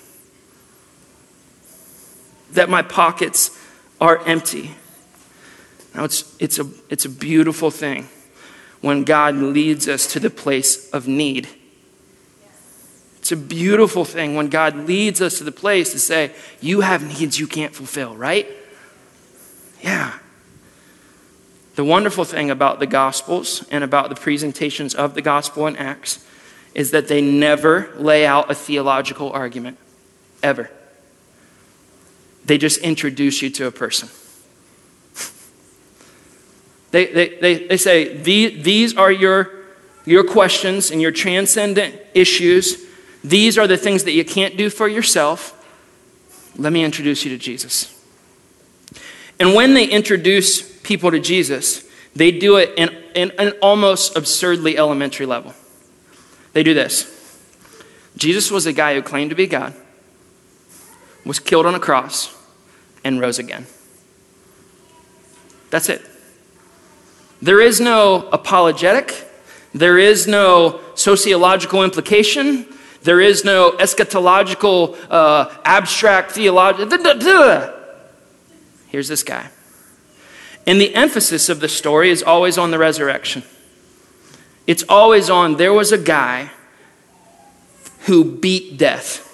That 2.51 2.69
my 2.69 2.81
pockets 2.81 3.57
are 3.99 4.17
empty. 4.25 4.71
Now, 5.93 6.05
it's, 6.05 6.35
it's, 6.39 6.57
a, 6.57 6.67
it's 6.89 7.05
a 7.05 7.09
beautiful 7.09 7.69
thing 7.69 8.07
when 8.81 9.03
God 9.03 9.35
leads 9.35 9.87
us 9.87 10.07
to 10.13 10.19
the 10.19 10.29
place 10.29 10.89
of 10.91 11.07
need. 11.07 11.47
It's 13.19 13.31
a 13.31 13.37
beautiful 13.37 14.03
thing 14.03 14.35
when 14.35 14.47
God 14.47 14.75
leads 14.75 15.21
us 15.21 15.37
to 15.37 15.43
the 15.43 15.51
place 15.51 15.91
to 15.91 15.99
say, 15.99 16.31
You 16.59 16.81
have 16.81 17.07
needs 17.07 17.39
you 17.39 17.45
can't 17.45 17.75
fulfill, 17.75 18.15
right? 18.15 18.47
Yeah. 19.83 20.17
The 21.75 21.85
wonderful 21.85 22.25
thing 22.25 22.49
about 22.49 22.79
the 22.79 22.87
Gospels 22.87 23.65
and 23.71 23.83
about 23.83 24.09
the 24.09 24.15
presentations 24.15 24.93
of 24.93 25.13
the 25.13 25.21
Gospel 25.21 25.67
in 25.67 25.77
Acts 25.77 26.25
is 26.73 26.91
that 26.91 27.07
they 27.07 27.21
never 27.21 27.91
lay 27.97 28.25
out 28.25 28.51
a 28.51 28.55
theological 28.55 29.31
argument, 29.31 29.77
ever. 30.43 30.69
They 32.45 32.57
just 32.57 32.79
introduce 32.79 33.41
you 33.41 33.49
to 33.51 33.67
a 33.67 33.71
person. 33.71 34.09
They, 36.91 37.05
they, 37.05 37.37
they, 37.39 37.67
they 37.67 37.77
say, 37.77 38.17
These 38.17 38.65
these 38.65 38.97
are 38.97 39.09
your, 39.09 39.49
your 40.03 40.25
questions 40.25 40.91
and 40.91 41.01
your 41.01 41.11
transcendent 41.11 41.95
issues. 42.13 42.85
These 43.23 43.57
are 43.57 43.65
the 43.65 43.77
things 43.77 44.03
that 44.03 44.11
you 44.11 44.25
can't 44.25 44.57
do 44.57 44.69
for 44.69 44.89
yourself. 44.89 45.57
Let 46.57 46.73
me 46.73 46.83
introduce 46.83 47.23
you 47.23 47.31
to 47.31 47.37
Jesus. 47.37 47.97
And 49.39 49.53
when 49.55 49.73
they 49.73 49.85
introduce 49.85 50.70
people 50.91 51.09
to 51.09 51.21
Jesus, 51.21 51.85
they 52.13 52.31
do 52.31 52.57
it 52.57 52.73
in, 52.75 52.89
in 53.15 53.31
an 53.39 53.53
almost 53.61 54.17
absurdly 54.17 54.77
elementary 54.77 55.25
level. 55.25 55.53
They 56.51 56.63
do 56.63 56.73
this 56.73 57.07
Jesus 58.17 58.51
was 58.51 58.65
a 58.65 58.73
guy 58.73 58.93
who 58.93 59.01
claimed 59.01 59.29
to 59.29 59.35
be 59.35 59.47
God, 59.47 59.73
was 61.25 61.39
killed 61.39 61.65
on 61.65 61.75
a 61.75 61.79
cross, 61.79 62.35
and 63.05 63.21
rose 63.21 63.39
again. 63.39 63.67
That's 65.69 65.87
it. 65.87 66.05
There 67.41 67.61
is 67.61 67.79
no 67.79 68.27
apologetic, 68.33 69.25
there 69.73 69.97
is 69.97 70.27
no 70.27 70.81
sociological 70.95 71.85
implication, 71.85 72.67
there 73.03 73.21
is 73.21 73.45
no 73.45 73.71
eschatological, 73.79 74.97
uh, 75.09 75.49
abstract 75.63 76.33
theology. 76.33 76.83
Here's 78.89 79.07
this 79.07 79.23
guy. 79.23 79.47
And 80.67 80.79
the 80.79 80.93
emphasis 80.95 81.49
of 81.49 81.59
the 81.59 81.67
story 81.67 82.09
is 82.09 82.21
always 82.21 82.57
on 82.57 82.71
the 82.71 82.77
resurrection. 82.77 83.43
It's 84.67 84.83
always 84.87 85.29
on 85.29 85.57
there 85.57 85.73
was 85.73 85.91
a 85.91 85.97
guy 85.97 86.51
who 88.01 88.23
beat 88.23 88.77
death. 88.77 89.27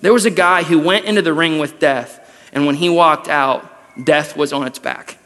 There 0.00 0.12
was 0.12 0.24
a 0.24 0.30
guy 0.30 0.62
who 0.62 0.78
went 0.78 1.04
into 1.04 1.22
the 1.22 1.32
ring 1.32 1.58
with 1.58 1.78
death, 1.78 2.18
and 2.52 2.66
when 2.66 2.76
he 2.76 2.88
walked 2.88 3.28
out, 3.28 3.70
death 4.04 4.36
was 4.36 4.52
on 4.52 4.66
its 4.66 4.78
back. 4.78 5.18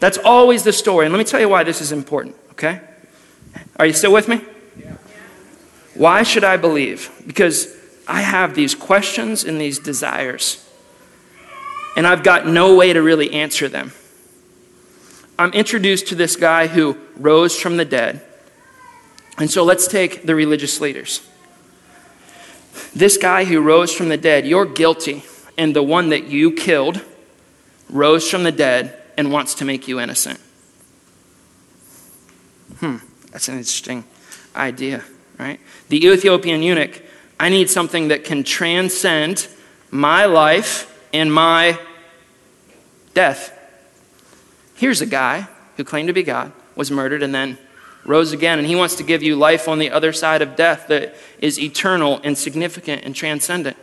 That's 0.00 0.18
always 0.18 0.64
the 0.64 0.72
story. 0.72 1.06
And 1.06 1.12
let 1.12 1.18
me 1.18 1.24
tell 1.24 1.40
you 1.40 1.48
why 1.48 1.64
this 1.64 1.80
is 1.80 1.92
important, 1.92 2.36
okay? 2.52 2.80
Are 3.76 3.86
you 3.86 3.92
still 3.92 4.12
with 4.12 4.28
me? 4.28 4.40
Why 5.94 6.22
should 6.22 6.44
I 6.44 6.56
believe? 6.56 7.10
Because 7.26 7.76
I 8.06 8.20
have 8.20 8.54
these 8.54 8.74
questions 8.74 9.44
and 9.44 9.60
these 9.60 9.78
desires, 9.78 10.67
and 11.98 12.06
I've 12.06 12.22
got 12.22 12.46
no 12.46 12.76
way 12.76 12.92
to 12.92 13.02
really 13.02 13.32
answer 13.32 13.68
them. 13.68 13.90
I'm 15.36 15.50
introduced 15.50 16.06
to 16.06 16.14
this 16.14 16.36
guy 16.36 16.68
who 16.68 16.96
rose 17.16 17.58
from 17.58 17.76
the 17.76 17.84
dead. 17.84 18.24
And 19.36 19.50
so 19.50 19.64
let's 19.64 19.88
take 19.88 20.24
the 20.24 20.36
religious 20.36 20.80
leaders. 20.80 21.28
This 22.94 23.16
guy 23.16 23.46
who 23.46 23.60
rose 23.60 23.92
from 23.92 24.10
the 24.10 24.16
dead, 24.16 24.46
you're 24.46 24.64
guilty, 24.64 25.24
and 25.56 25.74
the 25.74 25.82
one 25.82 26.10
that 26.10 26.28
you 26.28 26.52
killed 26.52 27.04
rose 27.90 28.30
from 28.30 28.44
the 28.44 28.52
dead 28.52 29.02
and 29.16 29.32
wants 29.32 29.54
to 29.54 29.64
make 29.64 29.88
you 29.88 29.98
innocent. 29.98 30.38
Hmm, 32.78 32.98
that's 33.32 33.48
an 33.48 33.58
interesting 33.58 34.04
idea, 34.54 35.02
right? 35.36 35.58
The 35.88 36.06
Ethiopian 36.06 36.62
eunuch, 36.62 37.02
I 37.40 37.48
need 37.48 37.68
something 37.68 38.06
that 38.06 38.22
can 38.22 38.44
transcend 38.44 39.48
my 39.90 40.26
life 40.26 40.94
and 41.12 41.32
my 41.32 41.78
death. 43.18 43.52
Here's 44.76 45.00
a 45.00 45.06
guy 45.06 45.48
who 45.76 45.82
claimed 45.82 46.06
to 46.06 46.12
be 46.12 46.22
God, 46.22 46.52
was 46.76 46.88
murdered, 46.88 47.20
and 47.20 47.34
then 47.34 47.58
rose 48.04 48.30
again, 48.32 48.60
and 48.60 48.68
he 48.68 48.76
wants 48.76 48.94
to 48.94 49.02
give 49.02 49.24
you 49.24 49.34
life 49.34 49.66
on 49.66 49.80
the 49.80 49.90
other 49.90 50.12
side 50.12 50.40
of 50.40 50.54
death 50.54 50.86
that 50.86 51.16
is 51.40 51.58
eternal 51.58 52.20
and 52.22 52.38
significant 52.38 53.02
and 53.04 53.16
transcendent. 53.16 53.76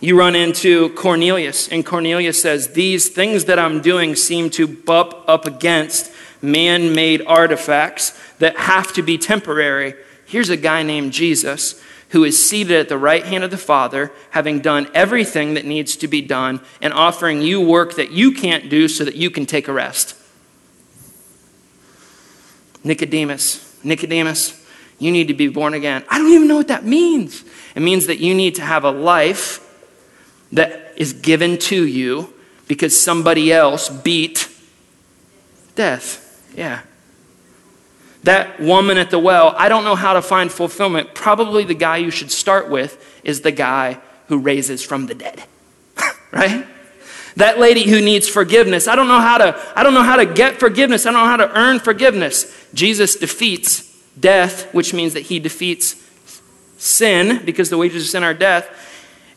You 0.00 0.18
run 0.18 0.34
into 0.34 0.94
Cornelius, 0.94 1.68
and 1.68 1.84
Cornelius 1.84 2.40
says, 2.40 2.68
These 2.68 3.10
things 3.10 3.44
that 3.44 3.58
I'm 3.58 3.82
doing 3.82 4.16
seem 4.16 4.48
to 4.52 4.66
bump 4.66 5.12
up 5.28 5.44
against 5.44 6.10
man 6.40 6.94
made 6.94 7.20
artifacts 7.26 8.18
that 8.38 8.56
have 8.56 8.94
to 8.94 9.02
be 9.02 9.18
temporary. 9.18 9.92
Here's 10.24 10.48
a 10.48 10.56
guy 10.56 10.84
named 10.84 11.12
Jesus 11.12 11.82
who 12.14 12.22
is 12.22 12.48
seated 12.48 12.76
at 12.76 12.88
the 12.88 12.96
right 12.96 13.24
hand 13.24 13.42
of 13.42 13.50
the 13.50 13.58
Father, 13.58 14.12
having 14.30 14.60
done 14.60 14.86
everything 14.94 15.54
that 15.54 15.64
needs 15.64 15.96
to 15.96 16.06
be 16.06 16.22
done, 16.22 16.60
and 16.80 16.92
offering 16.92 17.42
you 17.42 17.60
work 17.60 17.96
that 17.96 18.12
you 18.12 18.30
can't 18.30 18.70
do 18.70 18.86
so 18.86 19.04
that 19.04 19.16
you 19.16 19.32
can 19.32 19.44
take 19.44 19.66
a 19.66 19.72
rest. 19.72 20.16
Nicodemus, 22.84 23.82
Nicodemus, 23.82 24.64
you 25.00 25.10
need 25.10 25.26
to 25.26 25.34
be 25.34 25.48
born 25.48 25.74
again. 25.74 26.04
I 26.08 26.18
don't 26.18 26.30
even 26.30 26.46
know 26.46 26.56
what 26.56 26.68
that 26.68 26.84
means. 26.84 27.44
It 27.74 27.82
means 27.82 28.06
that 28.06 28.20
you 28.20 28.32
need 28.32 28.54
to 28.54 28.62
have 28.62 28.84
a 28.84 28.92
life 28.92 29.60
that 30.52 30.92
is 30.96 31.14
given 31.14 31.58
to 31.58 31.84
you 31.84 32.32
because 32.68 32.98
somebody 32.98 33.52
else 33.52 33.88
beat 33.88 34.48
death. 35.74 36.52
Yeah 36.56 36.82
that 38.24 38.58
woman 38.58 38.96
at 38.96 39.10
the 39.10 39.18
well, 39.18 39.54
I 39.56 39.68
don't 39.68 39.84
know 39.84 39.94
how 39.94 40.14
to 40.14 40.22
find 40.22 40.50
fulfillment. 40.50 41.14
Probably 41.14 41.64
the 41.64 41.74
guy 41.74 41.98
you 41.98 42.10
should 42.10 42.30
start 42.30 42.70
with 42.70 43.20
is 43.22 43.42
the 43.42 43.52
guy 43.52 44.00
who 44.28 44.38
raises 44.38 44.82
from 44.82 45.06
the 45.06 45.14
dead. 45.14 45.44
right? 46.32 46.66
That 47.36 47.58
lady 47.58 47.88
who 47.88 48.00
needs 48.00 48.28
forgiveness. 48.28 48.88
I 48.88 48.96
don't 48.96 49.08
know 49.08 49.20
how 49.20 49.38
to 49.38 49.60
I 49.76 49.82
don't 49.82 49.94
know 49.94 50.02
how 50.02 50.16
to 50.16 50.26
get 50.26 50.58
forgiveness. 50.58 51.04
I 51.04 51.12
don't 51.12 51.22
know 51.22 51.28
how 51.28 51.36
to 51.36 51.58
earn 51.58 51.80
forgiveness. 51.80 52.68
Jesus 52.72 53.16
defeats 53.16 53.90
death, 54.18 54.72
which 54.72 54.94
means 54.94 55.12
that 55.14 55.22
he 55.22 55.38
defeats 55.38 55.96
sin 56.78 57.42
because 57.44 57.68
the 57.70 57.78
wages 57.78 58.04
of 58.04 58.08
sin 58.08 58.24
are 58.24 58.34
death. 58.34 58.68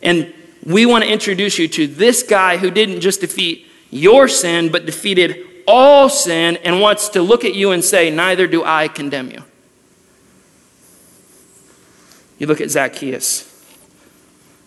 And 0.02 0.34
we 0.64 0.86
want 0.86 1.04
to 1.04 1.12
introduce 1.12 1.60
you 1.60 1.68
to 1.70 1.88
this 1.88 2.24
guy 2.24 2.58
who 2.58 2.72
didn't 2.72 3.02
just 3.02 3.22
defeat 3.22 3.68
your 3.90 4.28
sin 4.28 4.72
but 4.72 4.86
defeated 4.86 5.46
all 5.68 6.10
sin 6.10 6.58
and 6.58 6.80
wants 6.80 7.10
to 7.10 7.22
look 7.22 7.44
at 7.44 7.54
you 7.54 7.72
and 7.72 7.84
say, 7.84 8.10
Neither 8.10 8.48
do 8.48 8.64
I 8.64 8.88
condemn 8.88 9.30
you. 9.32 9.44
You 12.40 12.48
look 12.48 12.62
at 12.62 12.70
Zacchaeus, 12.70 13.44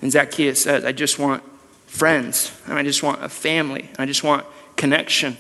and 0.03 0.11
Zacchaeus 0.11 0.63
says, 0.63 0.85
I 0.85 0.93
just 0.93 1.19
want 1.19 1.43
friends, 1.87 2.53
and 2.67 2.79
I 2.79 2.83
just 2.83 3.03
want 3.03 3.23
a 3.23 3.29
family, 3.29 3.83
and 3.83 4.01
I 4.01 4.07
just 4.07 4.25
want 4.25 4.45
connection. 4.77 5.37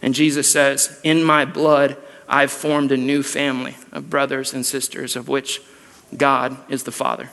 And 0.00 0.14
Jesus 0.14 0.50
says, 0.50 1.00
In 1.02 1.22
my 1.22 1.44
blood, 1.44 1.96
I've 2.28 2.52
formed 2.52 2.92
a 2.92 2.96
new 2.96 3.22
family 3.22 3.76
of 3.92 4.10
brothers 4.10 4.52
and 4.52 4.66
sisters, 4.66 5.16
of 5.16 5.28
which 5.28 5.60
God 6.16 6.56
is 6.70 6.82
the 6.82 6.92
Father. 6.92 7.30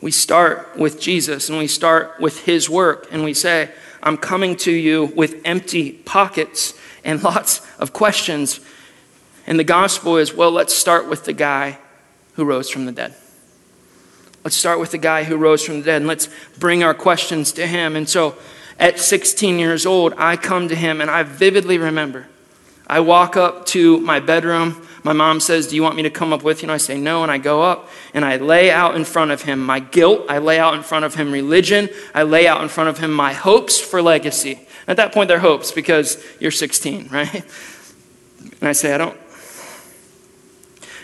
We 0.00 0.10
start 0.10 0.76
with 0.76 1.00
Jesus 1.00 1.50
and 1.50 1.58
we 1.58 1.66
start 1.66 2.20
with 2.20 2.44
his 2.44 2.70
work 2.70 3.06
and 3.10 3.22
we 3.22 3.34
say, 3.34 3.70
I'm 4.02 4.16
coming 4.16 4.56
to 4.56 4.72
you 4.72 5.06
with 5.16 5.40
empty 5.44 5.92
pockets 5.92 6.74
and 7.04 7.22
lots 7.24 7.66
of 7.78 7.92
questions. 7.92 8.60
And 9.46 9.58
the 9.58 9.64
gospel 9.64 10.16
is 10.16 10.34
well, 10.34 10.50
let's 10.50 10.74
start 10.74 11.08
with 11.08 11.24
the 11.24 11.32
guy 11.32 11.78
who 12.34 12.44
rose 12.44 12.70
from 12.70 12.86
the 12.86 12.92
dead. 12.92 13.14
Let's 14.44 14.56
start 14.56 14.80
with 14.80 14.90
the 14.90 14.98
guy 14.98 15.24
who 15.24 15.36
rose 15.36 15.64
from 15.64 15.80
the 15.80 15.84
dead 15.84 15.96
and 15.96 16.06
let's 16.06 16.28
bring 16.58 16.82
our 16.82 16.94
questions 16.94 17.52
to 17.52 17.66
him. 17.66 17.94
And 17.96 18.08
so 18.08 18.36
at 18.78 18.98
16 18.98 19.58
years 19.58 19.84
old, 19.84 20.14
I 20.16 20.36
come 20.36 20.68
to 20.68 20.74
him 20.74 21.00
and 21.00 21.10
I 21.10 21.22
vividly 21.22 21.76
remember. 21.76 22.26
I 22.86 23.00
walk 23.00 23.36
up 23.36 23.66
to 23.66 24.00
my 24.00 24.18
bedroom 24.18 24.86
my 25.02 25.12
mom 25.12 25.40
says, 25.40 25.68
Do 25.68 25.76
you 25.76 25.82
want 25.82 25.96
me 25.96 26.02
to 26.02 26.10
come 26.10 26.32
up 26.32 26.42
with 26.42 26.62
you? 26.62 26.66
And 26.66 26.72
I 26.72 26.76
say, 26.76 26.98
No. 26.98 27.22
And 27.22 27.30
I 27.30 27.38
go 27.38 27.62
up 27.62 27.88
and 28.14 28.24
I 28.24 28.36
lay 28.36 28.70
out 28.70 28.96
in 28.96 29.04
front 29.04 29.30
of 29.30 29.42
him 29.42 29.60
my 29.60 29.80
guilt. 29.80 30.26
I 30.28 30.38
lay 30.38 30.58
out 30.58 30.74
in 30.74 30.82
front 30.82 31.04
of 31.04 31.14
him 31.14 31.32
religion. 31.32 31.88
I 32.14 32.22
lay 32.24 32.46
out 32.46 32.62
in 32.62 32.68
front 32.68 32.90
of 32.90 32.98
him 32.98 33.12
my 33.12 33.32
hopes 33.32 33.78
for 33.78 34.02
legacy. 34.02 34.66
At 34.86 34.96
that 34.96 35.12
point, 35.12 35.28
they're 35.28 35.38
hopes 35.38 35.72
because 35.72 36.22
you're 36.40 36.50
16, 36.50 37.08
right? 37.12 37.44
And 38.60 38.68
I 38.68 38.72
say, 38.72 38.92
I 38.92 38.98
don't. 38.98 39.18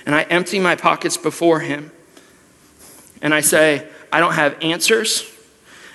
And 0.04 0.14
I 0.14 0.22
empty 0.22 0.60
my 0.60 0.76
pockets 0.76 1.16
before 1.16 1.60
him. 1.60 1.90
And 3.22 3.34
I 3.34 3.40
say, 3.40 3.86
I 4.12 4.20
don't 4.20 4.34
have 4.34 4.56
answers 4.62 5.30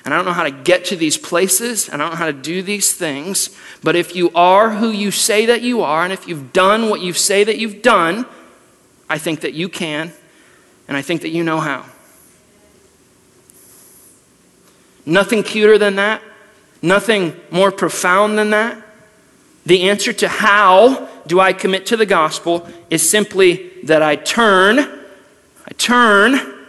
and 0.04 0.14
I 0.14 0.18
don't 0.18 0.26
know 0.26 0.34
how 0.34 0.43
to 0.43 0.52
get 0.52 0.86
to 0.86 0.95
these 0.95 1.18
places, 1.18 1.88
and 1.88 2.02
I 2.02 2.06
don't 2.06 2.14
know 2.14 2.18
how 2.18 2.26
to 2.26 2.34
do 2.34 2.62
these 2.62 2.93
things. 2.93 3.56
But 3.84 3.95
if 3.95 4.16
you 4.16 4.32
are 4.34 4.72
who 4.72 4.89
you 4.89 5.12
say 5.12 5.45
that 5.45 5.62
you 5.62 5.82
are, 5.82 6.04
and 6.04 6.12
if 6.12 6.28
you've 6.28 6.54
done 6.54 6.89
what 6.89 7.02
you 7.02 7.14
say 7.14 7.43
that 7.43 7.60
you've 7.60 7.82
done, 7.82 8.26
I 9.10 9.18
think 9.18 9.41
that 9.41 9.54
you 9.54 9.70
can, 9.70 10.12
and 10.88 10.97
I 10.97 11.02
think 11.02 11.22
that 11.22 11.30
you 11.30 11.43
know 11.43 11.60
how. 11.60 11.86
Nothing 15.06 15.43
cuter 15.43 15.78
than 15.78 15.97
that, 15.97 16.22
nothing 16.82 17.39
more 17.52 17.72
profound 17.72 18.38
than 18.38 18.49
that. 18.52 18.82
The 19.66 19.89
answer 19.89 20.14
to 20.14 20.28
how 20.28 21.08
do 21.28 21.39
I 21.39 21.54
commit 21.54 21.86
to 21.88 21.97
the 21.97 22.06
gospel 22.08 22.68
is 22.89 23.08
simply 23.08 23.70
that 23.84 24.02
I 24.02 24.16
turn, 24.16 24.80
I 24.80 25.74
turn 25.78 26.68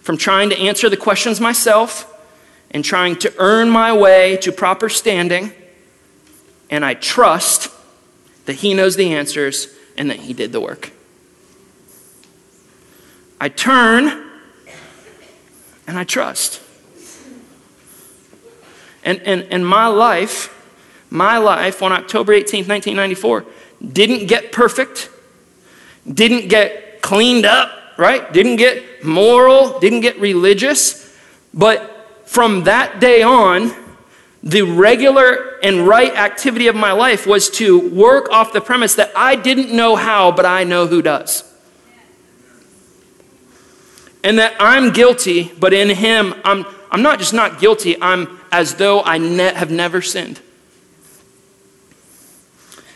from 0.00 0.16
trying 0.16 0.48
to 0.50 0.58
answer 0.58 0.88
the 0.88 0.96
questions 0.96 1.40
myself 1.40 2.09
and 2.70 2.84
trying 2.84 3.16
to 3.16 3.34
earn 3.38 3.70
my 3.70 3.92
way 3.92 4.36
to 4.38 4.52
proper 4.52 4.88
standing, 4.88 5.52
and 6.70 6.84
I 6.84 6.94
trust 6.94 7.70
that 8.46 8.56
He 8.56 8.74
knows 8.74 8.96
the 8.96 9.12
answers 9.12 9.68
and 9.96 10.10
that 10.10 10.20
He 10.20 10.32
did 10.32 10.52
the 10.52 10.60
work. 10.60 10.92
I 13.40 13.48
turn 13.48 14.30
and 15.86 15.98
I 15.98 16.04
trust. 16.04 16.60
And, 19.02 19.20
and, 19.22 19.42
and 19.50 19.66
my 19.66 19.86
life, 19.86 20.54
my 21.08 21.38
life 21.38 21.82
on 21.82 21.90
October 21.90 22.32
18th, 22.32 22.68
1994, 22.68 23.46
didn't 23.92 24.26
get 24.26 24.52
perfect, 24.52 25.08
didn't 26.06 26.48
get 26.48 27.00
cleaned 27.00 27.46
up, 27.46 27.72
right? 27.96 28.30
Didn't 28.32 28.56
get 28.56 29.04
moral, 29.04 29.78
didn't 29.80 30.00
get 30.00 30.20
religious, 30.20 31.16
but 31.54 31.99
from 32.30 32.62
that 32.62 33.00
day 33.00 33.22
on, 33.22 33.72
the 34.40 34.62
regular 34.62 35.58
and 35.64 35.84
right 35.84 36.14
activity 36.14 36.68
of 36.68 36.76
my 36.76 36.92
life 36.92 37.26
was 37.26 37.50
to 37.50 37.90
work 37.90 38.30
off 38.30 38.52
the 38.52 38.60
premise 38.60 38.94
that 38.94 39.10
I 39.16 39.34
didn't 39.34 39.74
know 39.74 39.96
how, 39.96 40.30
but 40.30 40.46
I 40.46 40.62
know 40.62 40.86
who 40.86 41.02
does. 41.02 41.42
And 44.22 44.38
that 44.38 44.54
I'm 44.60 44.92
guilty, 44.92 45.50
but 45.58 45.72
in 45.72 45.88
Him, 45.88 46.34
I'm, 46.44 46.64
I'm 46.92 47.02
not 47.02 47.18
just 47.18 47.34
not 47.34 47.58
guilty, 47.58 48.00
I'm 48.00 48.38
as 48.52 48.76
though 48.76 49.02
I 49.02 49.18
ne- 49.18 49.52
have 49.52 49.72
never 49.72 50.00
sinned. 50.00 50.40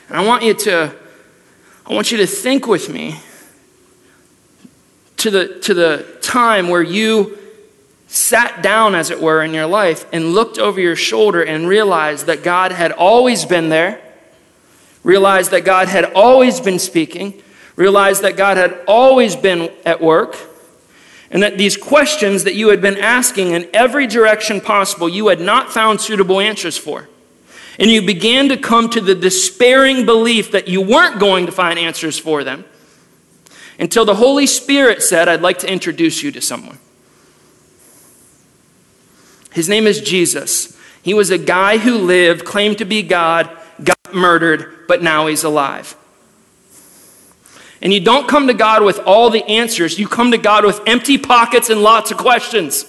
And 0.09 0.16
I 0.16 0.24
want 0.24 0.45
you 0.45 0.55
to, 0.55 0.95
I 1.85 1.93
want 1.93 2.12
you 2.12 2.18
to 2.18 2.26
think 2.28 2.68
with 2.68 2.89
me 2.89 3.16
to 5.16 5.30
the, 5.30 5.59
to 5.62 5.74
the 5.74 6.18
time 6.22 6.68
where 6.68 6.85
you 6.85 7.41
sat 8.15 8.62
down, 8.62 8.95
as 8.95 9.11
it 9.11 9.21
were, 9.21 9.43
in 9.43 9.53
your 9.53 9.67
life 9.67 10.07
and 10.12 10.33
looked 10.33 10.59
over 10.59 10.81
your 10.81 10.95
shoulder 10.95 11.43
and 11.43 11.69
realized 11.69 12.27
that 12.27 12.45
God 12.45 12.71
had 12.71 12.93
always 12.93 13.45
been 13.45 13.69
there, 13.69 14.01
realized 15.03 15.51
that 15.51 15.65
God 15.65 15.89
had 15.89 16.12
always 16.12 16.61
been 16.61 16.79
speaking, 16.79 17.43
realized 17.77 18.23
that 18.23 18.37
God 18.37 18.57
had 18.57 18.81
always 18.87 19.35
been 19.35 19.71
at 19.85 20.01
work, 20.01 20.37
and 21.31 21.43
that 21.43 21.59
these 21.59 21.77
questions 21.77 22.45
that 22.45 22.55
you 22.55 22.69
had 22.69 22.81
been 22.81 22.99
asking 22.99 23.51
in 23.51 23.69
every 23.75 24.07
direction 24.07 24.61
possible, 24.61 25.09
you 25.09 25.27
had 25.27 25.41
not 25.41 25.73
found 25.73 26.01
suitable 26.01 26.39
answers 26.39 26.79
for. 26.79 27.09
And 27.81 27.91
you 27.91 28.03
began 28.03 28.49
to 28.51 28.57
come 28.57 28.89
to 28.91 29.01
the 29.01 29.17
despairing 29.17 30.07
belief 30.07 30.53
that 30.53 30.69
you 30.69 30.81
weren't 30.81 31.19
going 31.19 31.47
to 31.47 31.53
find 31.53 31.77
answers 31.77 32.17
for 32.17 32.45
them 32.45 32.65
until 33.81 34.05
the 34.05 34.15
Holy 34.15 34.47
Spirit 34.47 35.03
said, 35.03 35.29
I'd 35.29 35.43
like 35.43 35.59
to 35.59 35.73
introduce 35.73 36.23
you 36.23 36.31
to 36.31 36.41
someone. 36.41 36.79
His 39.55 39.69
name 39.69 39.87
is 39.87 40.01
Jesus. 40.01 40.77
He 41.03 41.15
was 41.15 41.31
a 41.31 41.39
guy 41.39 41.79
who 41.79 41.97
lived, 41.99 42.45
claimed 42.45 42.79
to 42.79 42.85
be 42.85 43.03
God, 43.03 43.49
got 43.83 44.13
murdered, 44.13 44.89
but 44.89 45.01
now 45.01 45.29
he's 45.29 45.45
alive. 45.45 45.97
And 47.81 47.93
you 47.93 48.01
don't 48.01 48.27
come 48.27 48.49
to 48.49 48.55
God 48.55 48.83
with 48.83 48.99
all 49.07 49.31
the 49.31 49.45
answers, 49.45 49.97
you 49.97 50.09
come 50.09 50.33
to 50.33 50.39
God 50.39 50.65
with 50.65 50.81
empty 50.87 51.19
pockets 51.19 51.71
and 51.71 51.83
lots 51.83 52.11
of 52.11 52.17
questions. 52.17 52.85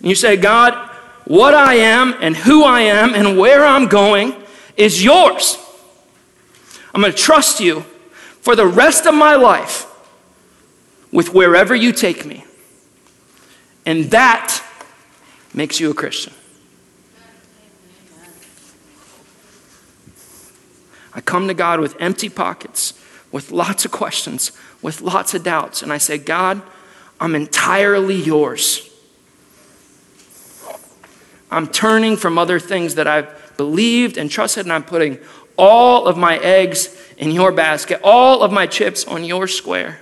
And 0.00 0.08
you 0.08 0.16
say, 0.16 0.36
God, 0.36 0.74
what 1.24 1.54
I 1.54 1.74
am 1.74 2.16
and 2.20 2.36
who 2.36 2.64
I 2.64 2.80
am 2.80 3.14
and 3.14 3.38
where 3.38 3.64
I'm 3.64 3.86
going 3.86 4.34
is 4.76 5.04
yours. 5.04 5.56
I'm 6.92 7.00
going 7.00 7.12
to 7.12 7.18
trust 7.18 7.60
you 7.60 7.82
for 8.40 8.56
the 8.56 8.66
rest 8.66 9.06
of 9.06 9.14
my 9.14 9.36
life 9.36 9.86
with 11.12 11.32
wherever 11.32 11.76
you 11.76 11.92
take 11.92 12.26
me. 12.26 12.44
And 13.84 14.04
that 14.10 14.62
makes 15.54 15.80
you 15.80 15.90
a 15.90 15.94
Christian. 15.94 16.32
I 21.14 21.20
come 21.20 21.48
to 21.48 21.54
God 21.54 21.80
with 21.80 21.96
empty 22.00 22.28
pockets, 22.28 22.94
with 23.30 23.50
lots 23.50 23.84
of 23.84 23.90
questions, 23.90 24.52
with 24.80 25.00
lots 25.00 25.34
of 25.34 25.42
doubts, 25.42 25.82
and 25.82 25.92
I 25.92 25.98
say, 25.98 26.16
God, 26.18 26.62
I'm 27.20 27.34
entirely 27.34 28.16
yours. 28.16 28.88
I'm 31.50 31.66
turning 31.66 32.16
from 32.16 32.38
other 32.38 32.58
things 32.58 32.94
that 32.94 33.06
I've 33.06 33.56
believed 33.56 34.16
and 34.16 34.30
trusted, 34.30 34.64
and 34.64 34.72
I'm 34.72 34.84
putting 34.84 35.18
all 35.58 36.06
of 36.06 36.16
my 36.16 36.38
eggs 36.38 36.96
in 37.18 37.30
your 37.30 37.52
basket, 37.52 38.00
all 38.02 38.42
of 38.42 38.50
my 38.50 38.66
chips 38.66 39.04
on 39.04 39.22
your 39.24 39.46
square. 39.46 40.00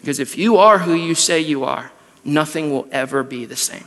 Because 0.00 0.18
if 0.18 0.38
you 0.38 0.56
are 0.56 0.78
who 0.78 0.94
you 0.94 1.14
say 1.14 1.40
you 1.40 1.64
are, 1.64 1.92
nothing 2.24 2.70
will 2.70 2.88
ever 2.92 3.22
be 3.22 3.44
the 3.44 3.56
same. 3.56 3.84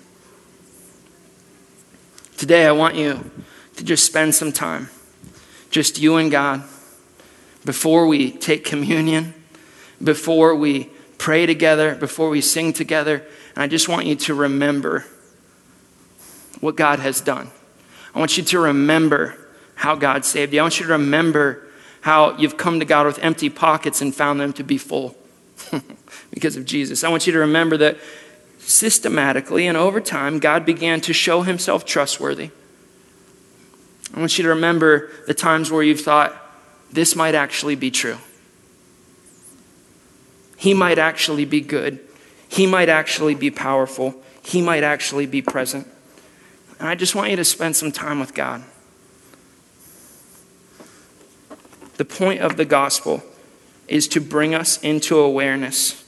Today, 2.38 2.66
I 2.66 2.72
want 2.72 2.96
you 2.96 3.32
to 3.76 3.84
just 3.84 4.06
spend 4.06 4.36
some 4.36 4.52
time, 4.52 4.90
just 5.70 6.00
you 6.00 6.18
and 6.18 6.30
God, 6.32 6.64
before 7.66 8.08
we 8.08 8.32
take 8.32 8.66
communion, 8.66 9.34
before 10.04 10.56
we 10.56 10.90
pray 11.18 11.46
together, 11.46 11.96
before 11.96 12.30
we 12.30 12.42
sing 12.42 12.74
together. 12.74 13.26
And 13.56 13.64
I 13.64 13.68
just 13.68 13.88
want 13.88 14.06
you 14.06 14.16
to 14.16 14.34
remember 14.34 15.06
what 16.60 16.76
God 16.76 17.00
has 17.00 17.22
done. 17.22 17.50
I 18.14 18.20
want 18.20 18.38
you 18.38 18.44
to 18.44 18.60
remember 18.60 19.38
how 19.76 19.96
God 19.96 20.26
saved 20.26 20.54
you. 20.54 20.60
I 20.60 20.64
want 20.64 20.80
you 20.80 20.86
to 20.86 20.92
remember 20.94 21.68
how 22.02 22.38
you've 22.38 22.58
come 22.58 22.80
to 22.80 22.86
God 22.86 23.06
with 23.06 23.20
empty 23.20 23.50
pockets 23.50 24.02
and 24.02 24.14
found 24.14 24.40
them 24.40 24.54
to 24.54 24.64
be 24.64 24.78
full 24.78 25.16
because 26.32 26.58
of 26.58 26.66
Jesus. 26.66 27.04
I 27.04 27.10
want 27.10 27.26
you 27.26 27.34
to 27.34 27.40
remember 27.40 27.78
that 27.78 27.98
systematically 28.66 29.68
and 29.68 29.78
over 29.78 30.00
time, 30.02 30.40
God 30.40 30.66
began 30.66 31.02
to 31.02 31.14
show 31.14 31.42
himself 31.42 31.86
trustworthy. 31.86 32.52
I 34.14 34.20
want 34.20 34.38
you 34.38 34.44
to 34.44 34.50
remember 34.50 35.10
the 35.28 35.34
times 35.34 35.72
where 35.72 35.84
you've 35.84 36.02
thought, 36.02 36.40
this 36.92 37.16
might 37.16 37.36
actually 37.36 37.76
be 37.76 37.90
true. 37.90 38.18
He 40.58 40.74
might 40.74 41.00
actually 41.00 41.46
be 41.46 41.62
good. 41.62 42.00
He 42.48 42.68
might 42.68 42.90
actually 42.90 43.36
be 43.36 43.50
powerful. 43.50 44.16
He 44.44 44.62
might 44.62 44.84
actually 44.84 45.26
be 45.26 45.42
present. 45.42 45.88
And 46.80 46.88
I 46.88 46.96
just 46.96 47.16
want 47.16 47.32
you 47.32 47.36
to 47.38 47.46
spend 47.46 47.76
some 47.76 47.92
time 47.92 48.20
with 48.20 48.34
God. 48.34 48.64
The 51.98 52.06
point 52.06 52.42
of 52.42 52.58
the 52.58 52.66
gospel 52.66 53.24
is 53.88 54.08
to 54.10 54.22
bring 54.22 54.54
us 54.54 54.82
into 54.84 55.18
awareness 55.18 56.03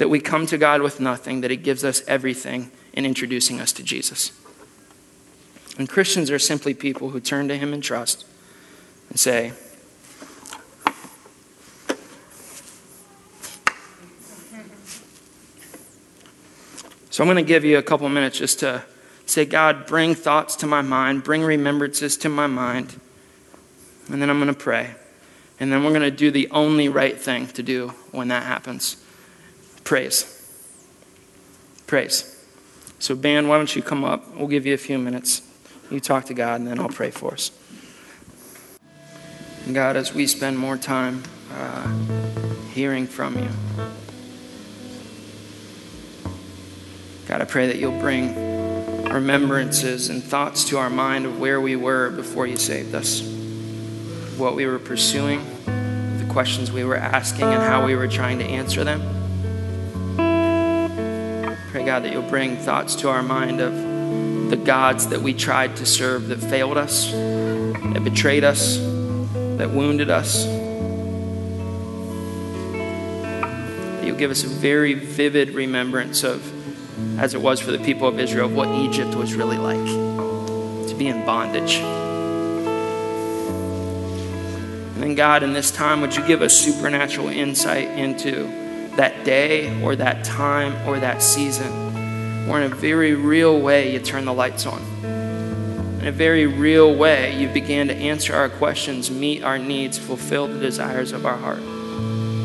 that 0.00 0.08
we 0.08 0.18
come 0.18 0.46
to 0.46 0.56
God 0.56 0.80
with 0.80 0.98
nothing, 0.98 1.42
that 1.42 1.50
He 1.50 1.58
gives 1.58 1.84
us 1.84 2.02
everything 2.08 2.70
in 2.94 3.04
introducing 3.04 3.60
us 3.60 3.70
to 3.70 3.82
Jesus. 3.82 4.32
And 5.76 5.90
Christians 5.90 6.30
are 6.30 6.38
simply 6.38 6.72
people 6.72 7.10
who 7.10 7.20
turn 7.20 7.48
to 7.48 7.58
Him 7.58 7.74
in 7.74 7.82
trust 7.82 8.24
and 9.10 9.20
say, 9.20 9.52
So 17.10 17.22
I'm 17.22 17.26
going 17.26 17.36
to 17.36 17.42
give 17.42 17.66
you 17.66 17.76
a 17.76 17.82
couple 17.82 18.08
minutes 18.08 18.38
just 18.38 18.60
to 18.60 18.82
say, 19.26 19.44
God, 19.44 19.84
bring 19.86 20.14
thoughts 20.14 20.56
to 20.56 20.66
my 20.66 20.80
mind, 20.80 21.24
bring 21.24 21.42
remembrances 21.42 22.16
to 22.18 22.30
my 22.30 22.46
mind. 22.46 22.98
And 24.10 24.22
then 24.22 24.30
I'm 24.30 24.38
going 24.38 24.48
to 24.48 24.58
pray. 24.58 24.94
And 25.58 25.70
then 25.70 25.84
we're 25.84 25.90
going 25.90 26.00
to 26.00 26.10
do 26.10 26.30
the 26.30 26.48
only 26.52 26.88
right 26.88 27.18
thing 27.18 27.48
to 27.48 27.62
do 27.62 27.88
when 28.12 28.28
that 28.28 28.44
happens 28.44 28.96
praise. 29.84 30.36
Praise. 31.86 32.36
So, 32.98 33.14
band, 33.14 33.48
why 33.48 33.56
don't 33.56 33.74
you 33.74 33.82
come 33.82 34.04
up? 34.04 34.36
We'll 34.36 34.48
give 34.48 34.66
you 34.66 34.74
a 34.74 34.78
few 34.78 34.98
minutes. 34.98 35.42
You 35.90 36.00
talk 36.00 36.26
to 36.26 36.34
God, 36.34 36.60
and 36.60 36.68
then 36.68 36.78
I'll 36.78 36.88
pray 36.88 37.10
for 37.10 37.32
us. 37.32 37.50
God, 39.72 39.96
as 39.96 40.14
we 40.14 40.26
spend 40.26 40.58
more 40.58 40.76
time 40.76 41.22
uh, 41.54 41.88
hearing 42.72 43.06
from 43.06 43.38
you, 43.38 43.48
God, 47.26 47.40
I 47.40 47.44
pray 47.44 47.68
that 47.68 47.76
you'll 47.76 47.98
bring 47.98 48.34
remembrances 49.04 50.08
and 50.08 50.22
thoughts 50.22 50.64
to 50.64 50.78
our 50.78 50.90
mind 50.90 51.26
of 51.26 51.38
where 51.38 51.60
we 51.60 51.76
were 51.76 52.10
before 52.10 52.46
you 52.46 52.56
saved 52.56 52.94
us, 52.94 53.22
what 54.36 54.54
we 54.54 54.66
were 54.66 54.78
pursuing, 54.78 55.44
the 55.66 56.26
questions 56.28 56.70
we 56.70 56.84
were 56.84 56.96
asking, 56.96 57.44
and 57.44 57.62
how 57.62 57.84
we 57.84 57.94
were 57.94 58.08
trying 58.08 58.38
to 58.38 58.44
answer 58.44 58.84
them. 58.84 59.19
Pray, 61.70 61.84
God, 61.84 62.02
that 62.02 62.12
you'll 62.12 62.28
bring 62.28 62.56
thoughts 62.56 62.96
to 62.96 63.08
our 63.08 63.22
mind 63.22 63.60
of 63.60 64.50
the 64.50 64.56
gods 64.56 65.06
that 65.10 65.22
we 65.22 65.32
tried 65.32 65.76
to 65.76 65.86
serve 65.86 66.26
that 66.26 66.38
failed 66.38 66.76
us, 66.76 67.12
that 67.12 68.02
betrayed 68.02 68.42
us, 68.42 68.78
that 68.78 69.70
wounded 69.70 70.10
us. 70.10 70.46
That 73.94 74.04
you'll 74.04 74.16
give 74.16 74.32
us 74.32 74.42
a 74.42 74.48
very 74.48 74.94
vivid 74.94 75.50
remembrance 75.50 76.24
of 76.24 76.42
as 77.20 77.34
it 77.34 77.40
was 77.40 77.60
for 77.60 77.70
the 77.70 77.78
people 77.78 78.08
of 78.08 78.18
Israel, 78.18 78.46
of 78.46 78.52
what 78.52 78.68
Egypt 78.68 79.14
was 79.14 79.34
really 79.34 79.56
like 79.56 79.86
to 80.88 80.94
be 80.98 81.06
in 81.06 81.24
bondage. 81.24 81.76
And 84.94 85.00
then, 85.00 85.14
God, 85.14 85.44
in 85.44 85.52
this 85.52 85.70
time, 85.70 86.00
would 86.00 86.16
you 86.16 86.26
give 86.26 86.42
us 86.42 86.58
supernatural 86.58 87.28
insight 87.28 87.86
into 87.90 88.59
that 89.00 89.24
day 89.24 89.82
or 89.82 89.96
that 89.96 90.22
time 90.24 90.76
or 90.86 91.00
that 91.00 91.22
season 91.22 92.46
where, 92.46 92.62
in 92.62 92.70
a 92.70 92.74
very 92.74 93.14
real 93.14 93.58
way, 93.58 93.90
you 93.92 93.98
turn 93.98 94.26
the 94.26 94.32
lights 94.32 94.66
on? 94.66 94.82
In 96.00 96.06
a 96.06 96.12
very 96.12 96.46
real 96.46 96.94
way, 96.94 97.40
you 97.40 97.48
began 97.48 97.88
to 97.88 97.94
answer 97.94 98.34
our 98.34 98.48
questions, 98.48 99.10
meet 99.10 99.42
our 99.42 99.58
needs, 99.58 99.98
fulfill 99.98 100.46
the 100.48 100.58
desires 100.58 101.12
of 101.12 101.24
our 101.24 101.36
heart. 101.36 101.62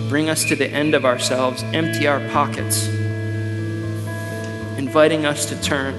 Bring 0.10 0.30
us 0.30 0.46
to 0.46 0.56
the 0.56 0.68
end 0.68 0.96
of 0.96 1.06
ourselves, 1.06 1.62
empty 1.64 2.08
our 2.08 2.20
pockets 2.30 2.88
inviting 4.78 5.26
us 5.26 5.46
to 5.48 5.62
turn 5.62 5.94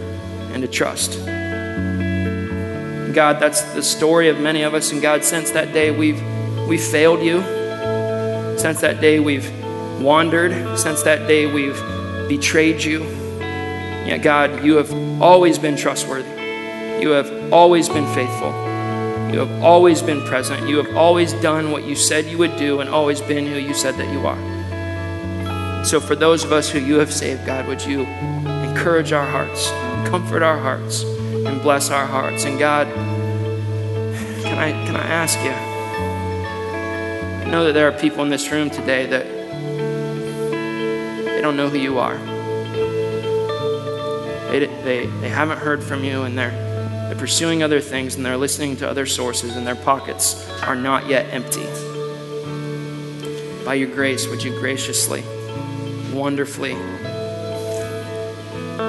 and 0.53 0.63
to 0.63 0.69
trust. 0.69 1.19
God, 3.15 3.41
that's 3.41 3.61
the 3.75 3.83
story 3.83 4.29
of 4.31 4.39
many 4.41 4.63
of 4.63 4.73
us. 4.73 4.91
And 4.93 5.03
God, 5.03 5.25
since 5.25 5.51
that 5.51 5.73
day, 5.73 5.91
we've, 5.91 6.23
we've 6.67 6.83
failed 6.83 7.21
you. 7.21 7.41
Since 8.59 8.81
that 8.81 9.01
day, 9.01 9.21
we've 9.21 9.45
wandered. 10.01 10.79
Since 10.79 11.03
that 11.03 11.27
day, 11.27 11.53
we've 11.53 11.79
betrayed 12.29 12.83
you. 12.83 13.03
Yet, 14.07 14.23
God, 14.23 14.65
you 14.65 14.77
have 14.77 14.93
always 15.21 15.59
been 15.59 15.77
trustworthy. 15.77 16.29
You 17.01 17.11
have 17.11 17.53
always 17.53 17.89
been 17.89 18.07
faithful. 18.15 18.53
You 19.33 19.41
have 19.41 19.63
always 19.63 20.03
been 20.03 20.23
present. 20.23 20.69
You 20.69 20.77
have 20.79 20.97
always 20.97 21.33
done 21.35 21.71
what 21.73 21.85
you 21.85 21.97
said 21.97 22.27
you 22.27 22.39
would 22.39 22.57
do 22.57 22.81
and 22.81 22.89
always 22.89 23.21
been 23.21 23.47
who 23.47 23.59
you 23.59 23.75
said 23.75 23.97
that 23.97 24.13
you 24.13 24.27
are. 24.27 25.85
So, 25.85 26.01
for 26.01 26.17
those 26.17 26.45
of 26.45 26.53
us 26.53 26.71
who 26.71 26.79
you 26.79 26.99
have 26.99 27.13
saved, 27.13 27.45
God, 27.47 27.67
would 27.67 27.85
you 27.85 28.07
encourage 28.87 29.13
our 29.13 29.27
hearts, 29.27 29.69
comfort 30.09 30.43
our 30.43 30.59
hearts, 30.59 31.03
and 31.03 31.63
bless 31.63 31.91
our 31.91 32.07
hearts. 32.07 32.45
And 32.45 32.59
God, 32.59 32.87
can 34.43 34.59
I, 34.59 34.71
can 34.87 34.97
I 34.97 35.07
ask 35.07 35.39
you? 35.41 35.51
I 37.47 37.51
know 37.51 37.65
that 37.65 37.73
there 37.73 37.89
are 37.89 37.99
people 37.99 38.23
in 38.23 38.29
this 38.29 38.51
room 38.51 38.71
today 38.71 39.07
that 39.07 39.36
they 41.37 41.43
don't 41.43 41.55
know 41.59 41.69
who 41.69 41.77
you 41.77 41.99
are. 41.99 42.17
They, 44.51 44.61
they, 44.61 45.05
they 45.05 45.29
haven't 45.29 45.59
heard 45.59 45.85
from 45.85 46.03
you 46.03 46.23
and 46.23 46.39
they're, 46.39 46.51
they're 47.09 47.15
pursuing 47.15 47.63
other 47.63 47.79
things 47.79 48.15
and 48.15 48.25
they're 48.25 48.39
listening 48.39 48.77
to 48.79 48.89
other 48.89 49.05
sources 49.05 49.55
and 49.55 49.67
their 49.67 49.77
pockets 49.77 50.49
are 50.63 50.75
not 50.75 51.09
yet 51.09 51.27
empty. 51.35 51.67
By 53.67 53.75
your 53.75 53.95
grace, 53.95 54.27
would 54.29 54.43
you 54.43 54.59
graciously, 54.59 55.25
wonderfully, 56.11 56.73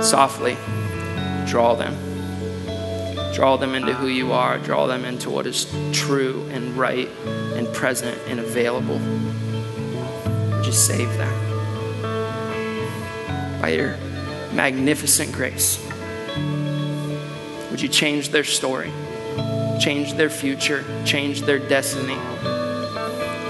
softly 0.01 0.55
draw 1.47 1.75
them. 1.75 1.97
Draw 3.33 3.57
them 3.57 3.75
into 3.75 3.93
who 3.93 4.07
you 4.07 4.31
are. 4.31 4.57
Draw 4.57 4.87
them 4.87 5.03
into 5.03 5.29
what 5.29 5.45
is 5.47 5.69
true 5.91 6.47
and 6.51 6.77
right 6.77 7.09
and 7.25 7.67
present 7.73 8.17
and 8.29 8.39
available. 8.39 8.99
Just 10.63 10.87
save 10.87 11.09
them. 11.17 11.46
By 13.67 13.73
your 13.73 13.97
magnificent 14.53 15.33
grace, 15.33 15.77
would 17.69 17.81
you 17.81 17.89
change 17.89 18.29
their 18.29 18.45
story, 18.45 18.93
change 19.77 20.13
their 20.13 20.29
future, 20.29 20.85
change 21.03 21.41
their 21.41 21.59
destiny 21.59 22.15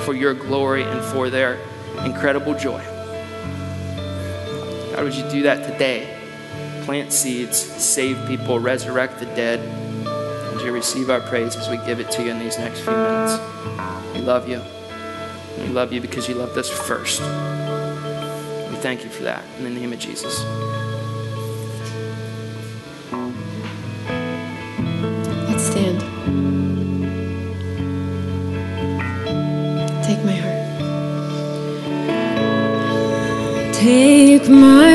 for 0.05 0.15
your 0.15 0.33
glory 0.33 0.81
and 0.81 1.05
for 1.13 1.29
their 1.29 1.59
incredible 2.03 2.55
joy? 2.55 2.83
God, 4.95 5.03
would 5.03 5.13
you 5.13 5.29
do 5.29 5.43
that 5.43 5.71
today? 5.71 6.17
plant 6.81 7.13
seeds, 7.13 7.55
save 7.55 8.17
people, 8.27 8.59
resurrect 8.59 9.19
the 9.19 9.25
dead. 9.25 9.59
Would 10.51 10.65
you 10.65 10.71
receive 10.71 11.11
our 11.11 11.21
praise 11.21 11.55
as 11.55 11.69
we 11.69 11.77
give 11.85 11.99
it 11.99 12.09
to 12.13 12.23
you 12.23 12.31
in 12.31 12.39
these 12.39 12.57
next 12.57 12.79
few 12.79 12.91
minutes? 12.91 13.39
We 14.15 14.21
love 14.21 14.49
you. 14.49 14.63
We 15.59 15.67
love 15.67 15.93
you 15.93 16.01
because 16.01 16.27
you 16.27 16.33
loved 16.33 16.57
us 16.57 16.69
first. 16.69 17.21
We 18.77 18.83
thank 18.83 19.03
you 19.03 19.09
for 19.09 19.23
that 19.23 19.43
in 19.57 19.63
the 19.63 19.71
name 19.71 19.91
of 19.91 19.97
Jesus. 19.97 20.43
Let's 25.49 25.63
stand. 25.63 25.99
Take 30.03 30.23
my 30.23 30.35
heart. 30.43 30.67
Take 33.73 34.47
my 34.47 34.86